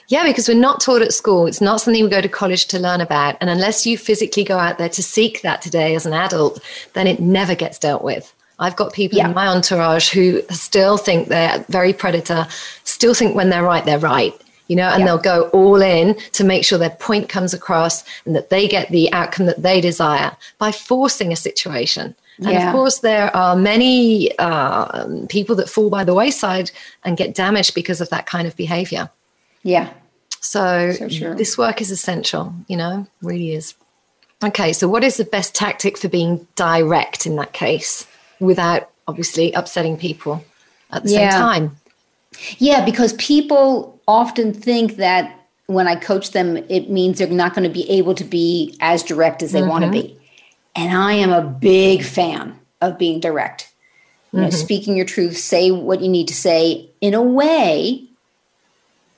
Yeah, 0.08 0.24
because 0.26 0.48
we're 0.48 0.54
not 0.54 0.80
taught 0.80 1.02
at 1.02 1.12
school. 1.12 1.46
It's 1.46 1.60
not 1.60 1.80
something 1.80 2.02
we 2.04 2.10
go 2.10 2.20
to 2.20 2.28
college 2.28 2.66
to 2.66 2.78
learn 2.78 3.00
about. 3.00 3.36
And 3.40 3.48
unless 3.48 3.86
you 3.86 3.96
physically 3.96 4.44
go 4.44 4.58
out 4.58 4.76
there 4.78 4.88
to 4.90 5.02
seek 5.02 5.40
that 5.42 5.62
today 5.62 5.94
as 5.94 6.04
an 6.06 6.12
adult, 6.12 6.60
then 6.92 7.06
it 7.06 7.20
never 7.20 7.54
gets 7.54 7.78
dealt 7.78 8.02
with. 8.04 8.32
I've 8.58 8.76
got 8.76 8.92
people 8.92 9.18
Yeah. 9.18 9.28
in 9.28 9.34
my 9.34 9.48
entourage 9.48 10.10
who 10.10 10.42
still 10.50 10.96
think 10.96 11.28
they're 11.28 11.64
very 11.68 11.92
predator, 11.92 12.46
still 12.84 13.14
think 13.14 13.34
when 13.34 13.50
they're 13.50 13.64
right, 13.64 13.84
they're 13.84 13.98
right, 13.98 14.34
you 14.68 14.76
know, 14.76 14.88
and 14.90 15.00
Yeah. 15.00 15.06
they'll 15.06 15.18
go 15.18 15.48
all 15.52 15.80
in 15.82 16.16
to 16.32 16.44
make 16.44 16.64
sure 16.64 16.78
their 16.78 16.90
point 16.90 17.28
comes 17.28 17.52
across 17.54 18.04
and 18.26 18.36
that 18.36 18.50
they 18.50 18.68
get 18.68 18.90
the 18.90 19.12
outcome 19.12 19.46
that 19.46 19.62
they 19.62 19.80
desire 19.80 20.32
by 20.58 20.70
forcing 20.70 21.32
a 21.32 21.36
situation. 21.36 22.14
And 22.38 22.50
Yeah. 22.50 22.68
of 22.68 22.72
course, 22.74 22.98
there 22.98 23.34
are 23.34 23.56
many 23.56 24.36
uh, 24.38 25.06
people 25.28 25.56
that 25.56 25.68
fall 25.68 25.88
by 25.90 26.04
the 26.04 26.14
wayside 26.14 26.70
and 27.04 27.16
get 27.16 27.34
damaged 27.34 27.74
because 27.74 28.00
of 28.00 28.10
that 28.10 28.26
kind 28.26 28.46
of 28.46 28.54
behavior. 28.54 29.08
Yeah. 29.64 29.92
So, 30.40 30.92
So 30.92 31.34
this 31.34 31.58
work 31.58 31.80
is 31.80 31.90
essential, 31.90 32.54
you 32.68 32.76
know, 32.76 33.06
really 33.22 33.54
is. 33.54 33.74
Okay, 34.44 34.72
so 34.72 34.86
what 34.86 35.02
is 35.02 35.16
the 35.16 35.24
best 35.24 35.54
tactic 35.54 35.96
for 35.96 36.08
being 36.08 36.46
direct 36.54 37.26
in 37.26 37.36
that 37.36 37.52
case 37.52 38.06
without 38.40 38.90
obviously 39.08 39.52
upsetting 39.52 39.96
people 39.96 40.44
at 40.92 41.02
the 41.02 41.10
Yeah. 41.10 41.30
same 41.30 41.40
time? 41.40 41.76
Yeah, 42.58 42.84
because 42.84 43.14
people 43.14 43.98
often 44.06 44.52
think 44.52 44.96
that 44.96 45.34
when 45.66 45.88
I 45.88 45.96
coach 45.96 46.32
them, 46.32 46.58
it 46.68 46.90
means 46.90 47.18
they're 47.18 47.28
not 47.28 47.54
going 47.54 47.66
to 47.66 47.72
be 47.72 47.88
able 47.90 48.14
to 48.16 48.24
be 48.24 48.76
as 48.80 49.02
direct 49.02 49.42
as 49.42 49.52
they 49.52 49.62
want 49.62 49.84
to 49.84 49.90
mm-hmm. 49.90 50.08
be. 50.08 50.18
And 50.76 50.96
I 50.96 51.14
am 51.14 51.32
a 51.32 51.40
big 51.40 52.02
fan 52.04 52.58
of 52.82 52.98
being 52.98 53.20
direct. 53.20 53.72
You 54.32 54.40
know, 54.40 54.48
mm-hmm. 54.48 54.56
speaking 54.56 54.96
your 54.96 55.06
truth, 55.06 55.38
say 55.38 55.70
what 55.70 56.02
you 56.02 56.08
need 56.08 56.28
to 56.28 56.34
say 56.34 56.90
in 57.00 57.14
a 57.14 57.22
way 57.22 58.04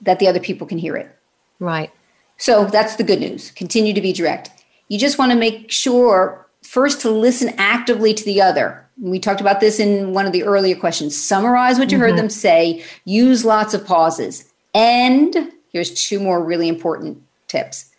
that 0.01 0.19
the 0.19 0.29
other 0.29 0.41
people 0.41 0.67
can 0.67 0.79
hear 0.79 0.97
it. 0.97 1.11
Right. 1.59 1.91
So 2.39 2.67
that's 2.67 2.97
the 2.97 3.05
good 3.05 3.21
news. 3.21 3.51
Continue 3.53 3.95
to 3.95 4.01
be 4.01 4.13
direct. 4.13 4.51
You 4.89 4.99
just 4.99 5.19
want 5.19 5.33
to 5.33 5.39
make 5.39 5.71
sure 5.71 6.47
first 6.63 7.01
to 7.03 7.11
listen 7.11 7.55
actively 7.57 8.13
to 8.15 8.25
the 8.25 8.43
other. 8.43 8.85
We 9.01 9.19
talked 9.19 9.41
about 9.41 9.61
this 9.61 9.79
in 9.79 10.13
one 10.13 10.27
of 10.27 10.33
the 10.33 10.43
earlier 10.43 10.77
questions. 10.77 11.17
Summarize 11.17 11.79
what 11.79 11.93
you 11.93 11.99
heard 11.99 12.11
mm-hmm. 12.11 12.17
them 12.19 12.31
say, 12.31 12.85
use 13.05 13.45
lots 13.45 13.75
of 13.75 13.87
pauses. 13.87 14.51
And 14.75 15.53
here's 15.73 15.93
two 15.93 16.21
more 16.21 16.43
really 16.43 16.69
important 16.69 17.23
tips 17.49 17.91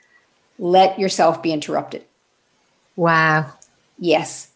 let 0.60 0.98
yourself 0.98 1.42
be 1.44 1.54
interrupted. 1.54 2.04
Wow. 2.96 3.54
Yes. 4.00 4.50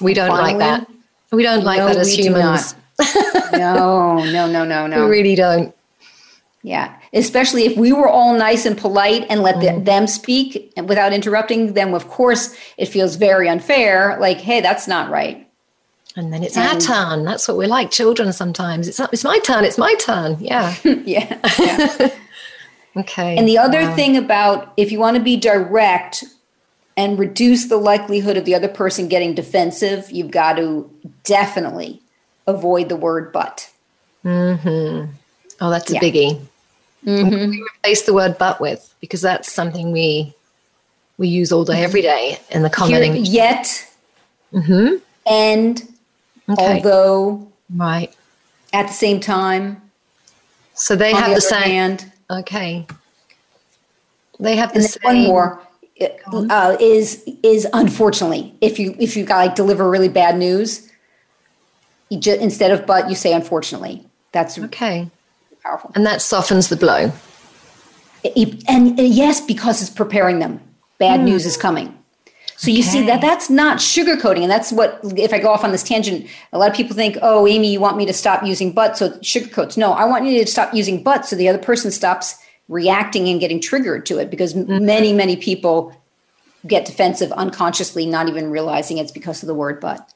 We 0.00 0.14
don't 0.14 0.30
like 0.30 0.58
that. 0.58 0.88
We 1.30 1.44
don't 1.44 1.64
like 1.64 1.78
no, 1.78 1.86
that 1.86 1.96
as 1.96 2.16
humans. 2.16 2.74
No, 3.52 4.24
no, 4.24 4.50
no, 4.50 4.64
no, 4.64 4.86
no. 4.86 5.04
We 5.04 5.10
really 5.10 5.34
don't. 5.34 5.74
Yeah. 6.62 6.94
Especially 7.12 7.64
if 7.66 7.76
we 7.76 7.92
were 7.92 8.08
all 8.08 8.34
nice 8.38 8.64
and 8.66 8.78
polite 8.78 9.26
and 9.28 9.42
let 9.42 9.60
the, 9.60 9.66
mm-hmm. 9.66 9.84
them 9.84 10.06
speak 10.06 10.72
without 10.86 11.12
interrupting 11.12 11.74
them, 11.74 11.92
of 11.92 12.08
course, 12.08 12.56
it 12.76 12.86
feels 12.86 13.16
very 13.16 13.48
unfair. 13.48 14.16
Like, 14.20 14.38
hey, 14.38 14.60
that's 14.60 14.86
not 14.86 15.10
right. 15.10 15.48
And 16.14 16.32
then 16.32 16.42
it's 16.44 16.56
our 16.56 16.78
turn. 16.78 17.24
That's 17.24 17.48
what 17.48 17.56
we're 17.56 17.66
like 17.68 17.90
children 17.90 18.32
sometimes. 18.32 18.86
It's, 18.86 19.00
it's 19.00 19.24
my 19.24 19.38
turn. 19.40 19.64
It's 19.64 19.78
my 19.78 19.94
turn. 19.94 20.36
Yeah. 20.40 20.74
yeah. 20.84 21.38
yeah. 21.58 22.10
Okay. 22.94 23.38
And 23.38 23.48
the 23.48 23.56
other 23.56 23.80
Wow. 23.84 23.96
thing 23.96 24.16
about 24.18 24.72
if 24.76 24.92
you 24.92 24.98
want 25.00 25.16
to 25.16 25.22
be 25.22 25.38
direct 25.38 26.24
and 26.94 27.18
reduce 27.18 27.64
the 27.66 27.78
likelihood 27.78 28.36
of 28.36 28.44
the 28.44 28.54
other 28.54 28.68
person 28.68 29.08
getting 29.08 29.34
defensive, 29.34 30.10
you've 30.10 30.30
got 30.30 30.56
to 30.58 30.90
definitely 31.24 32.02
avoid 32.46 32.90
the 32.90 32.96
word 32.96 33.32
but. 33.32 33.70
Mm-hmm. 34.26 35.10
Oh, 35.62 35.70
that's 35.70 35.90
a 35.90 35.94
Yeah. 35.94 36.00
biggie. 36.00 36.40
Do 37.04 37.24
we 37.24 37.62
replace 37.76 38.02
the 38.02 38.14
word 38.14 38.36
but 38.38 38.60
with? 38.60 38.94
Because 39.00 39.20
that's 39.20 39.52
something 39.52 39.92
we 39.92 40.34
we 41.18 41.28
use 41.28 41.52
all 41.52 41.64
day, 41.64 41.82
every 41.82 42.02
day 42.02 42.38
in 42.50 42.62
the 42.62 42.70
Here, 42.86 43.14
yet 43.14 43.88
Mm-hmm. 44.52 44.96
and 45.26 45.82
Okay. 46.50 46.76
although 46.76 47.50
right. 47.74 48.14
at 48.72 48.88
the 48.88 48.92
same 48.92 49.18
time, 49.20 49.80
So 50.74 50.94
they 50.96 51.12
have 51.14 51.28
the 51.30 51.34
the, 51.36 51.40
same. 51.40 51.70
hand, 51.70 52.12
okay. 52.30 52.86
They 54.38 54.56
have 54.56 54.72
the 54.72 54.80
and 54.80 54.84
same. 54.84 55.00
one 55.02 55.18
more 55.24 55.62
uh, 56.50 56.76
is 56.80 57.22
is 57.42 57.66
unfortunately 57.72 58.54
if 58.60 58.78
you 58.78 58.94
if 58.98 59.16
you 59.16 59.24
got 59.24 59.36
like 59.38 59.54
deliver 59.54 59.88
really 59.88 60.08
bad 60.08 60.36
news, 60.36 60.90
you 62.10 62.18
just 62.18 62.40
instead 62.40 62.70
of 62.72 62.84
but 62.86 63.08
you 63.08 63.14
say 63.14 63.32
unfortunately. 63.32 64.06
That's 64.32 64.58
Okay. 64.58 65.08
Powerful. 65.62 65.92
And 65.94 66.06
that 66.06 66.22
softens 66.22 66.68
the 66.68 66.76
blow. 66.76 67.12
and, 68.24 68.64
and 68.68 68.98
yes, 68.98 69.40
because 69.40 69.80
it's 69.80 69.90
preparing 69.90 70.38
them. 70.38 70.60
Bad 70.98 71.24
news 71.24 71.46
is 71.46 71.56
coming. 71.56 71.98
So 72.56 72.70
you 72.70 72.84
see 72.84 73.04
that 73.06 73.20
that's 73.20 73.50
not 73.50 73.78
sugarcoating, 73.78 74.42
and 74.42 74.50
that's 74.50 74.70
what. 74.70 75.00
If 75.16 75.32
I 75.32 75.40
go 75.40 75.50
off 75.50 75.64
on 75.64 75.72
this 75.72 75.82
tangent, 75.82 76.28
a 76.52 76.58
lot 76.58 76.70
of 76.70 76.76
people 76.76 76.94
think, 76.94 77.18
"Oh, 77.20 77.44
Amy, 77.48 77.72
you 77.72 77.80
want 77.80 77.96
me 77.96 78.06
to 78.06 78.12
stop 78.12 78.44
using 78.44 78.70
but," 78.70 78.96
so 78.96 79.10
sugarcoats. 79.18 79.76
No, 79.76 79.92
I 79.92 80.04
want 80.04 80.26
you 80.26 80.38
to 80.44 80.48
stop 80.48 80.72
using 80.72 81.02
but, 81.02 81.26
so 81.26 81.34
the 81.34 81.48
other 81.48 81.58
person 81.58 81.90
stops 81.90 82.36
reacting 82.68 83.28
and 83.28 83.40
getting 83.40 83.60
triggered 83.60 84.06
to 84.06 84.18
it, 84.18 84.30
because 84.30 84.54
m 84.54 84.86
many, 84.86 85.12
many 85.12 85.34
people 85.34 85.92
get 86.64 86.84
defensive 86.84 87.32
unconsciously, 87.32 88.06
not 88.06 88.28
even 88.28 88.48
realizing 88.48 88.98
it's 88.98 89.10
because 89.10 89.42
of 89.42 89.48
the 89.48 89.54
word 89.54 89.80
but. 89.80 90.12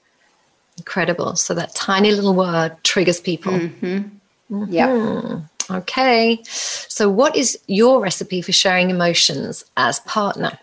Incredible. 0.79 1.35
So 1.35 1.53
that 1.55 1.75
tiny 1.75 2.13
little 2.13 2.35
word 2.35 2.77
triggers 2.85 3.19
people. 3.19 3.55
Mm-hmm. 3.55 4.16
Yeah. 4.51 4.89
Mm-hmm. 4.89 5.75
Okay. 5.75 6.41
So, 6.45 7.09
what 7.11 7.37
is 7.37 7.59
your 7.67 8.01
recipe 8.01 8.43
for 8.43 8.53
sharing 8.53 8.91
emotions 8.91 9.65
as 9.77 10.01
partner? 10.01 10.59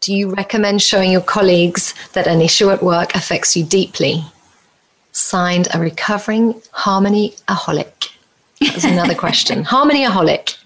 Do 0.00 0.14
you 0.14 0.34
recommend 0.34 0.82
showing 0.82 1.10
your 1.10 1.22
colleagues 1.22 1.94
that 2.12 2.26
an 2.26 2.40
issue 2.40 2.70
at 2.70 2.82
work 2.82 3.14
affects 3.14 3.56
you 3.56 3.64
deeply? 3.64 4.24
Signed, 5.12 5.68
a 5.74 5.80
recovering 5.80 6.60
harmony 6.72 7.34
aholic. 7.48 8.10
That's 8.60 8.84
another 8.84 9.14
question. 9.24 9.64
harmony 9.64 10.04
aholic. 10.04 10.56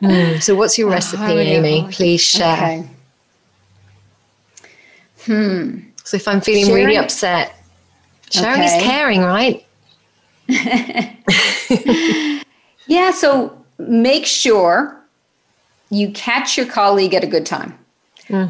Hmm, 0.00 0.38
so, 0.40 0.54
what's 0.54 0.76
your 0.78 0.90
uh, 0.90 0.94
recipe, 0.94 1.22
harmony 1.22 1.50
Amy? 1.50 1.86
Please 1.90 2.20
share. 2.20 2.56
Okay. 2.56 2.88
Hmm. 5.24 5.78
So, 6.04 6.16
if 6.16 6.28
I'm 6.28 6.40
feeling 6.40 6.74
really 6.74 6.96
upset, 6.96 7.54
sharing 8.30 8.62
is 8.62 8.82
caring, 8.82 9.20
right? 9.20 9.64
Yeah, 12.90 13.12
so 13.12 13.56
make 13.78 14.26
sure 14.26 15.00
you 15.90 16.10
catch 16.10 16.56
your 16.56 16.66
colleague 16.66 17.14
at 17.14 17.22
a 17.22 17.26
good 17.28 17.46
time. 17.46 17.78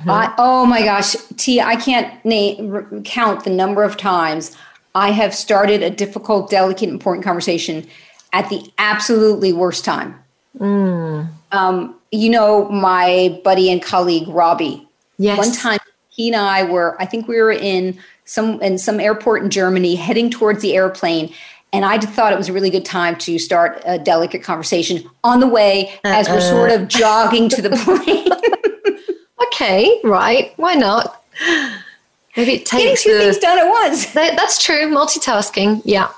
I, 0.09 0.35
oh 0.39 0.65
my 0.65 0.83
gosh, 0.83 1.15
T, 1.37 1.61
I 1.61 1.77
can't 1.77 2.25
name, 2.25 3.03
count 3.05 3.45
the 3.45 3.51
number 3.51 3.83
of 3.83 3.99
times 3.99 4.57
I 4.95 5.11
have 5.11 5.35
started 5.35 5.83
a 5.83 5.91
difficult, 5.91 6.51
delicate, 6.51 6.89
important 6.89 7.23
conversation 7.25 7.87
at 8.33 8.49
the 8.49 8.63
absolutely 8.79 9.53
worst 9.53 9.85
time. 9.85 10.19
Um, 11.53 11.97
you 12.11 12.31
know, 12.31 12.69
my 12.71 13.41
buddy 13.45 13.71
and 13.71 13.83
colleague 13.83 14.27
Robbie. 14.29 14.89
Yes. 15.19 15.37
One 15.37 15.53
time, 15.53 15.79
he 16.09 16.29
and 16.29 16.37
I 16.37 16.65
were, 16.65 16.97
I 17.01 17.05
think 17.05 17.29
we 17.29 17.37
were 17.41 17.53
in 17.53 17.99
some 18.25 18.61
in 18.63 18.79
some 18.79 19.01
airport 19.01 19.43
in 19.43 19.51
Germany, 19.51 19.97
heading 19.97 20.31
towards 20.31 20.63
the 20.63 20.75
airplane, 20.75 21.33
and 21.73 21.85
I 21.85 21.99
thought 21.99 22.33
it 22.33 22.37
was 22.37 22.49
a 22.49 22.53
really 22.53 22.71
good 22.71 22.85
time 22.85 23.17
to 23.19 23.39
start 23.39 23.83
a 23.85 23.99
delicate 23.99 24.43
conversation 24.43 25.09
on 25.23 25.41
the 25.41 25.47
way 25.47 25.93
as 26.05 26.29
we're 26.29 26.41
sort 26.41 26.71
of 26.71 26.89
jogging 26.89 27.49
to 27.51 27.63
the 27.63 27.71
plane. 28.05 28.29
Okay, 29.53 30.01
right. 30.05 30.53
Why 30.57 30.75
not? 30.75 31.23
Maybe 32.37 32.53
it 32.53 32.71
Getting 32.71 32.89
takes 32.89 33.03
two 33.03 33.19
things 33.19 33.37
the. 33.37 33.41
done 33.43 33.59
at 33.59 33.69
once. 33.69 34.13
That, 34.15 34.37
that's 34.37 34.63
true. 34.63 34.89
Multitasking. 34.89 35.83
Yeah. 35.85 36.09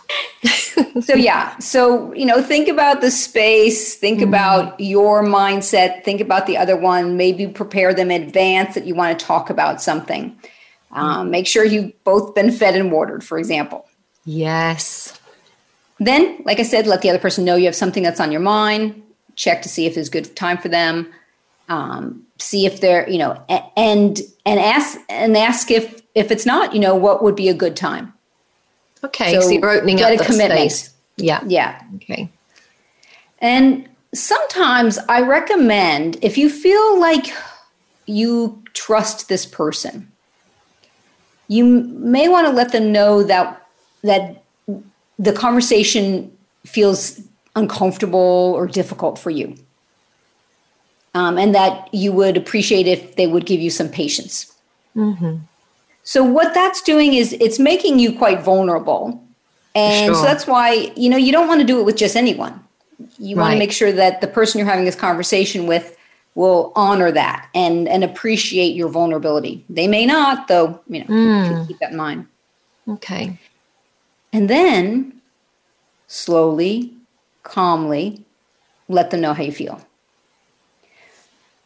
So 1.03 1.15
yeah, 1.15 1.57
so 1.59 2.13
you 2.15 2.25
know, 2.27 2.43
think 2.43 2.69
about 2.69 3.01
the 3.01 3.11
space, 3.11 3.97
think 3.97 4.21
about 4.21 4.79
your 4.79 5.25
mindset, 5.25 6.05
think 6.05 6.21
about 6.21 6.47
the 6.47 6.57
other 6.57 6.77
one, 6.77 7.17
maybe 7.17 7.47
prepare 7.47 7.95
them 7.95 8.11
in 8.11 8.23
advance 8.23 8.75
that 8.75 8.87
you 8.87 8.95
want 8.95 9.19
to 9.19 9.25
talk 9.25 9.51
about 9.51 9.81
something. 9.81 10.37
Um, 10.91 11.31
make 11.31 11.47
sure 11.47 11.65
you've 11.65 11.93
both 12.05 12.35
been 12.35 12.51
fed 12.51 12.77
and 12.77 12.93
watered, 12.93 13.25
for 13.25 13.39
example. 13.39 13.87
Yes. 14.25 15.19
Then, 16.05 16.43
like 16.45 16.59
I 16.59 16.63
said, 16.65 16.87
let 16.87 17.03
the 17.03 17.11
other 17.11 17.19
person 17.19 17.45
know 17.45 17.57
you 17.57 17.67
have 17.67 17.77
something 17.77 18.03
that's 18.03 18.21
on 18.21 18.33
your 18.33 18.41
mind. 18.41 19.03
Check 19.37 19.63
to 19.63 19.69
see 19.69 19.87
if 19.87 19.97
it's 19.97 20.09
a 20.09 20.11
good 20.11 20.35
time 20.37 20.59
for 20.59 20.69
them. 20.69 21.11
Um, 21.69 22.27
see 22.39 22.67
if 22.67 22.81
they're, 22.81 23.09
you 23.09 23.19
know, 23.19 23.41
and 23.77 24.21
and 24.45 24.61
ask 24.61 24.99
and 25.09 25.37
ask 25.37 25.71
if 25.71 26.03
if 26.15 26.31
it's 26.31 26.45
not, 26.45 26.75
you 26.75 26.81
know, 26.81 26.95
what 26.95 27.23
would 27.23 27.37
be 27.37 27.49
a 27.49 27.55
good 27.55 27.77
time. 27.77 28.13
Okay. 29.05 29.35
So, 29.35 29.41
So 29.43 29.49
you're 29.51 29.71
opening 29.71 30.03
up 30.03 30.13
a 30.13 30.17
that 30.17 30.27
commitment. 30.27 30.71
space. 30.73 30.91
Yeah. 31.17 31.41
Yeah, 31.47 31.83
Okay. 31.97 32.29
And 33.39 33.89
sometimes 34.15 34.99
I 35.09 35.21
recommend 35.23 36.19
if 36.23 36.37
you 36.39 36.49
feel 36.49 37.01
like 37.01 37.33
you 38.07 38.63
trust 38.75 39.29
this 39.29 39.47
person, 39.47 40.11
you 41.49 41.65
may 41.65 42.29
want 42.29 42.47
to 42.47 42.53
let 42.53 42.73
them 42.73 42.93
know 42.93 43.23
that 43.25 43.67
that 44.03 44.42
the 45.19 45.33
conversation 45.33 46.31
feels 46.65 47.21
uncomfortable 47.55 48.53
or 48.57 48.67
difficult 48.67 49.19
for 49.19 49.31
you. 49.31 49.55
Um, 51.15 51.37
and 51.39 51.55
that 51.55 51.93
you 51.93 52.13
would 52.13 52.37
appreciate 52.39 52.87
if 52.87 53.17
they 53.17 53.27
would 53.27 53.45
give 53.45 53.61
you 53.61 53.71
some 53.71 53.89
patience. 53.89 54.51
So 56.05 56.25
what 56.25 56.55
that's 56.55 56.81
doing 56.83 57.15
is 57.15 57.35
it's 57.35 57.59
making 57.59 57.99
you 57.99 58.17
quite 58.17 58.43
vulnerable. 58.43 59.23
And 59.75 60.07
Sure. 60.07 60.15
so 60.15 60.23
that's 60.23 60.47
why, 60.47 60.91
you 60.97 61.09
know, 61.09 61.17
you 61.17 61.33
don't 61.33 61.49
want 61.49 61.61
to 61.61 61.67
do 61.67 61.79
it 61.81 61.85
with 61.85 61.97
just 61.97 62.17
anyone. 62.17 62.59
You 63.19 63.37
want 63.37 63.53
to 63.53 63.59
make 63.59 63.73
sure 63.73 63.93
that 63.93 64.21
the 64.21 64.27
person 64.27 64.59
you're 64.59 64.69
having 64.69 64.85
this 64.85 64.95
conversation 64.97 65.67
with 65.67 65.97
will 66.35 66.73
honor 66.77 67.11
that 67.13 67.49
and 67.55 67.87
and 67.89 68.03
appreciate 68.05 68.75
your 68.75 68.89
vulnerability. 68.89 69.65
They 69.69 69.87
may 69.87 70.07
not, 70.07 70.49
though, 70.49 70.81
you 70.89 71.01
know, 71.01 71.07
Mm. 71.07 71.67
keep 71.69 71.79
that 71.81 71.91
in 71.91 71.97
mind. 71.97 72.27
Okay. 72.89 73.39
And 74.33 74.49
then 74.49 75.21
slowly, 76.07 76.95
calmly 77.43 78.25
let 78.89 79.11
them 79.11 79.21
know 79.21 79.35
how 79.35 79.43
you 79.43 79.53
feel. 79.53 79.81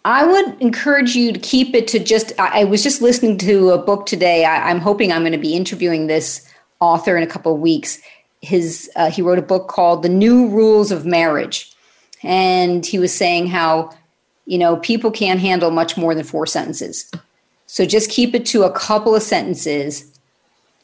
I 0.04 0.24
would 0.24 0.60
encourage 0.62 1.16
you 1.16 1.32
to 1.32 1.38
keep 1.40 1.74
it 1.74 1.88
to 1.88 1.98
just. 1.98 2.32
I, 2.38 2.60
I 2.60 2.64
was 2.64 2.82
just 2.82 3.02
listening 3.02 3.38
to 3.38 3.70
a 3.70 3.78
book 3.78 4.06
today. 4.06 4.44
I, 4.44 4.70
I'm 4.70 4.80
hoping 4.80 5.10
I'm 5.10 5.22
going 5.22 5.32
to 5.32 5.38
be 5.38 5.54
interviewing 5.54 6.06
this 6.06 6.48
author 6.78 7.16
in 7.16 7.24
a 7.24 7.26
couple 7.26 7.52
of 7.54 7.60
weeks. 7.60 8.00
His 8.40 8.88
uh, 8.94 9.10
he 9.10 9.20
wrote 9.20 9.38
a 9.38 9.42
book 9.42 9.66
called 9.66 10.04
The 10.04 10.08
New 10.08 10.48
Rules 10.48 10.92
of 10.92 11.06
Marriage, 11.06 11.74
and 12.22 12.86
he 12.86 13.00
was 13.00 13.12
saying 13.12 13.48
how 13.48 13.96
you 14.44 14.58
know 14.58 14.76
people 14.76 15.10
can't 15.10 15.40
handle 15.40 15.72
much 15.72 15.96
more 15.96 16.14
than 16.14 16.24
four 16.24 16.46
sentences. 16.46 17.10
So 17.66 17.84
just 17.84 18.08
keep 18.08 18.32
it 18.32 18.46
to 18.46 18.62
a 18.62 18.70
couple 18.70 19.16
of 19.16 19.24
sentences 19.24 20.15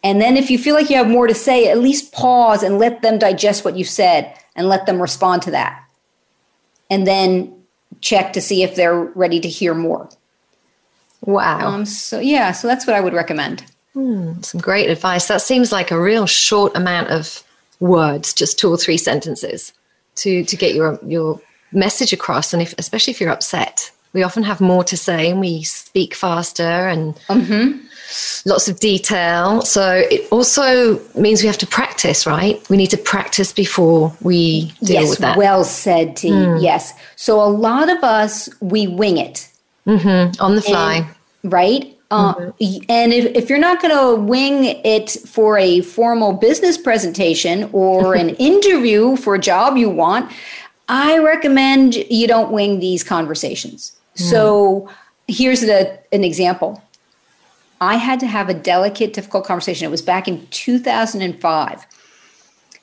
and 0.03 0.21
then 0.21 0.37
if 0.37 0.51
you 0.51 0.59
feel 0.59 0.75
like 0.75 0.91
you 0.91 0.97
have 0.97 1.09
more 1.09 1.27
to 1.27 1.35
say, 1.35 1.69
at 1.69 1.79
least 1.79 2.13
pause 2.13 2.63
and 2.63 2.79
let 2.79 3.03
them 3.03 3.19
digest 3.19 3.65
what 3.65 3.77
you 3.77 3.85
said 3.85 4.35
and 4.57 4.69
let 4.69 4.87
them 4.87 5.01
respond 5.01 5.43
to 5.43 5.53
that. 5.53 5.85
And 6.91 7.07
then 7.07 7.55
check 8.01 8.33
to 8.33 8.41
see 8.41 8.63
if 8.63 8.75
they're 8.75 9.01
ready 9.01 9.41
to 9.41 9.49
hear 9.49 9.75
more. 9.75 10.09
Wow. 11.23 11.69
Um, 11.69 11.87
so 11.87 12.19
yeah, 12.19 12.53
so 12.53 12.67
that's 12.67 12.87
what 12.87 12.97
I 12.97 13.01
would 13.01 13.13
recommend. 13.13 13.65
Some 14.43 14.61
great 14.61 14.91
advice. 14.91 15.29
That 15.29 15.43
seems 15.43 15.71
like 15.71 15.91
a 15.91 16.01
real 16.01 16.27
short 16.27 16.77
amount 16.77 17.09
of 17.09 17.45
words, 17.79 18.33
just 18.33 18.59
two 18.59 18.71
or 18.71 18.77
three 18.77 18.97
sentences 18.97 19.73
to, 20.17 20.45
to 20.45 20.57
get 20.57 20.75
your, 20.75 20.99
your 21.07 21.41
message 21.71 22.13
across. 22.13 22.53
And 22.53 22.63
if, 22.63 22.75
especially 22.79 23.13
if 23.13 23.21
you're 23.21 23.31
upset, 23.31 23.91
we 24.13 24.23
often 24.23 24.43
have 24.43 24.61
more 24.61 24.83
to 24.85 24.97
say 24.97 25.31
and 25.31 25.41
we 25.41 25.63
speak 25.63 26.15
faster 26.15 26.63
and 26.63 27.19
lots 28.47 28.69
of 28.69 28.81
detail. 28.81 29.63
So 29.63 30.05
it 30.11 30.31
also 30.31 31.01
means 31.15 31.43
we 31.43 31.47
have 31.47 31.59
to 31.59 31.67
practice, 31.67 32.27
right? 32.27 32.61
We 32.69 32.77
need 32.77 32.91
to 32.91 32.99
practice 32.99 33.53
before 33.53 34.15
we 34.21 34.73
deal 34.83 35.03
yes, 35.03 35.11
with 35.11 35.19
that. 35.21 35.37
well 35.39 35.65
said, 35.65 36.17
T. 36.17 36.31
Hmm. 36.31 36.57
Yes. 36.59 36.93
So 37.17 37.41
a 37.41 37.49
lot 37.49 37.91
of 37.91 38.03
us 38.03 38.49
we 38.61 38.87
wing 38.87 39.19
it. 39.19 39.49
Mm-hmm. 39.87 40.41
on 40.41 40.55
the 40.55 40.63
fly. 40.63 41.09
right? 41.43 41.99
Uh, 42.13 42.35
mm-hmm. 42.35 42.85
and 42.89 43.13
if, 43.13 43.25
if 43.35 43.51
you're 43.51 43.59
not 43.59 43.81
going 43.83 43.93
to 43.93 44.23
wing 44.23 44.81
it 44.85 45.11
for 45.27 45.59
a 45.59 45.81
formal 45.81 46.35
business 46.35 46.77
presentation 46.77 47.69
or 47.73 48.15
an 48.15 48.29
interview 48.37 49.17
for 49.17 49.35
a 49.35 49.39
job 49.41 49.77
you 49.77 49.89
want, 49.89 50.31
I 50.89 51.19
recommend 51.19 51.97
you 51.97 52.29
don't 52.29 52.53
wing 52.53 52.81
these 52.81 53.03
conversations. 53.03 53.93
Hmm. 54.17 54.23
So 54.25 54.89
here's 55.27 55.65
a, 55.65 55.99
an 56.13 56.23
example. 56.23 56.83
I 57.83 57.97
had 57.97 58.21
to 58.21 58.29
have 58.29 58.49
a 58.49 58.55
delicate, 58.55 59.13
difficult 59.13 59.45
conversation. 59.45 59.85
It 59.85 59.91
was 59.91 60.03
back 60.03 60.29
in 60.29 60.47
2005. 60.47 61.87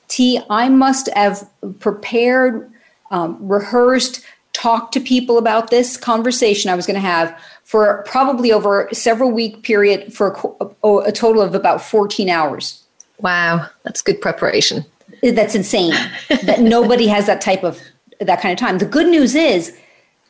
T, 0.09 0.41
I 0.49 0.67
must 0.67 1.07
have 1.15 1.49
prepared, 1.79 2.69
um, 3.09 3.37
rehearsed, 3.39 4.21
talked 4.51 4.93
to 4.95 4.99
people 4.99 5.37
about 5.37 5.69
this 5.69 5.95
conversation 5.95 6.69
I 6.69 6.75
was 6.75 6.85
going 6.85 6.95
to 6.95 6.99
have 6.99 7.33
for 7.63 8.03
probably 8.07 8.51
over 8.51 8.89
several 8.91 9.31
week 9.31 9.63
period 9.63 10.13
for 10.13 10.37
a, 10.83 10.97
a 10.97 11.11
total 11.13 11.41
of 11.41 11.55
about 11.55 11.81
14 11.81 12.27
hours. 12.27 12.83
Wow, 13.21 13.69
that's 13.83 14.01
good 14.01 14.19
preparation. 14.19 14.83
That's 15.23 15.55
insane 15.55 15.93
that 16.43 16.59
nobody 16.59 17.07
has 17.07 17.25
that 17.27 17.39
type 17.39 17.63
of 17.63 17.79
that 18.19 18.41
kind 18.41 18.51
of 18.51 18.59
time. 18.59 18.79
The 18.79 18.85
good 18.85 19.07
news 19.07 19.33
is 19.33 19.77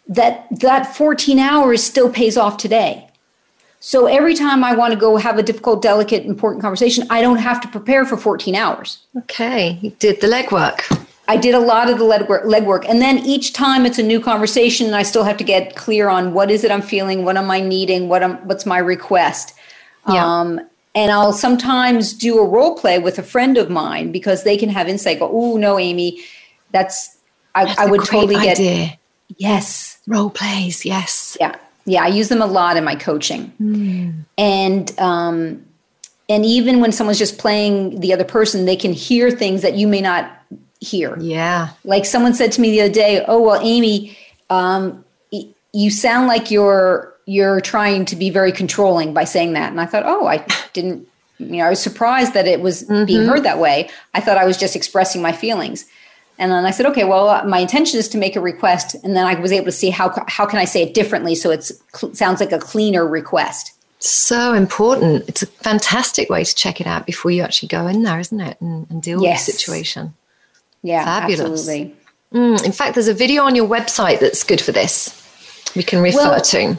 that 0.08 0.46
that 0.60 0.96
14 0.96 1.40
hours 1.40 1.82
still 1.82 2.12
pays 2.12 2.38
off 2.38 2.58
today. 2.58 3.09
So 3.80 4.08
every 4.08 4.36
time 4.36 4.64
I 4.64 4.76
want 4.76 4.94
to 4.94 5.00
go 5.00 5.16
have 5.18 5.38
a 5.38 5.44
difficult, 5.44 5.82
delicate, 5.82 6.26
important 6.26 6.62
conversation, 6.62 7.06
I 7.10 7.22
don't 7.22 7.38
have 7.38 7.62
to 7.62 7.68
prepare 7.68 8.06
for 8.06 8.18
14 8.18 8.56
hours. 8.56 9.00
Okay, 9.18 9.80
you 9.82 9.92
did 10.00 10.20
the 10.22 10.28
legwork. 10.28 11.06
I 11.30 11.38
did 11.38 11.54
a 11.54 11.60
lot 11.60 11.90
of 11.90 12.00
the 12.00 12.04
legwork, 12.04 12.44
legwork. 12.44 12.86
And 12.90 13.02
then 13.02 13.20
each 13.20 13.54
time 13.54 13.86
it's 13.86 14.00
a 14.00 14.04
new 14.04 14.20
conversation, 14.20 14.88
and 14.88 14.96
I 14.96 15.04
still 15.04 15.24
have 15.24 15.38
to 15.38 15.44
get 15.44 15.76
clear 15.76 16.10
on 16.10 16.34
what 16.34 16.52
is 16.52 16.64
it 16.64 16.72
I'm 16.72 16.82
feeling, 16.82 17.24
what 17.24 17.38
am 17.38 17.50
I 17.50 17.62
needing, 17.62 18.10
what 18.10 18.24
am, 18.24 18.38
what's 18.48 18.66
my 18.66 18.80
request. 18.80 19.54
Yeah. 20.08 20.26
Um, 20.26 20.60
and 20.96 21.12
I'll 21.12 21.34
sometimes 21.34 22.14
do 22.14 22.40
a 22.40 22.46
role 22.46 22.76
play 22.76 23.00
with 23.00 23.20
a 23.20 23.24
friend 23.24 23.58
of 23.58 23.70
mine 23.70 24.12
because 24.12 24.44
they 24.44 24.58
can 24.58 24.70
have 24.70 24.88
insight. 24.90 25.20
Go, 25.20 25.30
oh 25.32 25.56
no, 25.56 25.78
Amy, 25.78 26.22
that's 26.72 27.20
I, 27.56 27.66
That's 27.66 27.80
I 27.80 27.86
would 27.86 28.06
totally 28.06 28.36
get 28.36 28.60
idea. 28.60 28.98
yes, 29.38 30.00
Role 30.08 30.30
plays, 30.30 30.86
yes. 30.86 31.38
yeah, 31.40 31.56
yeah. 31.90 32.04
I 32.04 32.08
use 32.08 32.30
them 32.30 32.42
a 32.42 32.46
lot 32.46 32.78
in 32.78 32.84
my 32.84 32.96
coaching, 32.96 33.52
and 34.38 35.00
um, 35.00 35.66
and 36.30 36.46
even 36.46 36.80
when 36.80 36.92
someone's 36.92 37.20
just 37.20 37.38
playing 37.38 38.00
the 38.00 38.14
other 38.14 38.24
person, 38.24 38.66
they 38.66 38.76
can 38.76 38.94
hear 38.94 39.32
things 39.32 39.62
that 39.64 39.76
you 39.76 39.88
may 39.88 40.02
not 40.02 40.32
hear. 40.80 41.18
Yeah. 41.20 41.70
Like 41.84 42.06
someone 42.06 42.34
said 42.34 42.52
to 42.54 42.62
me 42.62 42.72
the 42.72 42.82
other 42.82 42.94
day, 42.94 43.24
"Oh 43.28 43.42
well, 43.42 43.60
Amy, 43.62 44.18
um, 44.50 45.04
you 45.74 45.92
sound 45.92 46.28
like 46.28 46.52
you're 46.52 47.14
you're 47.26 47.62
trying 47.62 48.06
to 48.06 48.16
be 48.16 48.30
very 48.30 48.52
controlling 48.52 49.14
by 49.14 49.24
saying 49.24 49.54
that." 49.54 49.72
And 49.72 49.82
I 49.82 49.86
thought, 49.86 50.04
"Oh, 50.06 50.28
I 50.28 50.46
didn't." 50.74 51.08
You 51.40 51.58
know, 51.58 51.66
I 51.66 51.70
was 51.70 51.82
surprised 51.82 52.34
that 52.34 52.48
it 52.48 52.60
was 52.60 52.84
being 52.84 53.26
heard 53.26 53.44
that 53.44 53.60
way. 53.60 53.90
I 54.14 54.20
thought 54.20 54.38
I 54.38 54.44
was 54.44 54.58
just 54.58 54.76
expressing 54.76 55.22
my 55.22 55.32
feelings. 55.32 55.86
And 56.40 56.52
then 56.52 56.66
I 56.66 56.72
said, 56.72 56.86
"Okay, 56.88 57.04
well, 57.04 57.30
uh, 57.30 57.44
my 57.44 57.60
intention 57.60 58.00
is 58.00 58.08
to 58.10 58.18
make 58.18 58.36
a 58.36 58.42
request." 58.42 58.96
And 59.04 59.16
then 59.16 59.26
I 59.28 59.36
was 59.40 59.52
able 59.52 59.66
to 59.66 59.72
see 59.74 59.90
how 59.90 60.12
how 60.28 60.46
can 60.46 60.58
I 60.58 60.66
say 60.66 60.82
it 60.84 60.94
differently 60.94 61.36
so 61.36 61.52
it 61.52 61.70
sounds 62.14 62.40
like 62.40 62.52
a 62.54 62.60
cleaner 62.60 63.06
request. 63.06 63.74
So 64.00 64.54
important. 64.54 65.28
It's 65.28 65.44
a 65.44 65.48
fantastic 65.48 66.30
way 66.30 66.46
to 66.46 66.56
check 66.56 66.80
it 66.80 66.88
out 66.88 67.06
before 67.06 67.32
you 67.32 67.44
actually 67.44 67.68
go 67.68 67.86
in 67.88 68.04
there, 68.04 68.20
isn't 68.20 68.40
it? 68.40 68.56
And, 68.62 68.88
and 68.90 69.02
deal 69.04 69.22
Yes. 69.22 69.46
with 69.48 69.56
the 69.56 69.60
situation. 69.60 70.14
Yeah, 70.82 71.04
Fabulous. 71.04 71.42
absolutely. 71.42 71.96
Mm, 72.34 72.64
in 72.64 72.72
fact, 72.72 72.94
there's 72.96 73.10
a 73.10 73.14
video 73.14 73.44
on 73.44 73.56
your 73.56 73.68
website 73.68 74.22
that's 74.22 74.44
good 74.46 74.62
for 74.62 74.72
this. 74.72 75.14
We 75.76 75.84
can 75.84 76.00
refer 76.02 76.18
Well, 76.20 76.42
to. 76.42 76.78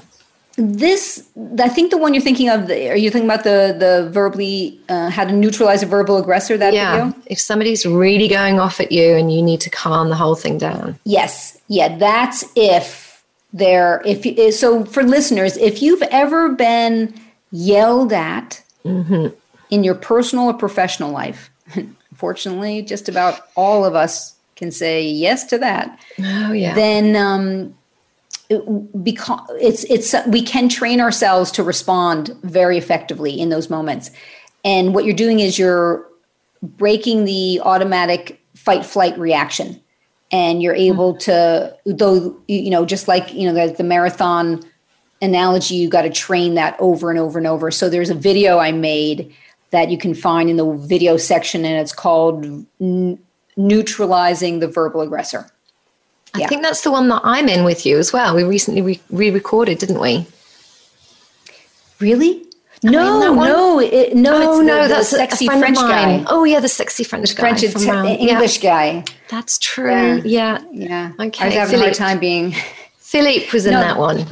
This, 0.63 1.27
I 1.59 1.71
think 1.71 1.91
the 1.91 1.97
one 1.97 2.13
you're 2.13 2.23
thinking 2.23 2.51
of, 2.51 2.69
are 2.69 2.95
you 2.97 3.11
thinking 3.11 3.29
about 3.31 3.45
the 3.45 3.75
the 3.79 4.11
verbally 4.13 4.79
uh, 4.91 5.09
how 5.09 5.25
to 5.25 5.33
neutralize 5.33 5.83
a 5.83 5.87
verbal 5.87 6.19
aggressor? 6.19 6.59
That 6.59 6.75
Yeah. 6.75 7.07
video. 7.09 7.23
If 7.27 7.41
somebody's 7.41 7.87
really 7.87 8.29
going 8.29 8.61
off 8.61 8.79
at 8.79 8.93
you 8.93 9.15
and 9.15 9.33
you 9.33 9.41
need 9.43 9.63
to 9.63 9.71
calm 9.71 10.11
the 10.11 10.17
whole 10.17 10.35
thing 10.35 10.59
down. 10.59 10.99
Yes, 11.05 11.59
yeah, 11.69 11.97
that's 11.97 12.45
if 12.57 13.25
they're 13.55 14.03
if 14.05 14.55
so 14.55 14.85
for 14.85 15.03
listeners, 15.03 15.57
if 15.57 15.81
you've 15.81 16.03
ever 16.11 16.51
been 16.51 17.15
yelled 17.53 18.13
at 18.13 18.63
in 18.85 19.83
your 19.85 19.95
personal 19.95 20.47
or 20.51 20.55
professional 20.55 21.11
life, 21.11 21.51
unfortunately, 22.11 22.83
just 22.83 23.09
about 23.09 23.41
all 23.57 23.85
of 23.87 23.95
us 23.95 24.35
can 24.57 24.71
say 24.71 25.03
yes 25.03 25.45
to 25.45 25.57
that. 25.59 25.99
Oh, 26.19 26.53
yeah. 26.53 26.75
Then 26.75 27.17
um, 27.17 27.75
it, 28.51 29.05
because 29.05 29.40
it's 29.61 29.84
it's 29.84 30.14
we 30.26 30.42
can 30.42 30.68
train 30.68 31.01
ourselves 31.01 31.51
to 31.53 31.62
respond 31.62 32.36
very 32.42 32.76
effectively 32.76 33.40
in 33.40 33.48
those 33.48 33.70
moments. 33.70 34.11
And 34.64 34.92
what 34.92 35.05
you're 35.05 35.14
doing 35.14 35.40
is 35.40 35.59
you're 35.59 36.07
breaking 36.61 37.24
the 37.24 37.61
automatic 37.61 38.42
fight 38.55 38.84
flight 38.84 39.16
reaction. 39.18 39.80
And 40.32 40.62
you're 40.62 40.74
able 40.74 41.14
mm-hmm. 41.14 41.30
to 41.30 41.76
though 41.86 42.36
you 42.48 42.70
know 42.70 42.84
just 42.84 43.09
like 43.09 43.32
you 43.32 43.51
know 43.51 43.68
the, 43.68 43.72
the 43.74 43.84
marathon 43.84 44.62
analogy 45.22 45.74
you 45.74 45.88
got 45.88 46.03
to 46.03 46.11
train 46.11 46.55
that 46.55 46.76
over 46.78 47.11
and 47.11 47.18
over 47.18 47.38
and 47.38 47.46
over. 47.46 47.70
So 47.70 47.88
there's 47.88 48.11
a 48.11 48.14
video 48.14 48.59
i 48.59 48.72
made 48.72 49.34
that 49.70 49.90
you 49.90 49.98
can 49.98 50.14
find 50.14 50.51
in 50.51 50.57
the 50.57 50.72
video 50.72 51.16
section 51.16 51.64
and 51.64 51.80
it's 51.80 51.92
called 51.92 52.44
neutralizing 53.57 54.59
the 54.59 54.68
verbal 54.68 55.01
aggressor 55.01 55.51
I 56.35 56.41
yeah. 56.41 56.47
think 56.49 56.62
that's 56.62 56.83
the 56.83 56.91
one 56.93 57.09
that 57.09 57.22
I'm 57.24 57.49
in 57.49 57.64
with 57.64 57.85
you 57.85 57.99
as 57.99 58.12
well. 58.12 58.35
We 58.37 58.45
recently 58.45 59.01
re 59.11 59.31
recorded, 59.31 59.78
didn't 59.78 60.01
we? 60.01 60.26
really 61.99 62.47
no 62.83 63.20
that 63.20 63.35
one? 63.35 63.47
no 63.47 63.78
it, 63.78 64.16
no 64.16 64.53
oh, 64.55 64.61
no, 64.62 64.83
the 64.85 64.89
that's 64.89 65.12
a- 65.12 65.16
sexy 65.16 65.45
a 65.45 65.49
friend 65.49 65.61
french 65.61 65.76
guy 65.76 66.24
Oh, 66.28 66.45
yeah, 66.45 66.61
the 66.61 66.68
sexy 66.68 67.05
French 67.05 67.37
guy. 67.37 67.41
french 67.43 67.61
from 67.72 67.83
Ita- 67.83 67.91
around- 67.91 68.07
yeah, 68.07 68.33
english 68.33 68.59
guy 68.59 69.05
that's 69.28 69.59
true. 69.59 70.22
Yeah. 70.24 70.62
yeah 70.72 71.12
Okay, 71.20 71.45
i 71.45 71.47
was 71.49 71.55
having 71.57 71.74
a 71.76 71.78
hard 71.83 71.95
time 71.95 72.18
being 72.18 72.55
Philippe 72.99 73.49
was 73.53 73.66
in 73.66 73.74
No. 73.74 73.81
that 73.81 73.99
one. 73.99 74.24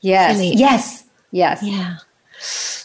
yes 0.00 0.36
Philippe. 0.36 0.56
yes 0.58 1.04
yes 1.32 1.58
Yeah. 1.62 1.96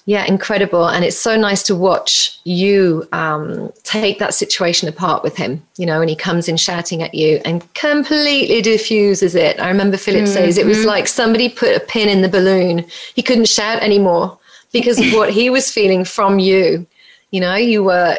Yeah, 0.06 0.26
incredible. 0.26 0.89
And 0.89 1.06
it's 1.06 1.18
so 1.18 1.38
nice 1.38 1.64
to 1.64 1.76
watch 1.76 2.38
you 2.43 3.08
um, 3.14 3.72
take 3.84 4.20
that 4.20 4.34
situation 4.34 4.89
apart 4.89 5.24
with 5.24 5.38
him, 5.38 5.66
you 5.78 5.86
know, 5.86 6.01
and 6.01 6.10
he 6.10 6.16
comes 6.16 6.49
in 6.49 6.58
shouting 6.58 7.01
at 7.01 7.14
you 7.14 7.39
and 7.45 7.74
completely 7.74 8.62
diffuses 8.62 9.34
it. 9.34 9.60
I 9.62 9.70
remember 9.70 9.95
Philip 9.95 10.28
says 10.28 10.58
it 10.58 10.66
was 10.66 10.84
like 10.84 11.08
somebody 11.08 11.47
put 11.47 11.78
a 11.78 11.80
pin 11.80 12.10
in 12.10 12.22
the 12.22 12.28
balloon. 12.28 12.86
He 13.16 13.22
couldn't 13.22 13.47
shout 13.47 13.82
anymore 13.82 14.38
because 14.74 14.99
of 14.99 15.14
what 15.14 15.30
he 15.30 15.49
was 15.49 15.72
feeling 15.72 16.04
from 16.04 16.38
you. 16.38 16.86
You 17.32 17.39
know, 17.39 17.56
you 17.56 17.84
were 17.84 18.18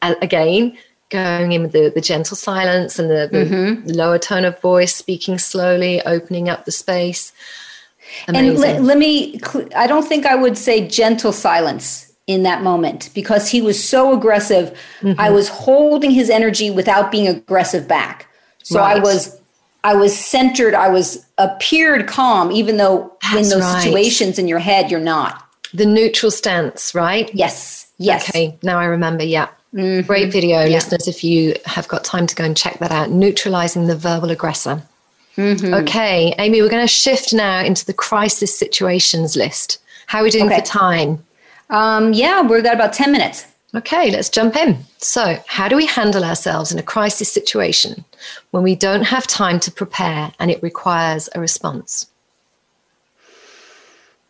again 0.00 0.78
going 1.10 1.52
in 1.52 1.62
with 1.62 1.72
the, 1.72 1.92
the 1.94 2.00
gentle 2.00 2.36
silence 2.36 2.98
and 2.98 3.10
the, 3.10 3.28
the 3.30 3.44
mm-hmm. 3.44 3.88
lower 3.88 4.18
tone 4.18 4.44
of 4.44 4.58
voice, 4.60 4.94
speaking 4.94 5.38
slowly, 5.38 6.00
opening 6.02 6.48
up 6.48 6.64
the 6.64 6.72
space. 6.72 7.32
Amazing. 8.28 8.48
And 8.50 8.58
let, 8.58 8.82
let 8.82 8.98
me, 8.98 9.40
I 9.76 9.86
don't 9.86 10.06
think 10.06 10.26
I 10.26 10.34
would 10.34 10.56
say 10.58 10.86
gentle 10.86 11.32
silence 11.32 12.08
in 12.28 12.42
that 12.42 12.62
moment 12.62 13.10
because 13.14 13.48
he 13.48 13.60
was 13.60 13.82
so 13.82 14.12
aggressive. 14.16 14.78
Mm-hmm. 15.00 15.18
I 15.18 15.30
was 15.30 15.48
holding 15.48 16.10
his 16.10 16.30
energy 16.30 16.70
without 16.70 17.10
being 17.10 17.26
aggressive 17.26 17.88
back. 17.88 18.28
So 18.62 18.78
right. 18.78 18.98
I 18.98 19.00
was 19.00 19.36
I 19.84 19.94
was 19.94 20.16
centered, 20.16 20.74
I 20.74 20.88
was 20.88 21.24
appeared 21.38 22.06
calm 22.06 22.52
even 22.52 22.76
though 22.76 23.16
That's 23.22 23.36
in 23.36 23.58
those 23.58 23.62
right. 23.62 23.82
situations 23.82 24.38
in 24.38 24.46
your 24.46 24.58
head 24.58 24.90
you're 24.90 25.00
not. 25.00 25.42
The 25.72 25.86
neutral 25.86 26.30
stance, 26.30 26.94
right? 26.94 27.34
Yes. 27.34 27.90
Yes. 27.98 28.28
Okay, 28.28 28.56
now 28.62 28.78
I 28.78 28.84
remember. 28.84 29.24
Yeah. 29.24 29.48
Mm-hmm. 29.74 30.06
Great 30.06 30.32
video, 30.32 30.64
yeah. 30.64 30.74
listeners, 30.74 31.08
if 31.08 31.24
you 31.24 31.54
have 31.66 31.88
got 31.88 32.04
time 32.04 32.26
to 32.26 32.34
go 32.34 32.44
and 32.44 32.56
check 32.56 32.78
that 32.78 32.90
out. 32.90 33.10
Neutralizing 33.10 33.86
the 33.86 33.96
verbal 33.96 34.30
aggressor. 34.30 34.82
Mm-hmm. 35.38 35.72
Okay, 35.72 36.34
Amy, 36.38 36.60
we're 36.60 36.68
going 36.68 36.82
to 36.82 36.92
shift 36.92 37.32
now 37.32 37.60
into 37.60 37.86
the 37.86 37.94
crisis 37.94 38.56
situations 38.56 39.36
list. 39.36 39.78
How 40.08 40.18
are 40.18 40.24
we 40.24 40.30
doing 40.30 40.46
okay. 40.46 40.58
for 40.58 40.66
time? 40.66 41.24
Um, 41.70 42.12
yeah, 42.12 42.42
we've 42.42 42.64
got 42.64 42.74
about 42.74 42.92
10 42.92 43.12
minutes. 43.12 43.46
Okay, 43.72 44.10
let's 44.10 44.30
jump 44.30 44.56
in. 44.56 44.78
So, 44.96 45.38
how 45.46 45.68
do 45.68 45.76
we 45.76 45.86
handle 45.86 46.24
ourselves 46.24 46.72
in 46.72 46.78
a 46.78 46.82
crisis 46.82 47.32
situation 47.32 48.04
when 48.50 48.64
we 48.64 48.74
don't 48.74 49.02
have 49.02 49.26
time 49.28 49.60
to 49.60 49.70
prepare 49.70 50.32
and 50.40 50.50
it 50.50 50.60
requires 50.60 51.28
a 51.34 51.40
response? 51.40 52.08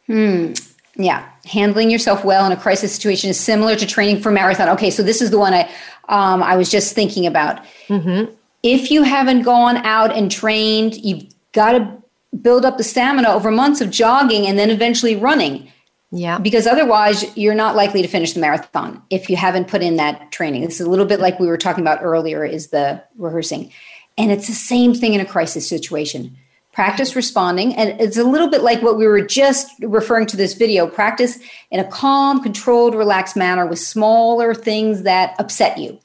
Hmm. 0.06 0.52
Yeah, 0.96 1.26
handling 1.46 1.90
yourself 1.90 2.24
well 2.24 2.44
in 2.44 2.52
a 2.52 2.56
crisis 2.56 2.92
situation 2.92 3.30
is 3.30 3.38
similar 3.38 3.76
to 3.76 3.86
training 3.86 4.20
for 4.20 4.32
marathon. 4.32 4.68
Okay, 4.70 4.90
so 4.90 5.02
this 5.02 5.22
is 5.22 5.30
the 5.30 5.38
one 5.38 5.54
I 5.54 5.70
um, 6.08 6.42
I 6.42 6.56
was 6.56 6.68
just 6.70 6.94
thinking 6.94 7.24
about. 7.24 7.64
Mm-hmm. 7.88 8.34
If 8.72 8.90
you 8.90 9.02
haven't 9.02 9.42
gone 9.42 9.78
out 9.78 10.14
and 10.14 10.30
trained, 10.30 10.96
you've 10.96 11.24
got 11.52 11.72
to 11.72 12.02
build 12.42 12.64
up 12.64 12.76
the 12.76 12.84
stamina 12.84 13.30
over 13.30 13.50
months 13.50 13.80
of 13.80 13.90
jogging 13.90 14.46
and 14.46 14.58
then 14.58 14.70
eventually 14.70 15.16
running. 15.16 15.72
Yeah. 16.10 16.38
Because 16.38 16.66
otherwise, 16.66 17.24
you're 17.36 17.54
not 17.54 17.76
likely 17.76 18.02
to 18.02 18.08
finish 18.08 18.32
the 18.32 18.40
marathon 18.40 19.02
if 19.10 19.28
you 19.28 19.36
haven't 19.36 19.68
put 19.68 19.82
in 19.82 19.96
that 19.96 20.30
training. 20.32 20.62
This 20.62 20.80
is 20.80 20.86
a 20.86 20.90
little 20.90 21.06
bit 21.06 21.20
like 21.20 21.38
we 21.38 21.46
were 21.46 21.58
talking 21.58 21.82
about 21.82 22.00
earlier 22.02 22.44
is 22.44 22.68
the 22.68 23.02
rehearsing. 23.16 23.72
And 24.16 24.30
it's 24.30 24.46
the 24.46 24.54
same 24.54 24.94
thing 24.94 25.14
in 25.14 25.20
a 25.20 25.26
crisis 25.26 25.68
situation 25.68 26.36
practice 26.78 27.16
responding. 27.16 27.74
And 27.74 28.00
it's 28.00 28.16
a 28.16 28.22
little 28.22 28.48
bit 28.48 28.62
like 28.62 28.82
what 28.82 28.96
we 28.96 29.04
were 29.04 29.20
just 29.20 29.68
referring 29.80 30.26
to 30.26 30.36
this 30.36 30.54
video 30.54 30.86
practice 30.86 31.40
in 31.72 31.80
a 31.80 31.84
calm, 31.84 32.40
controlled, 32.40 32.94
relaxed 32.94 33.34
manner 33.34 33.66
with 33.66 33.80
smaller 33.80 34.54
things 34.54 35.02
that 35.02 35.34
upset 35.40 35.78
you. 35.78 35.98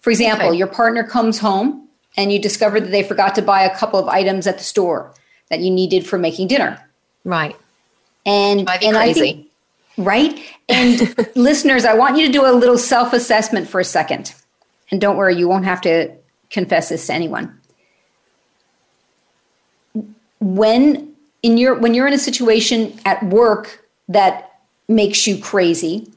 For 0.00 0.10
example, 0.10 0.48
okay. 0.48 0.58
your 0.58 0.66
partner 0.66 1.04
comes 1.04 1.38
home 1.38 1.88
and 2.16 2.32
you 2.32 2.40
discover 2.40 2.80
that 2.80 2.90
they 2.90 3.02
forgot 3.02 3.34
to 3.36 3.42
buy 3.42 3.62
a 3.62 3.74
couple 3.76 3.98
of 3.98 4.08
items 4.08 4.46
at 4.46 4.58
the 4.58 4.64
store 4.64 5.14
that 5.48 5.60
you 5.60 5.70
needed 5.70 6.06
for 6.06 6.18
making 6.18 6.48
dinner. 6.48 6.84
Right. 7.24 7.56
And, 8.26 8.68
and 8.68 8.96
crazy. 8.96 8.96
I 8.96 9.12
think, 9.12 9.46
right? 9.96 10.40
And 10.68 11.16
listeners, 11.36 11.84
I 11.84 11.94
want 11.94 12.16
you 12.16 12.26
to 12.26 12.32
do 12.32 12.44
a 12.46 12.52
little 12.52 12.78
self 12.78 13.12
assessment 13.12 13.68
for 13.68 13.80
a 13.80 13.84
second. 13.84 14.34
And 14.90 15.00
don't 15.00 15.16
worry, 15.16 15.36
you 15.36 15.48
won't 15.48 15.64
have 15.64 15.80
to 15.82 16.12
confess 16.50 16.88
this 16.88 17.06
to 17.06 17.14
anyone 17.14 17.60
when 20.40 21.14
in 21.42 21.58
your 21.58 21.78
when 21.78 21.94
you're 21.94 22.06
in 22.06 22.14
a 22.14 22.18
situation 22.18 22.98
at 23.04 23.22
work 23.24 23.86
that 24.08 24.60
makes 24.88 25.26
you 25.26 25.38
crazy 25.38 26.10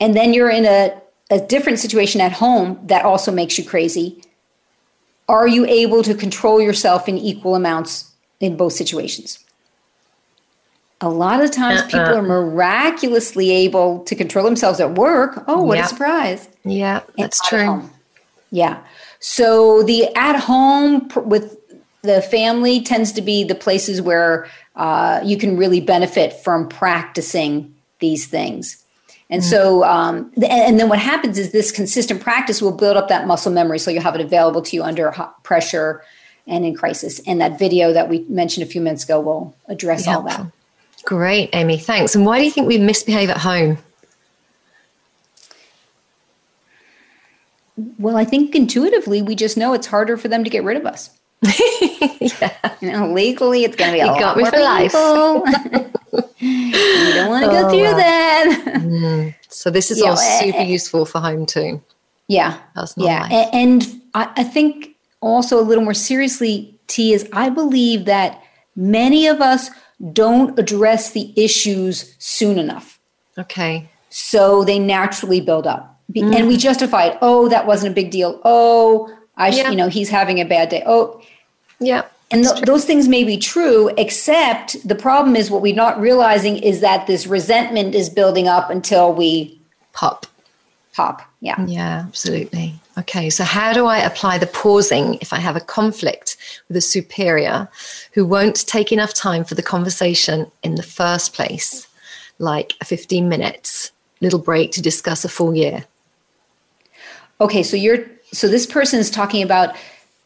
and 0.00 0.14
then 0.14 0.34
you're 0.34 0.50
in 0.50 0.66
a, 0.66 1.00
a 1.30 1.40
different 1.40 1.78
situation 1.78 2.20
at 2.20 2.32
home 2.32 2.78
that 2.84 3.04
also 3.04 3.32
makes 3.32 3.56
you 3.56 3.64
crazy 3.64 4.22
are 5.30 5.46
you 5.46 5.64
able 5.66 6.02
to 6.02 6.14
control 6.14 6.60
yourself 6.60 7.08
in 7.08 7.16
equal 7.16 7.54
amounts 7.54 8.12
in 8.40 8.56
both 8.56 8.72
situations? 8.72 9.38
A 11.00 11.08
lot 11.08 11.42
of 11.42 11.50
times 11.50 11.80
uh-uh. 11.80 11.86
people 11.86 12.16
are 12.16 12.22
miraculously 12.22 13.50
able 13.50 14.00
to 14.04 14.14
control 14.14 14.44
themselves 14.44 14.80
at 14.80 14.96
work. 14.96 15.44
Oh 15.46 15.62
what 15.62 15.78
a 15.78 15.86
surprise. 15.86 16.48
Yeah 16.64 17.00
that's 17.16 17.40
true. 17.48 17.88
yeah. 18.50 18.82
So 19.20 19.82
the 19.82 20.14
at 20.16 20.38
home 20.38 21.08
with 21.16 21.56
the 22.02 22.22
family 22.22 22.82
tends 22.82 23.12
to 23.12 23.22
be 23.22 23.44
the 23.44 23.54
places 23.54 24.02
where 24.02 24.48
uh, 24.76 25.20
you 25.24 25.36
can 25.36 25.56
really 25.56 25.80
benefit 25.80 26.32
from 26.32 26.68
practicing 26.68 27.74
these 27.98 28.26
things. 28.26 28.79
And 29.30 29.42
mm-hmm. 29.42 29.50
so, 29.50 29.84
um, 29.84 30.32
and 30.42 30.78
then 30.78 30.88
what 30.88 30.98
happens 30.98 31.38
is 31.38 31.52
this 31.52 31.70
consistent 31.70 32.20
practice 32.20 32.60
will 32.60 32.72
build 32.72 32.96
up 32.96 33.08
that 33.08 33.26
muscle 33.26 33.52
memory, 33.52 33.78
so 33.78 33.90
you'll 33.90 34.02
have 34.02 34.16
it 34.16 34.20
available 34.20 34.60
to 34.62 34.76
you 34.76 34.82
under 34.82 35.14
pressure 35.44 36.02
and 36.46 36.64
in 36.64 36.74
crisis. 36.74 37.20
And 37.26 37.40
that 37.40 37.58
video 37.58 37.92
that 37.92 38.08
we 38.08 38.24
mentioned 38.28 38.66
a 38.66 38.70
few 38.70 38.80
minutes 38.80 39.04
ago 39.04 39.20
will 39.20 39.54
address 39.68 40.08
all 40.08 40.22
that. 40.22 40.46
Great, 41.04 41.50
Amy. 41.52 41.78
Thanks. 41.78 42.14
And 42.14 42.26
why 42.26 42.38
do 42.38 42.44
you 42.44 42.50
think 42.50 42.66
we 42.66 42.76
misbehave 42.78 43.30
at 43.30 43.38
home? 43.38 43.78
Well, 47.98 48.16
I 48.16 48.24
think 48.24 48.54
intuitively 48.54 49.22
we 49.22 49.34
just 49.34 49.56
know 49.56 49.72
it's 49.72 49.86
harder 49.86 50.16
for 50.16 50.28
them 50.28 50.44
to 50.44 50.50
get 50.50 50.64
rid 50.64 50.76
of 50.76 50.84
us. 50.84 51.10
yeah. 52.20 52.74
You 52.80 52.92
know, 52.92 53.12
legally, 53.12 53.64
it's 53.64 53.76
going 53.76 53.92
to 53.92 53.96
be 53.96 54.00
a 54.00 54.06
you 54.06 54.20
lot 54.20 54.36
more 54.36 54.50
painful. 54.50 55.44
you 56.38 57.14
don't 57.14 57.28
want 57.28 57.44
to 57.44 57.50
oh, 57.50 57.62
go 57.62 57.70
through 57.70 57.96
that. 57.96 58.62
Mm. 58.76 59.34
So 59.48 59.70
this 59.70 59.90
is 59.90 60.00
yeah, 60.00 60.10
all 60.10 60.16
super 60.16 60.58
uh, 60.58 60.62
usable 60.62 61.06
for 61.06 61.20
home 61.20 61.46
too. 61.46 61.82
Yeah, 62.28 62.58
yeah, 62.96 63.22
life. 63.22 63.48
and 63.52 64.00
I, 64.14 64.30
I 64.36 64.44
think 64.44 64.96
also 65.20 65.58
a 65.58 65.62
little 65.62 65.82
more 65.82 65.94
seriously, 65.94 66.78
T 66.86 67.12
is 67.12 67.28
I 67.32 67.48
believe 67.48 68.04
that 68.04 68.42
many 68.76 69.26
of 69.26 69.40
us 69.40 69.70
don't 70.12 70.58
address 70.58 71.10
the 71.10 71.32
issues 71.36 72.14
soon 72.18 72.58
enough. 72.58 72.98
Okay. 73.38 73.88
So 74.10 74.64
they 74.64 74.78
naturally 74.78 75.40
build 75.40 75.66
up. 75.66 76.00
Mm. 76.12 76.34
And 76.34 76.48
we 76.48 76.56
justify 76.56 77.04
it. 77.04 77.18
Oh, 77.22 77.48
that 77.48 77.66
wasn't 77.66 77.92
a 77.92 77.94
big 77.94 78.10
deal. 78.10 78.40
Oh, 78.44 79.14
I, 79.36 79.48
yeah. 79.48 79.70
you 79.70 79.76
know, 79.76 79.88
he's 79.88 80.08
having 80.08 80.40
a 80.40 80.44
bad 80.44 80.68
day. 80.68 80.82
Oh, 80.86 81.22
yeah. 81.80 82.04
And 82.30 82.44
th- 82.44 82.62
those 82.62 82.84
things 82.84 83.08
may 83.08 83.24
be 83.24 83.36
true, 83.36 83.90
except 83.96 84.86
the 84.86 84.94
problem 84.94 85.34
is 85.34 85.50
what 85.50 85.62
we're 85.62 85.74
not 85.74 86.00
realizing 86.00 86.58
is 86.58 86.80
that 86.80 87.06
this 87.06 87.26
resentment 87.26 87.94
is 87.94 88.08
building 88.08 88.46
up 88.46 88.70
until 88.70 89.12
we 89.12 89.58
pop. 89.92 90.26
Pop. 90.92 91.22
Yeah. 91.40 91.64
Yeah, 91.66 92.04
absolutely. 92.06 92.74
Okay, 92.98 93.30
so 93.30 93.44
how 93.44 93.72
do 93.72 93.86
I 93.86 93.98
apply 93.98 94.38
the 94.38 94.46
pausing 94.46 95.14
if 95.20 95.32
I 95.32 95.38
have 95.38 95.56
a 95.56 95.60
conflict 95.60 96.36
with 96.68 96.76
a 96.76 96.80
superior 96.80 97.68
who 98.12 98.26
won't 98.26 98.66
take 98.66 98.92
enough 98.92 99.14
time 99.14 99.44
for 99.44 99.54
the 99.54 99.62
conversation 99.62 100.50
in 100.62 100.74
the 100.74 100.82
first 100.82 101.32
place, 101.32 101.88
like 102.38 102.74
a 102.80 102.84
15 102.84 103.28
minutes 103.28 103.90
little 104.20 104.38
break 104.38 104.72
to 104.72 104.82
discuss 104.82 105.24
a 105.24 105.28
full 105.28 105.54
year? 105.54 105.84
Okay, 107.40 107.62
so 107.62 107.76
you're 107.76 108.04
so 108.32 108.46
this 108.46 108.66
person 108.66 109.00
is 109.00 109.10
talking 109.10 109.42
about 109.42 109.74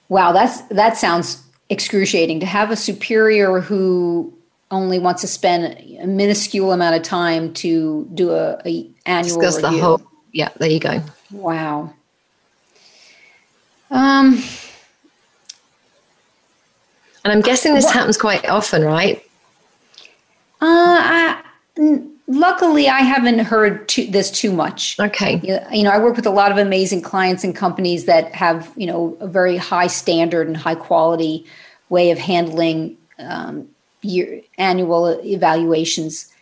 wow, 0.09 0.33
that's 0.33 0.63
that 0.63 0.97
sounds 0.97 1.43
excruciating. 1.69 2.41
To 2.41 2.47
have 2.47 2.71
a 2.71 2.77
superior 2.77 3.61
who 3.61 4.33
only 4.71 4.99
wants 4.99 5.21
to 5.23 5.27
spend 5.27 5.79
a 6.01 6.07
minuscule 6.07 6.73
amount 6.73 6.97
of 6.97 7.03
time 7.03 7.53
to 7.55 8.09
do 8.15 8.33
a, 8.33 8.61
a 8.67 8.91
annual 9.07 9.41
Discuss 9.41 9.63
review. 9.63 9.79
the 9.79 9.83
whole 9.85 10.03
yeah 10.33 10.49
there 10.59 10.71
you 10.71 10.81
go. 10.81 11.01
Wow. 11.31 11.93
Um 13.91 14.43
and 17.25 17.33
i'm 17.33 17.41
guessing 17.41 17.75
this 17.75 17.85
what, 17.85 17.95
happens 17.95 18.19
quite 18.19 18.47
often 18.49 18.83
right? 18.83 19.23
Uh 20.61 20.67
I, 20.67 21.43
luckily 22.27 22.89
i 22.89 23.01
haven't 23.01 23.41
heard 23.41 23.87
too, 23.89 24.07
this 24.07 24.31
too 24.31 24.53
much. 24.53 24.99
Okay. 24.99 25.41
You 25.72 25.83
know 25.83 25.91
i 25.91 25.99
work 25.99 26.16
with 26.16 26.27
a 26.27 26.31
lot 26.31 26.51
of 26.51 26.59
amazing 26.59 27.03
clients 27.03 27.45
and 27.45 27.55
companies 27.55 28.07
that 28.07 28.35
have 28.35 28.72
you 28.77 28.87
know 28.87 29.16
a 29.20 29.27
very 29.27 29.57
high 29.57 29.89
standard 29.89 30.47
and 30.47 30.57
high 30.57 30.75
quality 30.75 31.45
way 31.89 32.11
of 32.11 32.18
handling 32.18 32.97
um, 33.18 33.68
year, 34.03 34.41
annual 34.59 35.20
evaluations. 35.25 36.33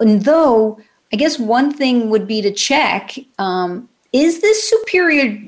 And 0.00 0.24
though 0.24 0.80
i 1.12 1.16
guess 1.16 1.38
one 1.38 1.72
thing 1.72 2.10
would 2.10 2.26
be 2.26 2.42
to 2.42 2.52
check 2.52 3.16
um, 3.38 3.88
is 4.12 4.40
this 4.40 4.68
superior 4.68 5.38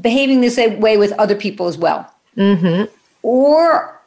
behaving 0.00 0.40
this 0.40 0.56
way 0.56 0.96
with 0.96 1.12
other 1.12 1.34
people 1.34 1.66
as 1.66 1.76
well? 1.76 2.12
Mm-hmm. 2.36 2.84
or 3.22 4.00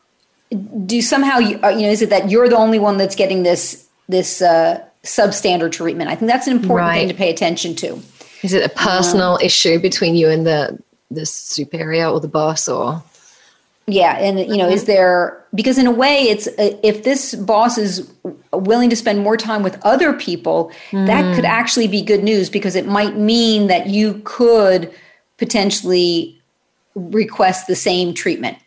do 0.86 1.02
somehow 1.02 1.40
you, 1.40 1.60
uh, 1.62 1.70
you 1.70 1.82
know 1.82 1.90
is 1.90 2.02
it 2.02 2.10
that 2.10 2.32
you're 2.32 2.48
the 2.48 2.56
only 2.56 2.80
one 2.80 2.98
that's 2.98 3.16
getting 3.16 3.44
this 3.44 3.88
this 4.08 4.42
uh, 4.42 4.84
substandard 5.04 5.72
treatment. 5.72 6.10
I 6.10 6.16
think 6.16 6.32
that's 6.32 6.48
an 6.48 6.56
important 6.58 6.88
right. 6.88 7.00
thing 7.00 7.10
to 7.10 7.16
pay 7.16 7.30
attention 7.30 7.76
to. 7.76 8.00
Is 8.44 8.54
it 8.54 8.64
a 8.64 8.70
personal 8.70 9.36
um, 9.36 9.42
issue 9.42 9.80
between 9.80 10.16
you 10.16 10.30
and 10.30 10.46
the 10.46 10.80
the 11.12 11.26
superior 11.26 12.08
or 12.08 12.20
the 12.20 12.28
boss 12.28 12.68
or? 12.68 13.04
Yeah, 13.86 14.18
and 14.18 14.40
you 14.40 14.58
know, 14.58 14.70
is 14.70 14.86
there 14.86 15.44
because 15.54 15.78
in 15.78 15.88
a 15.88 15.92
way, 15.92 16.24
it's 16.24 16.48
uh, 16.48 16.78
if 16.84 17.04
this 17.04 17.36
boss 17.36 17.78
is 17.78 18.10
willing 18.54 18.90
to 18.90 18.96
spend 18.96 19.20
more 19.20 19.36
time 19.36 19.62
with 19.62 19.78
other 19.84 20.14
people, 20.14 20.72
mm. 20.92 21.06
that 21.06 21.36
could 21.36 21.44
actually 21.44 21.88
be 21.88 22.02
good 22.02 22.24
news 22.24 22.50
because 22.50 22.76
it 22.76 22.88
might 22.88 23.18
mean 23.18 23.68
that 23.68 23.88
you 23.88 24.22
could 24.24 24.94
potentially 25.38 26.40
request 26.96 27.68
the 27.68 27.76
same 27.76 28.14
treatment 28.14 28.58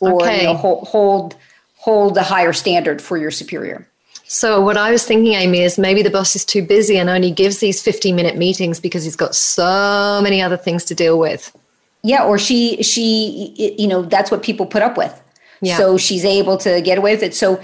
or 0.00 0.14
okay. 0.22 0.38
you 0.38 0.44
know, 0.44 0.54
hold, 0.54 0.88
hold 0.88 1.36
hold 1.76 2.16
a 2.16 2.22
higher 2.22 2.52
standard 2.52 3.00
for 3.00 3.16
your 3.16 3.30
superior. 3.30 3.86
So 4.26 4.60
what 4.60 4.76
I 4.76 4.90
was 4.90 5.04
thinking, 5.04 5.34
Amy, 5.34 5.60
is 5.60 5.78
maybe 5.78 6.02
the 6.02 6.10
boss 6.10 6.34
is 6.34 6.44
too 6.44 6.62
busy 6.62 6.96
and 6.96 7.10
only 7.10 7.30
gives 7.30 7.58
these 7.58 7.82
15 7.82 8.16
minute 8.16 8.36
meetings 8.36 8.80
because 8.80 9.04
he's 9.04 9.16
got 9.16 9.34
so 9.34 10.20
many 10.22 10.40
other 10.40 10.56
things 10.56 10.84
to 10.86 10.94
deal 10.94 11.18
with. 11.18 11.54
Yeah, 12.02 12.24
or 12.24 12.38
she 12.38 12.82
she 12.82 13.74
you 13.78 13.86
know 13.86 14.02
that's 14.02 14.30
what 14.30 14.42
people 14.42 14.66
put 14.66 14.82
up 14.82 14.96
with. 14.96 15.22
Yeah. 15.60 15.76
So 15.78 15.96
she's 15.96 16.24
able 16.24 16.58
to 16.58 16.80
get 16.82 16.98
away 16.98 17.14
with 17.14 17.22
it. 17.22 17.34
So 17.34 17.60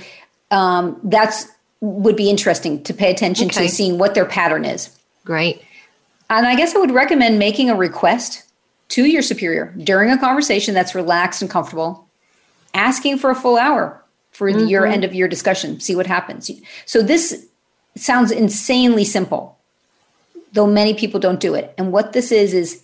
um, 0.51 0.99
that's 1.05 1.47
would 1.81 2.17
be 2.17 2.29
interesting 2.29 2.83
to 2.85 2.95
pay 2.95 3.11
attention 3.11 3.47
okay. 3.47 3.67
to 3.67 3.73
seeing 3.73 3.99
what 3.99 4.15
their 4.15 4.27
pattern 4.27 4.65
is. 4.65 4.91
Great. 5.25 5.63
And 6.29 6.47
I 6.47 6.55
guess 6.55 6.75
I 6.75 6.79
would 6.79 6.91
recommend 6.91 7.39
making 7.39 7.71
a 7.71 7.75
request 7.75 8.45
to 8.91 9.05
your 9.05 9.23
superior 9.23 9.75
during 9.79 10.11
a 10.11 10.19
conversation 10.19 10.75
that's 10.75 10.95
relaxed 10.95 11.43
and 11.43 11.51
comfortable, 11.51 12.09
asking 12.75 13.19
for 13.19 13.31
a 13.31 13.35
full 13.35 13.57
hour 13.57 14.00
for 14.41 14.51
mm-hmm. 14.51 14.69
your 14.69 14.87
end 14.87 15.05
of 15.05 15.15
your 15.15 15.29
discussion. 15.29 15.79
See 15.81 15.95
what 15.95 16.07
happens. 16.07 16.51
So 16.87 17.03
this 17.03 17.47
sounds 17.95 18.31
insanely 18.33 19.05
simple, 19.05 19.59
though 20.55 20.67
many 20.67 20.95
people 20.95 21.21
don't 21.21 21.41
do 21.41 21.53
it. 21.53 21.75
And 21.77 21.93
what 21.93 22.15
this 22.15 22.33
is 22.33 22.55
is 22.55 22.83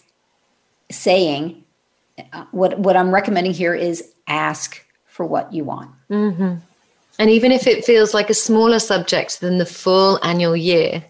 saying 0.91 1.65
uh, 2.35 2.45
what 2.51 2.79
what 2.79 2.95
I'm 2.95 3.11
recommending 3.11 3.55
here 3.55 3.75
is 3.75 4.13
ask 4.27 4.85
for 5.07 5.25
what 5.25 5.51
you 5.51 5.65
want. 5.65 5.91
Mm-hmm. 6.11 6.57
And 7.19 7.31
even 7.31 7.53
if 7.53 7.67
it 7.67 7.87
feels 7.87 8.13
like 8.13 8.29
a 8.29 8.35
smaller 8.35 8.79
subject 8.79 9.41
than 9.41 9.57
the 9.57 9.65
full 9.65 10.23
annual 10.23 10.55
year, 10.55 11.03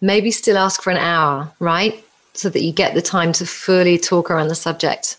maybe 0.00 0.32
still 0.32 0.58
ask 0.58 0.82
for 0.82 0.90
an 0.90 0.98
hour, 0.98 1.52
right? 1.60 2.04
So 2.34 2.48
that 2.48 2.62
you 2.62 2.72
get 2.72 2.94
the 2.94 3.02
time 3.02 3.32
to 3.34 3.46
fully 3.46 3.96
talk 3.96 4.28
around 4.28 4.48
the 4.48 4.56
subject. 4.56 5.18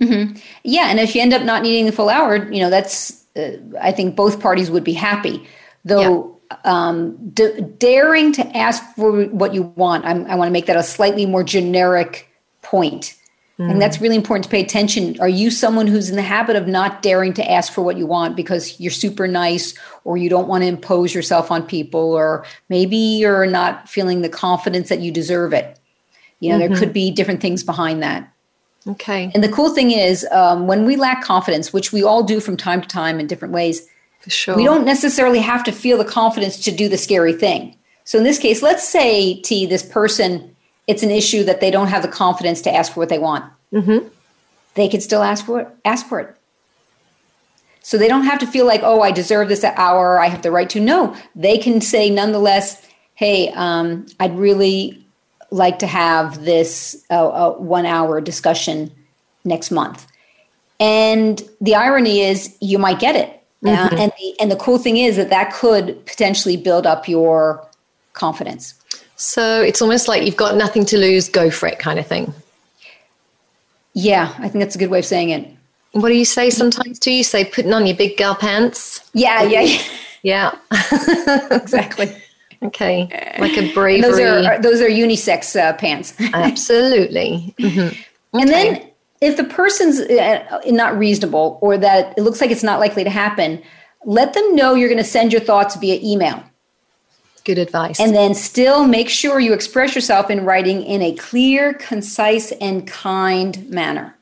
Mm-hmm. 0.00 0.38
Yeah, 0.64 0.86
and 0.88 0.98
if 0.98 1.14
you 1.14 1.20
end 1.20 1.34
up 1.34 1.42
not 1.42 1.60
needing 1.62 1.84
the 1.84 1.92
full 1.92 2.08
hour, 2.08 2.50
you 2.50 2.60
know 2.60 2.70
that's 2.70 3.20
uh, 3.40 3.78
I 3.80 3.92
think 3.92 4.16
both 4.16 4.40
parties 4.40 4.70
would 4.70 4.84
be 4.84 4.92
happy. 4.92 5.46
Though 5.84 6.38
yeah. 6.50 6.58
um, 6.64 7.30
d- 7.30 7.60
daring 7.78 8.32
to 8.32 8.56
ask 8.56 8.82
for 8.96 9.24
what 9.26 9.54
you 9.54 9.62
want, 9.76 10.04
I'm, 10.04 10.26
I 10.26 10.34
want 10.34 10.48
to 10.48 10.52
make 10.52 10.66
that 10.66 10.76
a 10.76 10.82
slightly 10.82 11.26
more 11.26 11.42
generic 11.42 12.28
point. 12.62 13.16
Mm. 13.58 13.72
And 13.72 13.82
that's 13.82 14.00
really 14.00 14.16
important 14.16 14.44
to 14.44 14.50
pay 14.50 14.62
attention. 14.62 15.20
Are 15.20 15.28
you 15.28 15.50
someone 15.50 15.86
who's 15.86 16.08
in 16.08 16.16
the 16.16 16.22
habit 16.22 16.56
of 16.56 16.66
not 16.66 17.02
daring 17.02 17.34
to 17.34 17.50
ask 17.50 17.72
for 17.72 17.82
what 17.82 17.98
you 17.98 18.06
want 18.06 18.34
because 18.34 18.80
you're 18.80 18.90
super 18.90 19.28
nice 19.28 19.74
or 20.04 20.16
you 20.16 20.30
don't 20.30 20.48
want 20.48 20.62
to 20.62 20.68
impose 20.68 21.14
yourself 21.14 21.50
on 21.50 21.66
people 21.66 22.12
or 22.12 22.46
maybe 22.70 22.96
you're 22.96 23.46
not 23.46 23.88
feeling 23.88 24.22
the 24.22 24.30
confidence 24.30 24.88
that 24.88 25.00
you 25.00 25.12
deserve 25.12 25.52
it? 25.52 25.78
You 26.40 26.50
know, 26.50 26.58
mm-hmm. 26.58 26.72
there 26.72 26.80
could 26.80 26.94
be 26.94 27.10
different 27.10 27.42
things 27.42 27.62
behind 27.62 28.02
that. 28.02 28.32
Okay. 28.86 29.30
And 29.34 29.44
the 29.44 29.48
cool 29.48 29.74
thing 29.74 29.90
is, 29.90 30.26
um, 30.32 30.66
when 30.66 30.86
we 30.86 30.96
lack 30.96 31.22
confidence, 31.22 31.72
which 31.72 31.92
we 31.92 32.02
all 32.02 32.22
do 32.22 32.40
from 32.40 32.56
time 32.56 32.80
to 32.80 32.88
time 32.88 33.20
in 33.20 33.26
different 33.26 33.52
ways, 33.52 33.86
For 34.20 34.30
sure. 34.30 34.56
we 34.56 34.64
don't 34.64 34.84
necessarily 34.84 35.40
have 35.40 35.62
to 35.64 35.72
feel 35.72 35.98
the 35.98 36.04
confidence 36.04 36.58
to 36.64 36.70
do 36.70 36.88
the 36.88 36.96
scary 36.96 37.32
thing. 37.32 37.76
So 38.04 38.18
in 38.18 38.24
this 38.24 38.38
case, 38.38 38.62
let's 38.62 38.88
say 38.88 39.40
T, 39.42 39.66
this 39.66 39.82
person 39.82 40.56
it's 40.90 41.04
an 41.04 41.10
issue 41.12 41.44
that 41.44 41.60
they 41.60 41.70
don't 41.70 41.86
have 41.86 42.02
the 42.02 42.08
confidence 42.08 42.60
to 42.62 42.74
ask 42.74 42.92
for 42.92 42.98
what 42.98 43.08
they 43.10 43.18
want. 43.20 43.44
Mm-hmm. 43.72 44.08
They 44.74 44.88
can 44.88 45.00
still 45.00 45.22
ask 45.22 45.46
for 45.46 45.60
it. 45.60 45.68
Ask 45.84 46.06
for 46.06 46.18
it. 46.18 46.34
So 47.80 47.96
they 47.96 48.08
don't 48.08 48.24
have 48.24 48.40
to 48.40 48.46
feel 48.46 48.66
like, 48.66 48.80
oh, 48.82 49.00
I 49.00 49.12
deserve 49.12 49.48
this 49.48 49.62
hour. 49.62 50.18
I 50.18 50.26
have 50.26 50.42
the 50.42 50.50
right 50.50 50.68
to. 50.70 50.80
No, 50.80 51.16
they 51.36 51.58
can 51.58 51.80
say 51.80 52.10
nonetheless, 52.10 52.84
hey, 53.14 53.52
um, 53.52 54.06
I'd 54.18 54.36
really 54.36 55.06
like 55.50 55.78
to 55.80 55.86
have 55.86 56.44
this 56.44 57.04
uh, 57.10 57.28
uh, 57.28 57.52
one 57.54 57.86
hour 57.86 58.20
discussion 58.20 58.90
next 59.44 59.70
month. 59.70 60.06
And 60.78 61.42
the 61.60 61.74
irony 61.74 62.20
is, 62.20 62.56
you 62.60 62.78
might 62.78 62.98
get 62.98 63.16
it. 63.16 63.36
Uh, 63.64 63.68
mm-hmm. 63.68 63.96
And 63.98 64.12
the 64.18 64.40
and 64.40 64.50
the 64.50 64.56
cool 64.56 64.78
thing 64.78 64.96
is 64.96 65.16
that 65.16 65.28
that 65.28 65.52
could 65.52 66.04
potentially 66.06 66.56
build 66.56 66.86
up 66.86 67.06
your 67.06 67.66
confidence. 68.14 68.74
So 69.16 69.60
it's 69.60 69.82
almost 69.82 70.08
like 70.08 70.24
you've 70.24 70.36
got 70.36 70.56
nothing 70.56 70.86
to 70.86 70.96
lose, 70.96 71.28
go 71.28 71.50
for 71.50 71.66
it 71.68 71.78
kind 71.78 71.98
of 71.98 72.06
thing. 72.06 72.32
Yeah, 73.92 74.34
I 74.38 74.48
think 74.48 74.64
that's 74.64 74.76
a 74.76 74.78
good 74.78 74.88
way 74.88 75.00
of 75.00 75.04
saying 75.04 75.28
it. 75.28 75.46
What 75.92 76.08
do 76.08 76.14
you 76.14 76.24
say 76.24 76.48
sometimes? 76.48 76.98
Do 76.98 77.10
you 77.10 77.22
say 77.22 77.44
putting 77.44 77.74
on 77.74 77.86
your 77.86 77.96
big 77.96 78.16
girl 78.16 78.34
pants? 78.34 79.00
Yeah, 79.12 79.42
yeah, 79.42 79.78
yeah. 80.22 80.54
exactly. 81.50 82.16
Okay, 82.62 83.36
like 83.38 83.56
a 83.56 83.72
bravery. 83.72 84.02
those 84.02 84.20
are 84.20 84.60
those 84.60 84.80
are 84.82 84.88
unisex 84.88 85.58
uh, 85.58 85.72
pants. 85.74 86.14
Absolutely. 86.34 87.54
Mm-hmm. 87.58 87.80
Okay. 87.80 88.04
And 88.34 88.48
then, 88.48 88.90
if 89.20 89.36
the 89.36 89.44
person's 89.44 90.00
uh, 90.00 90.60
not 90.66 90.98
reasonable 90.98 91.58
or 91.62 91.78
that 91.78 92.14
it 92.18 92.22
looks 92.22 92.40
like 92.40 92.50
it's 92.50 92.62
not 92.62 92.78
likely 92.78 93.02
to 93.04 93.10
happen, 93.10 93.62
let 94.04 94.34
them 94.34 94.54
know 94.54 94.74
you're 94.74 94.88
going 94.88 94.98
to 94.98 95.04
send 95.04 95.32
your 95.32 95.40
thoughts 95.40 95.76
via 95.76 95.98
email. 96.02 96.42
Good 97.44 97.58
advice. 97.58 97.98
And 97.98 98.14
then 98.14 98.34
still 98.34 98.86
make 98.86 99.08
sure 99.08 99.40
you 99.40 99.54
express 99.54 99.94
yourself 99.94 100.30
in 100.30 100.44
writing 100.44 100.82
in 100.82 101.00
a 101.00 101.14
clear, 101.14 101.74
concise, 101.74 102.52
and 102.52 102.86
kind 102.86 103.68
manner. 103.70 104.16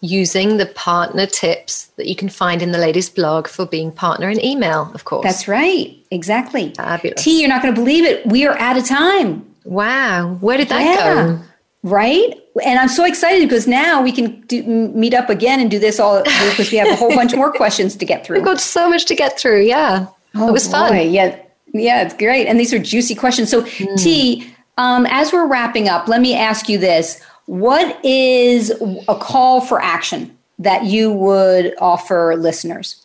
Using 0.00 0.58
the 0.58 0.66
partner 0.66 1.26
tips 1.26 1.86
that 1.96 2.06
you 2.06 2.14
can 2.14 2.28
find 2.28 2.62
in 2.62 2.72
the 2.72 2.78
latest 2.78 3.16
blog 3.16 3.48
for 3.48 3.66
being 3.66 3.90
partner 3.90 4.30
in 4.30 4.44
email, 4.44 4.92
of 4.94 5.04
course. 5.04 5.24
That's 5.24 5.48
right. 5.48 5.96
Exactly. 6.10 6.72
Fabulous. 6.74 7.22
T, 7.22 7.40
you're 7.40 7.48
not 7.48 7.62
going 7.62 7.74
to 7.74 7.80
believe 7.80 8.04
it. 8.04 8.24
We 8.26 8.46
are 8.46 8.56
out 8.58 8.76
of 8.76 8.86
time. 8.86 9.44
Wow. 9.64 10.38
Where 10.40 10.56
did 10.56 10.68
that 10.68 10.84
yeah. 10.84 11.26
go? 11.26 11.40
Right? 11.82 12.34
And 12.64 12.78
I'm 12.78 12.88
so 12.88 13.04
excited 13.04 13.48
because 13.48 13.66
now 13.66 14.02
we 14.02 14.12
can 14.12 14.40
do, 14.42 14.62
meet 14.62 15.14
up 15.14 15.30
again 15.30 15.60
and 15.60 15.70
do 15.70 15.78
this 15.78 16.00
all 16.00 16.22
because 16.22 16.70
we 16.70 16.78
have 16.78 16.88
a 16.88 16.96
whole 16.96 17.14
bunch 17.14 17.34
more 17.34 17.52
questions 17.52 17.96
to 17.96 18.04
get 18.04 18.24
through. 18.24 18.36
We've 18.38 18.44
got 18.44 18.60
so 18.60 18.88
much 18.88 19.04
to 19.06 19.14
get 19.14 19.38
through. 19.38 19.62
Yeah. 19.62 20.06
Oh, 20.34 20.48
it 20.48 20.52
was 20.52 20.66
boy. 20.66 20.72
fun. 20.72 21.10
Yeah. 21.10 21.38
Yeah, 21.74 22.02
it's 22.02 22.14
great. 22.14 22.46
And 22.46 22.58
these 22.58 22.72
are 22.72 22.78
juicy 22.78 23.14
questions. 23.14 23.50
So, 23.50 23.62
mm. 23.62 24.02
T, 24.02 24.54
um, 24.78 25.06
as 25.10 25.32
we're 25.32 25.46
wrapping 25.46 25.88
up, 25.88 26.08
let 26.08 26.20
me 26.20 26.34
ask 26.34 26.68
you 26.68 26.78
this. 26.78 27.22
What 27.48 28.04
is 28.04 28.70
a 29.08 29.14
call 29.14 29.62
for 29.62 29.80
action 29.80 30.36
that 30.58 30.84
you 30.84 31.10
would 31.10 31.74
offer 31.80 32.36
listeners? 32.36 33.02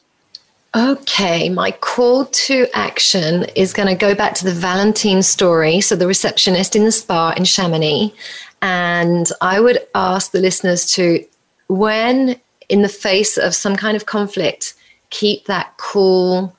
Okay, 0.76 1.48
my 1.48 1.72
call 1.72 2.26
to 2.26 2.68
action 2.74 3.46
is 3.56 3.72
going 3.72 3.88
to 3.88 3.96
go 3.96 4.14
back 4.14 4.34
to 4.36 4.44
the 4.44 4.52
Valentine 4.52 5.24
story. 5.24 5.80
So, 5.80 5.96
the 5.96 6.08
receptionist 6.08 6.76
in 6.76 6.84
the 6.84 6.91
spa 6.91 7.34
in 7.38 7.46
Chamonix. 7.46 8.14
And 8.62 9.30
I 9.39 9.62
would 9.62 9.80
ask 9.96 10.32
the 10.32 10.41
listeners 10.41 10.91
to, 10.96 11.26
when 11.68 12.36
in 12.68 12.82
the 12.82 12.89
face 12.89 13.38
of 13.38 13.56
some 13.56 13.78
kind 13.78 13.96
of 13.96 14.08
conflict, 14.08 14.74
keep 15.10 15.46
that 15.46 15.74
cool, 15.78 16.54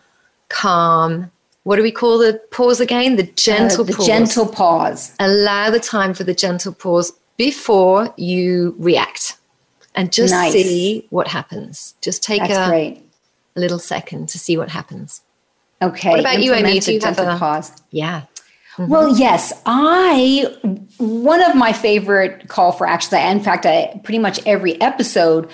calm, 0.49 1.31
what 1.65 1.77
do 1.77 1.83
we 1.83 1.93
call 1.93 2.17
the 2.17 2.41
pause 2.51 2.81
again? 2.81 3.17
The 3.17 3.25
gentle 3.25 3.83
uh, 3.83 3.85
the 3.85 3.93
pause. 3.93 4.07
gentle 4.07 4.47
pause. 4.47 5.15
Allow 5.21 5.69
the 5.69 5.81
time 5.81 6.15
for 6.15 6.25
the 6.25 6.35
gentle 6.35 6.73
pause 6.73 7.13
before 7.37 8.13
you 8.17 8.75
react 8.79 9.37
and 9.95 10.13
just 10.13 10.33
nice. 10.33 10.53
see 10.53 11.07
what 11.11 11.29
happens. 11.29 11.95
Just 12.01 12.23
take 12.23 12.43
a, 12.43 12.55
a, 12.55 13.01
little 13.57 13.79
second 13.79 14.29
to 14.31 14.39
see 14.39 14.57
what 14.57 14.69
happens. 14.69 15.23
Okay. 15.83 16.11
What 16.11 16.21
about 16.21 16.43
you, 16.43 16.55
Amy? 16.55 16.81
Do 16.81 16.93
you 16.93 17.01
have 17.01 17.19
a 17.19 17.37
pause? 17.39 17.73
Yeah. 17.91 18.23
Mm-hmm. 18.77 18.91
Well, 18.91 19.17
yes, 19.17 19.53
I 19.67 20.53
one 20.99 21.43
of 21.43 21.55
my 21.55 21.73
favorite 21.73 22.49
call 22.49 22.73
for 22.73 22.87
actions. 22.89 23.13
In 23.13 23.41
fact, 23.41 23.67
I 23.67 24.01
pretty 24.03 24.19
much 24.19 24.45
every 24.47 24.81
episode, 24.81 25.49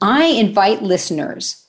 I 0.00 0.24
invite 0.24 0.82
listeners 0.82 1.64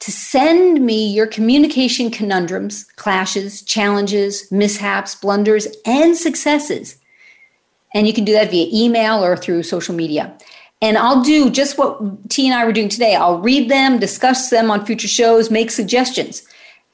to 0.00 0.10
send 0.10 0.84
me 0.84 1.06
your 1.12 1.26
communication 1.26 2.10
conundrums, 2.10 2.84
clashes, 2.96 3.62
challenges, 3.62 4.50
mishaps, 4.50 5.14
blunders, 5.14 5.68
and 5.84 6.16
successes. 6.16 6.98
And 7.94 8.06
you 8.06 8.12
can 8.12 8.24
do 8.24 8.32
that 8.32 8.50
via 8.50 8.68
email 8.72 9.24
or 9.24 9.36
through 9.36 9.62
social 9.64 9.94
media. 9.94 10.36
And 10.80 10.98
I'll 10.98 11.22
do 11.22 11.48
just 11.48 11.78
what 11.78 12.28
T 12.28 12.46
and 12.46 12.54
I 12.54 12.64
were 12.64 12.72
doing 12.72 12.88
today. 12.88 13.14
I'll 13.14 13.38
read 13.38 13.70
them, 13.70 13.98
discuss 13.98 14.50
them 14.50 14.70
on 14.70 14.84
future 14.84 15.08
shows, 15.08 15.50
make 15.50 15.70
suggestions. 15.70 16.42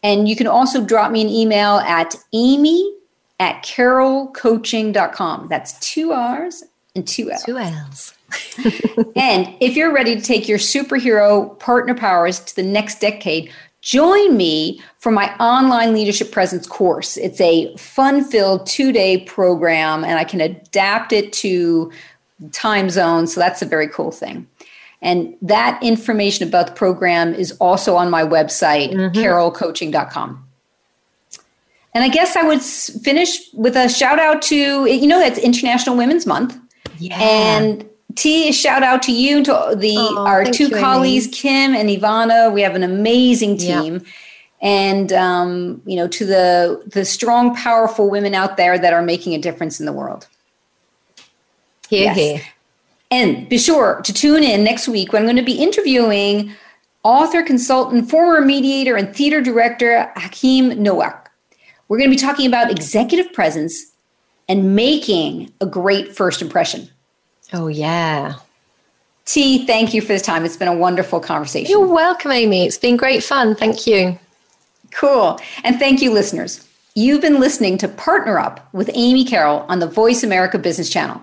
And 0.03 0.29
you 0.29 0.37
can 0.37 0.47
also 0.47 0.85
drop 0.85 1.11
me 1.11 1.23
an 1.23 1.29
email 1.29 1.79
at 1.79 2.15
amy 2.33 2.95
at 3.41 3.65
carrollcoaching.com. 3.65 5.49
That's 5.49 5.79
two 5.81 6.13
R's 6.13 6.65
and 6.95 7.07
two 7.07 7.31
L's. 7.31 7.43
Two 7.45 7.57
L's. 7.57 8.15
and 9.17 9.55
if 9.61 9.75
you're 9.75 9.93
ready 9.93 10.15
to 10.15 10.21
take 10.21 10.49
your 10.49 10.59
superhero 10.59 11.59
partner 11.59 11.95
powers 11.95 12.41
to 12.41 12.57
the 12.57 12.63
next 12.63 13.01
decade, 13.01 13.51
join 13.89 14.37
me 14.37 14.83
for 14.99 15.11
my 15.11 15.35
online 15.37 15.95
leadership 15.95 16.31
presence 16.31 16.67
course. 16.67 17.17
It's 17.17 17.41
a 17.41 17.75
fun 17.79 18.23
filled 18.23 18.67
two 18.67 18.93
day 18.93 19.25
program, 19.25 20.05
and 20.05 20.19
I 20.19 20.25
can 20.25 20.43
adapt 20.43 21.11
it 21.15 21.33
to 21.45 21.91
time 22.53 22.91
zones. 22.91 23.33
So 23.33 23.41
that's 23.41 23.63
a 23.63 23.65
very 23.65 23.89
cool 23.89 24.11
thing. 24.11 24.47
And 25.01 25.35
that 25.41 25.83
information 25.83 26.47
about 26.47 26.67
the 26.67 26.73
program 26.75 27.33
is 27.33 27.53
also 27.53 27.97
on 27.97 28.11
my 28.11 28.25
website, 28.25 28.93
mm-hmm. 28.93 29.19
carrollcoaching.com. 29.19 30.45
And 31.95 32.05
I 32.05 32.09
guess 32.09 32.37
I 32.37 32.43
would 32.43 32.61
finish 32.61 33.51
with 33.55 33.75
a 33.75 33.89
shout 33.89 34.19
out 34.19 34.43
to, 34.43 34.85
you 34.85 35.07
know, 35.07 35.19
that's 35.19 35.39
International 35.39 35.97
Women's 35.97 36.27
Month. 36.27 36.59
Yeah. 36.99 37.19
And 37.19 37.89
T, 38.19 38.53
shout 38.53 38.83
out 38.83 39.03
to 39.03 39.13
you, 39.13 39.45
to 39.45 39.75
the 39.77 39.95
oh, 39.97 40.27
our 40.27 40.45
two 40.45 40.69
you, 40.69 40.77
colleagues, 40.77 41.27
Amy. 41.27 41.35
Kim 41.35 41.75
and 41.75 41.89
Ivana. 41.89 42.53
We 42.53 42.63
have 42.63 42.75
an 42.75 42.83
amazing 42.83 43.59
team. 43.59 43.95
Yep. 43.95 44.03
And 44.61 45.13
um, 45.13 45.83
you 45.87 45.95
know, 45.95 46.09
to 46.09 46.27
the 46.27 46.83
the 46.87 47.05
strong, 47.05 47.55
powerful 47.55 48.11
women 48.11 48.35
out 48.35 48.57
there 48.57 48.77
that 48.77 48.93
are 48.93 49.03
making 49.03 49.35
a 49.35 49.39
difference 49.39 49.79
in 49.79 49.87
the 49.87 49.93
world. 49.93 50.27
Here, 51.89 52.05
yes. 52.05 52.17
here. 52.17 52.41
And 53.11 53.49
be 53.49 53.57
sure 53.57 54.01
to 54.03 54.13
tune 54.13 54.43
in 54.43 54.65
next 54.65 54.89
week 54.89 55.13
when 55.13 55.23
I'm 55.23 55.27
going 55.27 55.37
to 55.37 55.43
be 55.43 55.63
interviewing 55.63 56.53
author, 57.05 57.43
consultant, 57.43 58.11
former 58.11 58.45
mediator, 58.45 58.97
and 58.97 59.15
theater 59.15 59.41
director 59.41 60.13
Hakeem 60.17 60.83
Nowak. 60.83 61.31
We're 61.87 61.99
going 61.99 62.11
to 62.11 62.15
be 62.15 62.21
talking 62.21 62.47
about 62.47 62.71
executive 62.71 63.33
presence 63.33 63.93
and 64.49 64.75
making 64.75 65.53
a 65.61 65.67
great 65.67 66.15
first 66.15 66.43
impression. 66.43 66.91
Oh, 67.53 67.69
yeah. 67.69 68.35
T, 69.25 69.67
thank 69.67 69.93
you 69.93 70.01
for 70.01 70.13
the 70.13 70.21
time. 70.21 70.45
It's 70.45 70.57
been 70.57 70.69
a 70.69 70.77
wonderful 70.77 71.21
conversation. 71.21 71.71
You're 71.71 71.87
welcome, 71.87 72.31
Amy. 72.31 72.67
It's 72.67 72.79
been 72.79 72.97
great 72.97 73.23
fun. 73.23 73.55
Thank 73.55 73.87
you. 73.87 74.19
Cool. 74.91 75.39
And 75.65 75.79
thank 75.79 76.01
you, 76.01 76.13
listeners. 76.13 76.67
You've 76.95 77.21
been 77.21 77.39
listening 77.39 77.79
to 77.79 77.89
Partner 77.89 78.39
Up 78.39 78.67
with 78.73 78.91
Amy 78.95 79.25
Carroll 79.25 79.67
on 79.69 79.79
the 79.79 79.87
Voice 79.87 80.23
America 80.23 80.59
Business 80.59 80.91
Channel. 80.91 81.23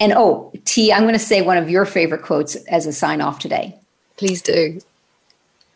And 0.00 0.12
oh, 0.12 0.52
T, 0.64 0.92
I'm 0.92 1.02
going 1.02 1.14
to 1.14 1.18
say 1.18 1.42
one 1.42 1.58
of 1.58 1.68
your 1.68 1.84
favorite 1.86 2.22
quotes 2.22 2.56
as 2.66 2.86
a 2.86 2.92
sign 2.92 3.20
off 3.20 3.38
today. 3.38 3.78
Please 4.16 4.40
do. 4.40 4.80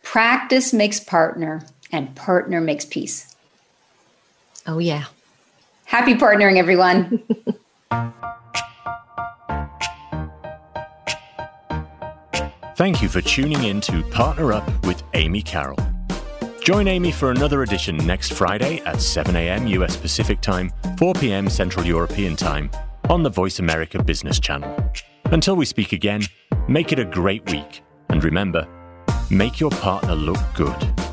Practice 0.01 0.73
makes 0.73 0.99
partner, 0.99 1.65
and 1.91 2.15
partner 2.15 2.61
makes 2.61 2.85
peace. 2.85 3.35
Oh, 4.65 4.79
yeah. 4.79 5.05
Happy 5.85 6.15
partnering, 6.15 6.57
everyone. 6.57 7.21
Thank 12.79 13.01
you 13.01 13.09
for 13.09 13.19
tuning 13.19 13.65
in 13.65 13.81
to 13.81 14.01
Partner 14.03 14.53
Up 14.53 14.85
with 14.85 15.03
Amy 15.13 15.41
Carroll. 15.41 15.75
Join 16.63 16.87
Amy 16.87 17.11
for 17.11 17.29
another 17.29 17.63
edition 17.63 17.97
next 17.97 18.31
Friday 18.31 18.79
at 18.85 19.01
7 19.01 19.35
a.m. 19.35 19.67
US 19.67 19.97
Pacific 19.97 20.39
Time, 20.39 20.71
4 20.97 21.13
p.m. 21.15 21.49
Central 21.49 21.85
European 21.85 22.37
Time 22.37 22.71
on 23.09 23.21
the 23.21 23.29
Voice 23.29 23.59
America 23.59 24.01
Business 24.01 24.39
Channel. 24.39 24.73
Until 25.25 25.57
we 25.57 25.65
speak 25.65 25.91
again, 25.91 26.21
make 26.69 26.93
it 26.93 26.99
a 26.99 27.03
great 27.03 27.51
week. 27.51 27.81
And 28.07 28.23
remember, 28.23 28.65
make 29.29 29.59
your 29.59 29.71
partner 29.71 30.15
look 30.15 30.39
good. 30.55 31.08